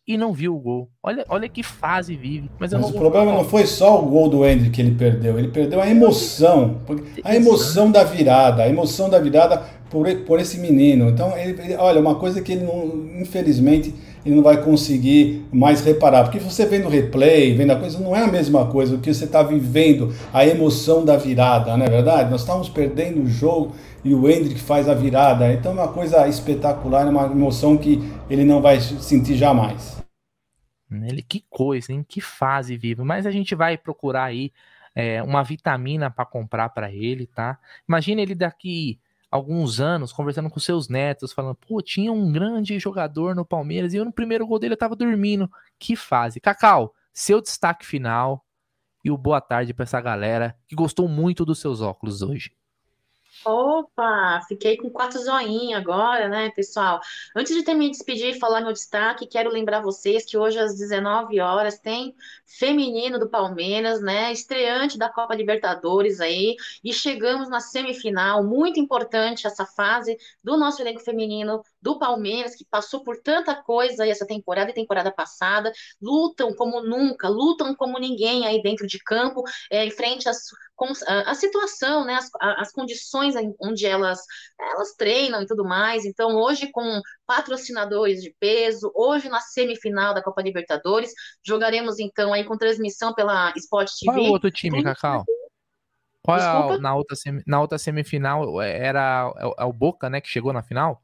e 0.07 0.17
não 0.17 0.33
viu 0.33 0.55
o 0.55 0.61
gol. 0.61 0.91
Olha, 1.03 1.25
olha 1.29 1.49
que 1.49 1.63
fase 1.63 2.15
vive. 2.15 2.51
Mas, 2.59 2.73
mas 2.73 2.91
o 2.91 2.93
problema 2.93 3.33
não 3.33 3.45
foi 3.45 3.67
só 3.67 4.03
o 4.03 4.07
gol 4.07 4.29
do 4.29 4.45
Hendrick 4.45 4.71
que 4.71 4.83
ele 4.83 4.95
perdeu, 4.95 5.39
ele 5.39 5.49
perdeu 5.49 5.81
a 5.81 5.89
emoção. 5.89 6.81
A 7.25 7.35
emoção 7.35 7.91
da 7.91 8.05
virada, 8.05 8.63
a 8.63 8.69
emoção 8.69 9.09
da 9.09 9.19
virada 9.19 9.65
por, 9.91 10.07
por 10.27 10.39
esse 10.39 10.59
menino. 10.59 11.09
Então, 11.09 11.37
ele, 11.37 11.61
ele, 11.63 11.75
olha, 11.77 12.01
uma 12.01 12.17
coisa 12.17 12.43
que 12.43 12.53
ele 12.53 12.65
não, 12.65 13.21
infelizmente 13.21 13.95
ele 14.25 14.35
não 14.35 14.43
vai 14.43 14.62
conseguir 14.62 15.45
mais 15.53 15.85
reparar. 15.85 16.25
Porque 16.25 16.39
você 16.39 16.64
vendo 16.64 16.89
replay, 16.89 17.55
vendo 17.55 17.72
a 17.72 17.77
coisa, 17.77 17.99
não 17.99 18.16
é 18.16 18.25
a 18.25 18.31
mesma 18.31 18.66
coisa. 18.66 18.95
O 18.95 19.01
que 19.01 19.12
você 19.12 19.25
está 19.25 19.43
vivendo, 19.43 20.14
a 20.33 20.47
emoção 20.47 21.05
da 21.05 21.16
virada, 21.16 21.77
não 21.77 21.85
é 21.85 21.91
verdade? 21.91 22.31
Nós 22.31 22.41
estávamos 22.41 22.68
perdendo 22.68 23.22
o 23.22 23.27
jogo 23.27 23.75
e 24.05 24.14
o 24.14 24.29
Hendrick 24.29 24.61
faz 24.61 24.89
a 24.89 24.95
virada. 24.95 25.53
Então 25.53 25.72
é 25.72 25.75
uma 25.75 25.93
coisa 25.93 26.27
espetacular, 26.27 27.07
é 27.07 27.11
uma 27.11 27.27
emoção 27.27 27.77
que 27.77 28.01
ele 28.31 28.45
não 28.45 28.62
vai 28.62 28.81
sentir 28.81 29.37
jamais. 29.37 30.03
Ele, 30.91 31.22
que 31.22 31.45
coisa, 31.51 31.93
hein? 31.93 32.05
Que 32.09 32.20
fase 32.20 32.77
viva. 32.77 33.05
Mas 33.05 33.27
a 33.27 33.31
gente 33.31 33.55
vai 33.55 33.77
procurar 33.77 34.25
aí 34.25 34.53
é, 34.95 35.22
uma 35.22 35.43
vitamina 35.43 36.11
para 36.11 36.25
comprar 36.25 36.68
para 36.68 36.91
ele, 36.93 37.27
tá? 37.27 37.59
Imagina 37.89 38.22
ele 38.22 38.35
daqui 38.35 39.01
alguns 39.35 39.80
anos 39.80 40.12
conversando 40.12 40.49
com 40.49 40.61
seus 40.61 40.89
netos, 40.89 41.32
falando: 41.32 41.57
pô, 41.57 41.82
tinha 41.82 42.12
um 42.12 42.30
grande 42.30 42.78
jogador 42.78 43.35
no 43.35 43.45
Palmeiras 43.45 43.93
e 43.93 43.97
eu 43.97 44.05
no 44.05 44.12
primeiro 44.12 44.47
gol 44.47 44.61
dele 44.61 44.74
eu 44.74 44.78
tava 44.78 44.95
dormindo. 44.95 45.51
Que 45.76 45.97
fase. 45.97 46.39
Cacau, 46.39 46.95
seu 47.12 47.41
destaque 47.41 47.85
final 47.85 48.47
e 49.05 49.11
o 49.11 49.18
boa 49.18 49.41
tarde 49.41 49.74
para 49.74 49.82
essa 49.82 50.01
galera 50.01 50.57
que 50.68 50.76
gostou 50.76 51.09
muito 51.09 51.45
dos 51.45 51.59
seus 51.59 51.80
óculos 51.80 52.22
hoje. 52.22 52.53
Opa, 53.47 54.41
fiquei 54.49 54.79
com 54.79 54.89
quatro 54.89 55.19
zoinhos 55.19 55.79
agora, 55.79 56.29
né, 56.31 56.51
pessoal? 56.53 56.99
Antes 57.37 57.55
de 57.55 57.63
ter 57.63 57.75
me 57.75 57.91
despedir 57.91 58.35
e 58.35 58.39
falar 58.39 58.63
meu 58.63 58.73
destaque, 58.73 59.27
quero 59.27 59.51
lembrar 59.51 59.83
vocês 59.83 60.25
que 60.25 60.39
hoje 60.39 60.59
às 60.59 60.75
19 60.79 61.39
horas 61.41 61.79
tem 61.79 62.15
feminino 62.47 63.19
do 63.19 63.29
Palmeiras, 63.29 64.01
né? 64.01 64.33
Estreante 64.33 64.97
da 64.97 65.11
Copa 65.11 65.35
Libertadores 65.35 66.21
aí, 66.21 66.57
e 66.83 66.91
chegamos 66.91 67.51
na 67.51 67.61
semifinal, 67.61 68.43
muito 68.43 68.81
importante 68.81 69.47
essa 69.47 69.67
fase 69.67 70.17
do 70.43 70.57
nosso 70.57 70.81
elenco 70.81 71.01
feminino 71.01 71.63
do 71.85 71.99
Palmeiras, 71.99 72.57
que 72.57 72.64
passou 72.64 73.05
por 73.05 73.20
tanta 73.20 73.55
coisa 73.55 74.09
essa 74.09 74.26
temporada 74.26 74.70
e 74.70 74.74
temporada 74.74 75.12
passada, 75.12 75.70
lutam 76.01 76.55
como 76.55 76.82
nunca, 76.82 77.28
lutam 77.28 77.74
como 77.74 77.99
ninguém 77.99 78.47
aí 78.47 78.62
dentro 78.62 78.87
de 78.87 78.99
campo, 78.99 79.43
é, 79.70 79.85
em 79.85 79.91
frente 79.91 80.26
às, 80.26 80.39
a 81.26 81.35
situação, 81.35 82.07
né, 82.07 82.14
as, 82.14 82.30
as 82.41 82.72
condições 82.72 83.35
onde 83.61 83.85
elas, 83.85 84.20
elas 84.59 84.95
treinam 84.97 85.43
e 85.43 85.47
tudo 85.47 85.62
mais. 85.62 86.07
Então, 86.07 86.35
hoje, 86.37 86.72
com 86.72 87.03
patrocinadores 87.26 88.22
de 88.22 88.35
peso, 88.41 88.91
hoje 88.95 89.28
na 89.28 89.41
semifinal 89.41 90.14
da 90.14 90.22
Copa 90.22 90.41
Libertadores, 90.41 91.12
jogaremos 91.47 91.99
então 91.99 92.32
aí 92.32 92.45
com 92.45 92.57
transmissão 92.57 93.12
pela 93.12 93.53
Sport 93.57 93.91
TV. 94.01 94.07
Qual 94.07 94.24
é 94.24 94.28
o 94.28 94.32
outro 94.32 94.51
time, 94.51 94.82
Cacau? 94.82 95.22
Qual 96.22 96.39
é 96.39 96.43
a, 96.43 96.78
na, 96.78 96.95
outra 96.95 97.14
na 97.47 97.61
outra 97.61 97.76
semifinal 97.76 98.62
era 98.62 99.30
é, 99.37 99.62
é, 99.62 99.64
o 99.66 99.72
Boca, 99.74 100.09
né, 100.09 100.22
que 100.22 100.28
chegou 100.28 100.55
na 100.55 100.62
final? 100.62 101.04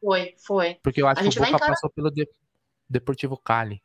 Foi, 0.00 0.34
foi. 0.46 0.78
Porque 0.82 1.02
eu 1.02 1.06
acho 1.06 1.22
que 1.22 1.28
o 1.28 1.32
Boca 1.32 1.48
encarar... 1.48 1.68
passou 1.68 1.90
pelo 1.90 2.10
de, 2.10 2.28
Deportivo 2.88 3.36
Cali. 3.36 3.80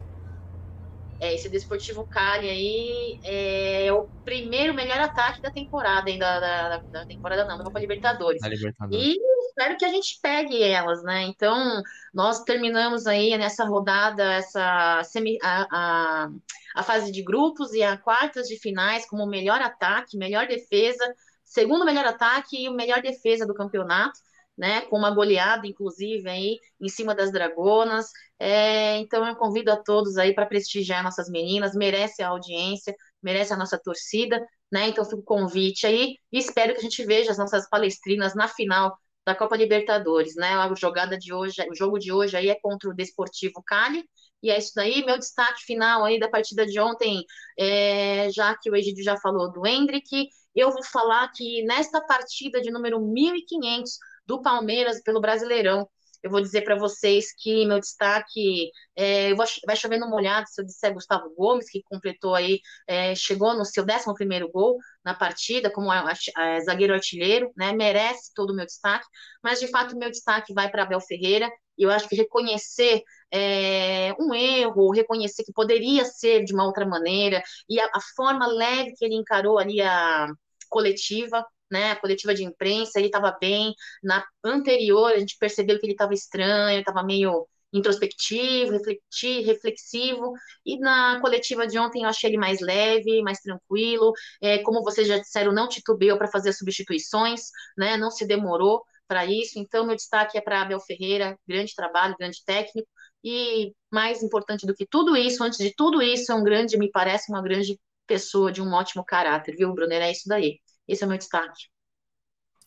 É, 1.19 1.33
esse 1.33 1.47
Desportivo 1.47 2.05
Cali 2.07 2.49
aí 2.49 3.19
é 3.23 3.93
o 3.93 4.07
primeiro 4.25 4.73
melhor 4.73 4.99
ataque 4.99 5.41
da 5.41 5.49
temporada, 5.49 6.09
ainda 6.09 6.39
da, 6.39 6.69
da, 6.69 6.77
da 6.77 7.05
temporada 7.05 7.45
não, 7.45 7.57
da 7.57 7.63
Copa 7.63 7.79
Libertadores. 7.79 8.41
Da 8.41 8.49
Libertadores. 8.49 9.05
E 9.05 9.17
espero 9.47 9.77
que 9.77 9.85
a 9.85 9.89
gente 9.89 10.19
pegue 10.21 10.61
elas, 10.61 11.03
né? 11.03 11.23
Então, 11.23 11.81
nós 12.13 12.43
terminamos 12.43 13.07
aí 13.07 13.37
nessa 13.37 13.63
rodada, 13.63 14.33
essa 14.33 15.01
semi, 15.03 15.37
a, 15.41 15.67
a, 15.71 16.29
a 16.75 16.83
fase 16.83 17.11
de 17.11 17.23
grupos 17.23 17.73
e 17.73 17.81
a 17.81 17.97
quartas 17.97 18.47
de 18.47 18.59
finais 18.59 19.07
como 19.07 19.25
melhor 19.25 19.61
ataque, 19.61 20.17
melhor 20.17 20.47
defesa, 20.47 21.05
segundo 21.45 21.85
melhor 21.85 22.05
ataque 22.05 22.63
e 22.63 22.67
o 22.67 22.73
melhor 22.73 23.01
defesa 23.01 23.45
do 23.45 23.53
campeonato 23.53 24.19
né, 24.57 24.81
com 24.81 24.97
uma 24.97 25.11
goleada, 25.11 25.67
inclusive, 25.67 26.29
aí, 26.29 26.59
em 26.79 26.89
cima 26.89 27.13
das 27.15 27.31
Dragonas. 27.31 28.09
É, 28.39 28.97
então, 28.97 29.25
eu 29.27 29.35
convido 29.35 29.71
a 29.71 29.77
todos 29.77 30.17
aí 30.17 30.33
para 30.33 30.45
prestigiar 30.45 31.03
nossas 31.03 31.29
meninas, 31.29 31.75
merece 31.75 32.21
a 32.23 32.29
audiência, 32.29 32.95
merece 33.21 33.53
a 33.53 33.57
nossa 33.57 33.77
torcida, 33.77 34.39
né? 34.71 34.87
Então, 34.89 35.03
fica 35.05 35.17
o 35.17 35.23
convite 35.23 35.85
aí 35.85 36.15
e 36.31 36.37
espero 36.39 36.73
que 36.73 36.79
a 36.79 36.83
gente 36.83 37.03
veja 37.05 37.31
as 37.31 37.37
nossas 37.37 37.67
palestrinas 37.69 38.35
na 38.35 38.47
final 38.47 38.97
da 39.25 39.33
Copa 39.35 39.55
Libertadores, 39.57 40.35
né? 40.35 40.53
A 40.53 40.73
jogada 40.75 41.17
de 41.17 41.33
hoje, 41.33 41.55
o 41.69 41.75
jogo 41.75 41.97
de 41.97 42.11
hoje 42.11 42.37
aí 42.37 42.49
é 42.49 42.55
contra 42.55 42.89
o 42.89 42.93
Desportivo 42.93 43.61
Cali, 43.65 44.03
e 44.43 44.51
é 44.51 44.57
isso 44.57 44.71
daí. 44.75 45.03
Meu 45.03 45.17
destaque 45.17 45.63
final 45.63 46.05
aí 46.05 46.19
da 46.19 46.29
partida 46.29 46.65
de 46.65 46.79
ontem, 46.79 47.23
é, 47.57 48.29
já 48.31 48.55
que 48.57 48.69
o 48.69 48.75
Egidio 48.75 49.03
já 49.03 49.17
falou 49.17 49.51
do 49.51 49.65
Hendrick, 49.65 50.29
eu 50.55 50.71
vou 50.71 50.83
falar 50.83 51.27
que 51.33 51.63
nesta 51.63 51.99
partida 52.05 52.61
de 52.61 52.71
número 52.71 53.01
1500, 53.01 53.97
do 54.25 54.41
Palmeiras 54.41 55.01
pelo 55.01 55.21
Brasileirão. 55.21 55.87
Eu 56.25 56.31
vou 56.31 56.41
dizer 56.41 56.63
para 56.63 56.75
vocês 56.75 57.27
que 57.37 57.67
meu 57.67 57.79
destaque 57.79 58.71
é, 58.95 59.35
vai 59.35 59.75
chover 59.75 59.99
no 59.99 60.09
molhado 60.09 60.47
se 60.49 60.59
eu 60.59 60.65
disser 60.65 60.91
Gustavo 60.91 61.31
Gomes, 61.35 61.69
que 61.69 61.83
completou 61.83 62.33
aí, 62.33 62.61
é, 62.87 63.13
chegou 63.13 63.55
no 63.55 63.63
seu 63.63 63.83
11 63.83 64.51
gol 64.51 64.77
na 65.03 65.13
partida, 65.13 65.69
como 65.69 65.91
a, 65.91 65.99
a, 65.99 66.13
a, 66.35 66.59
zagueiro 66.61 66.95
artilheiro, 66.95 67.51
né? 67.55 67.73
Merece 67.73 68.33
todo 68.33 68.49
o 68.49 68.55
meu 68.55 68.65
destaque, 68.65 69.05
mas 69.43 69.59
de 69.59 69.67
fato 69.67 69.95
meu 69.95 70.09
destaque 70.09 70.51
vai 70.51 70.67
para 70.71 70.81
Abel 70.81 70.99
Ferreira. 70.99 71.47
E 71.77 71.83
eu 71.83 71.91
acho 71.91 72.09
que 72.09 72.15
reconhecer 72.15 73.03
é, 73.31 74.11
um 74.19 74.33
erro, 74.33 74.91
reconhecer 74.91 75.43
que 75.43 75.53
poderia 75.53 76.05
ser 76.05 76.43
de 76.43 76.55
uma 76.55 76.65
outra 76.65 76.87
maneira, 76.87 77.43
e 77.69 77.79
a, 77.79 77.85
a 77.85 77.99
forma 78.15 78.47
leve 78.47 78.93
que 78.97 79.05
ele 79.05 79.15
encarou 79.15 79.59
ali 79.59 79.79
a 79.79 80.27
coletiva, 80.69 81.45
né, 81.71 81.91
a 81.91 81.95
coletiva 81.95 82.33
de 82.33 82.43
imprensa, 82.43 82.99
ele 82.99 83.07
estava 83.07 83.35
bem. 83.39 83.73
Na 84.03 84.23
anterior, 84.43 85.11
a 85.11 85.19
gente 85.19 85.37
percebeu 85.39 85.79
que 85.79 85.85
ele 85.85 85.93
estava 85.93 86.13
estranho, 86.13 86.79
estava 86.79 87.03
meio 87.03 87.47
introspectivo, 87.73 88.71
refletir, 88.71 89.45
reflexivo. 89.45 90.33
E 90.65 90.77
na 90.79 91.19
coletiva 91.21 91.67
de 91.67 91.77
ontem 91.77 92.03
eu 92.03 92.09
achei 92.09 92.29
ele 92.29 92.37
mais 92.37 92.61
leve, 92.61 93.21
mais 93.21 93.39
tranquilo. 93.39 94.13
É, 94.41 94.59
como 94.59 94.83
vocês 94.83 95.07
já 95.07 95.17
disseram, 95.17 95.51
não 95.53 95.67
titubeou 95.67 96.17
para 96.17 96.27
fazer 96.27 96.49
as 96.49 96.57
substituições, 96.57 97.41
né, 97.77 97.97
não 97.97 98.09
se 98.11 98.25
demorou 98.25 98.83
para 99.07 99.25
isso. 99.25 99.59
Então, 99.59 99.85
meu 99.85 99.95
destaque 99.95 100.37
é 100.37 100.41
para 100.41 100.61
Abel 100.61 100.79
Ferreira, 100.79 101.37
grande 101.47 101.75
trabalho, 101.75 102.15
grande 102.17 102.43
técnico. 102.45 102.87
E 103.23 103.73
mais 103.91 104.21
importante 104.23 104.65
do 104.65 104.73
que 104.73 104.85
tudo 104.85 105.15
isso, 105.17 105.43
antes 105.43 105.57
de 105.59 105.73
tudo 105.75 106.01
isso, 106.01 106.31
é 106.31 106.35
um 106.35 106.43
grande, 106.43 106.77
me 106.77 106.91
parece 106.91 107.31
uma 107.31 107.41
grande 107.41 107.79
pessoa 108.07 108.51
de 108.51 108.61
um 108.61 108.71
ótimo 108.71 109.03
caráter, 109.03 109.55
viu, 109.55 109.73
Brunner? 109.73 110.01
É 110.01 110.11
isso 110.11 110.27
daí. 110.27 110.59
Esse 110.87 111.03
é 111.03 111.05
o 111.05 111.09
meu 111.09 111.17
destaque. 111.17 111.67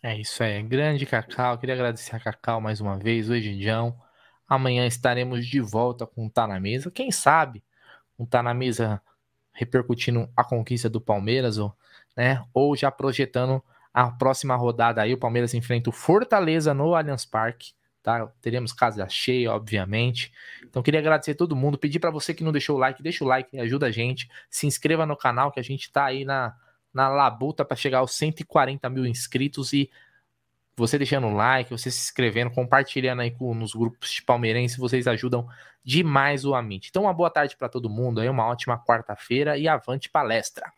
É 0.02 0.16
isso 0.16 0.42
aí. 0.42 0.62
Grande 0.62 1.06
Cacau. 1.06 1.58
Queria 1.58 1.74
agradecer 1.74 2.14
a 2.14 2.20
Cacau 2.20 2.60
mais 2.60 2.80
uma 2.80 2.96
vez, 2.98 3.28
o 3.28 3.34
Egidião. 3.34 3.98
Amanhã 4.46 4.86
estaremos 4.86 5.46
de 5.46 5.60
volta 5.60 6.06
com 6.06 6.26
o 6.26 6.30
Tá 6.30 6.46
na 6.46 6.60
Mesa. 6.60 6.90
Quem 6.90 7.10
sabe 7.10 7.62
um 8.18 8.24
Tá 8.24 8.42
na 8.42 8.54
Mesa 8.54 9.02
repercutindo 9.52 10.30
a 10.36 10.44
conquista 10.44 10.88
do 10.88 11.00
Palmeiras, 11.00 11.58
ou, 11.58 11.76
né? 12.16 12.44
Ou 12.54 12.76
já 12.76 12.90
projetando 12.90 13.62
a 13.92 14.10
próxima 14.10 14.54
rodada 14.54 15.02
aí. 15.02 15.12
O 15.12 15.18
Palmeiras 15.18 15.52
enfrenta 15.54 15.90
o 15.90 15.92
Fortaleza 15.92 16.72
no 16.72 16.94
Allianz 16.94 17.24
Parque. 17.24 17.72
Tá? 18.00 18.26
Teremos 18.40 18.72
casa 18.72 19.08
cheia, 19.08 19.52
obviamente. 19.52 20.32
Então 20.64 20.82
queria 20.82 21.00
agradecer 21.00 21.32
a 21.32 21.34
todo 21.34 21.56
mundo, 21.56 21.76
pedir 21.76 21.98
para 21.98 22.10
você 22.10 22.32
que 22.32 22.44
não 22.44 22.52
deixou 22.52 22.76
o 22.76 22.78
like, 22.78 23.02
deixa 23.02 23.24
o 23.24 23.26
like, 23.26 23.58
ajuda 23.58 23.86
a 23.86 23.90
gente, 23.90 24.30
se 24.48 24.66
inscreva 24.66 25.04
no 25.04 25.16
canal 25.16 25.50
que 25.50 25.58
a 25.58 25.62
gente 25.62 25.90
tá 25.90 26.04
aí 26.04 26.24
na 26.24 26.56
na 26.98 27.08
labuta 27.08 27.64
para 27.64 27.76
chegar 27.76 27.98
aos 27.98 28.12
140 28.14 28.90
mil 28.90 29.06
inscritos 29.06 29.72
e 29.72 29.88
você 30.76 30.98
deixando 30.98 31.28
um 31.28 31.34
like, 31.34 31.70
você 31.70 31.92
se 31.92 32.00
inscrevendo, 32.00 32.50
compartilhando 32.50 33.22
aí 33.22 33.30
com, 33.30 33.54
nos 33.54 33.72
grupos 33.72 34.10
de 34.10 34.22
palmeirense, 34.22 34.78
vocês 34.78 35.06
ajudam 35.06 35.48
demais 35.84 36.44
o 36.44 36.54
Amit. 36.56 36.88
Então, 36.88 37.04
uma 37.04 37.14
boa 37.14 37.30
tarde 37.30 37.56
para 37.56 37.68
todo 37.68 37.88
mundo 37.88 38.20
aí, 38.20 38.28
uma 38.28 38.46
ótima 38.46 38.76
quarta-feira 38.84 39.56
e 39.56 39.68
avante 39.68 40.08
palestra. 40.08 40.72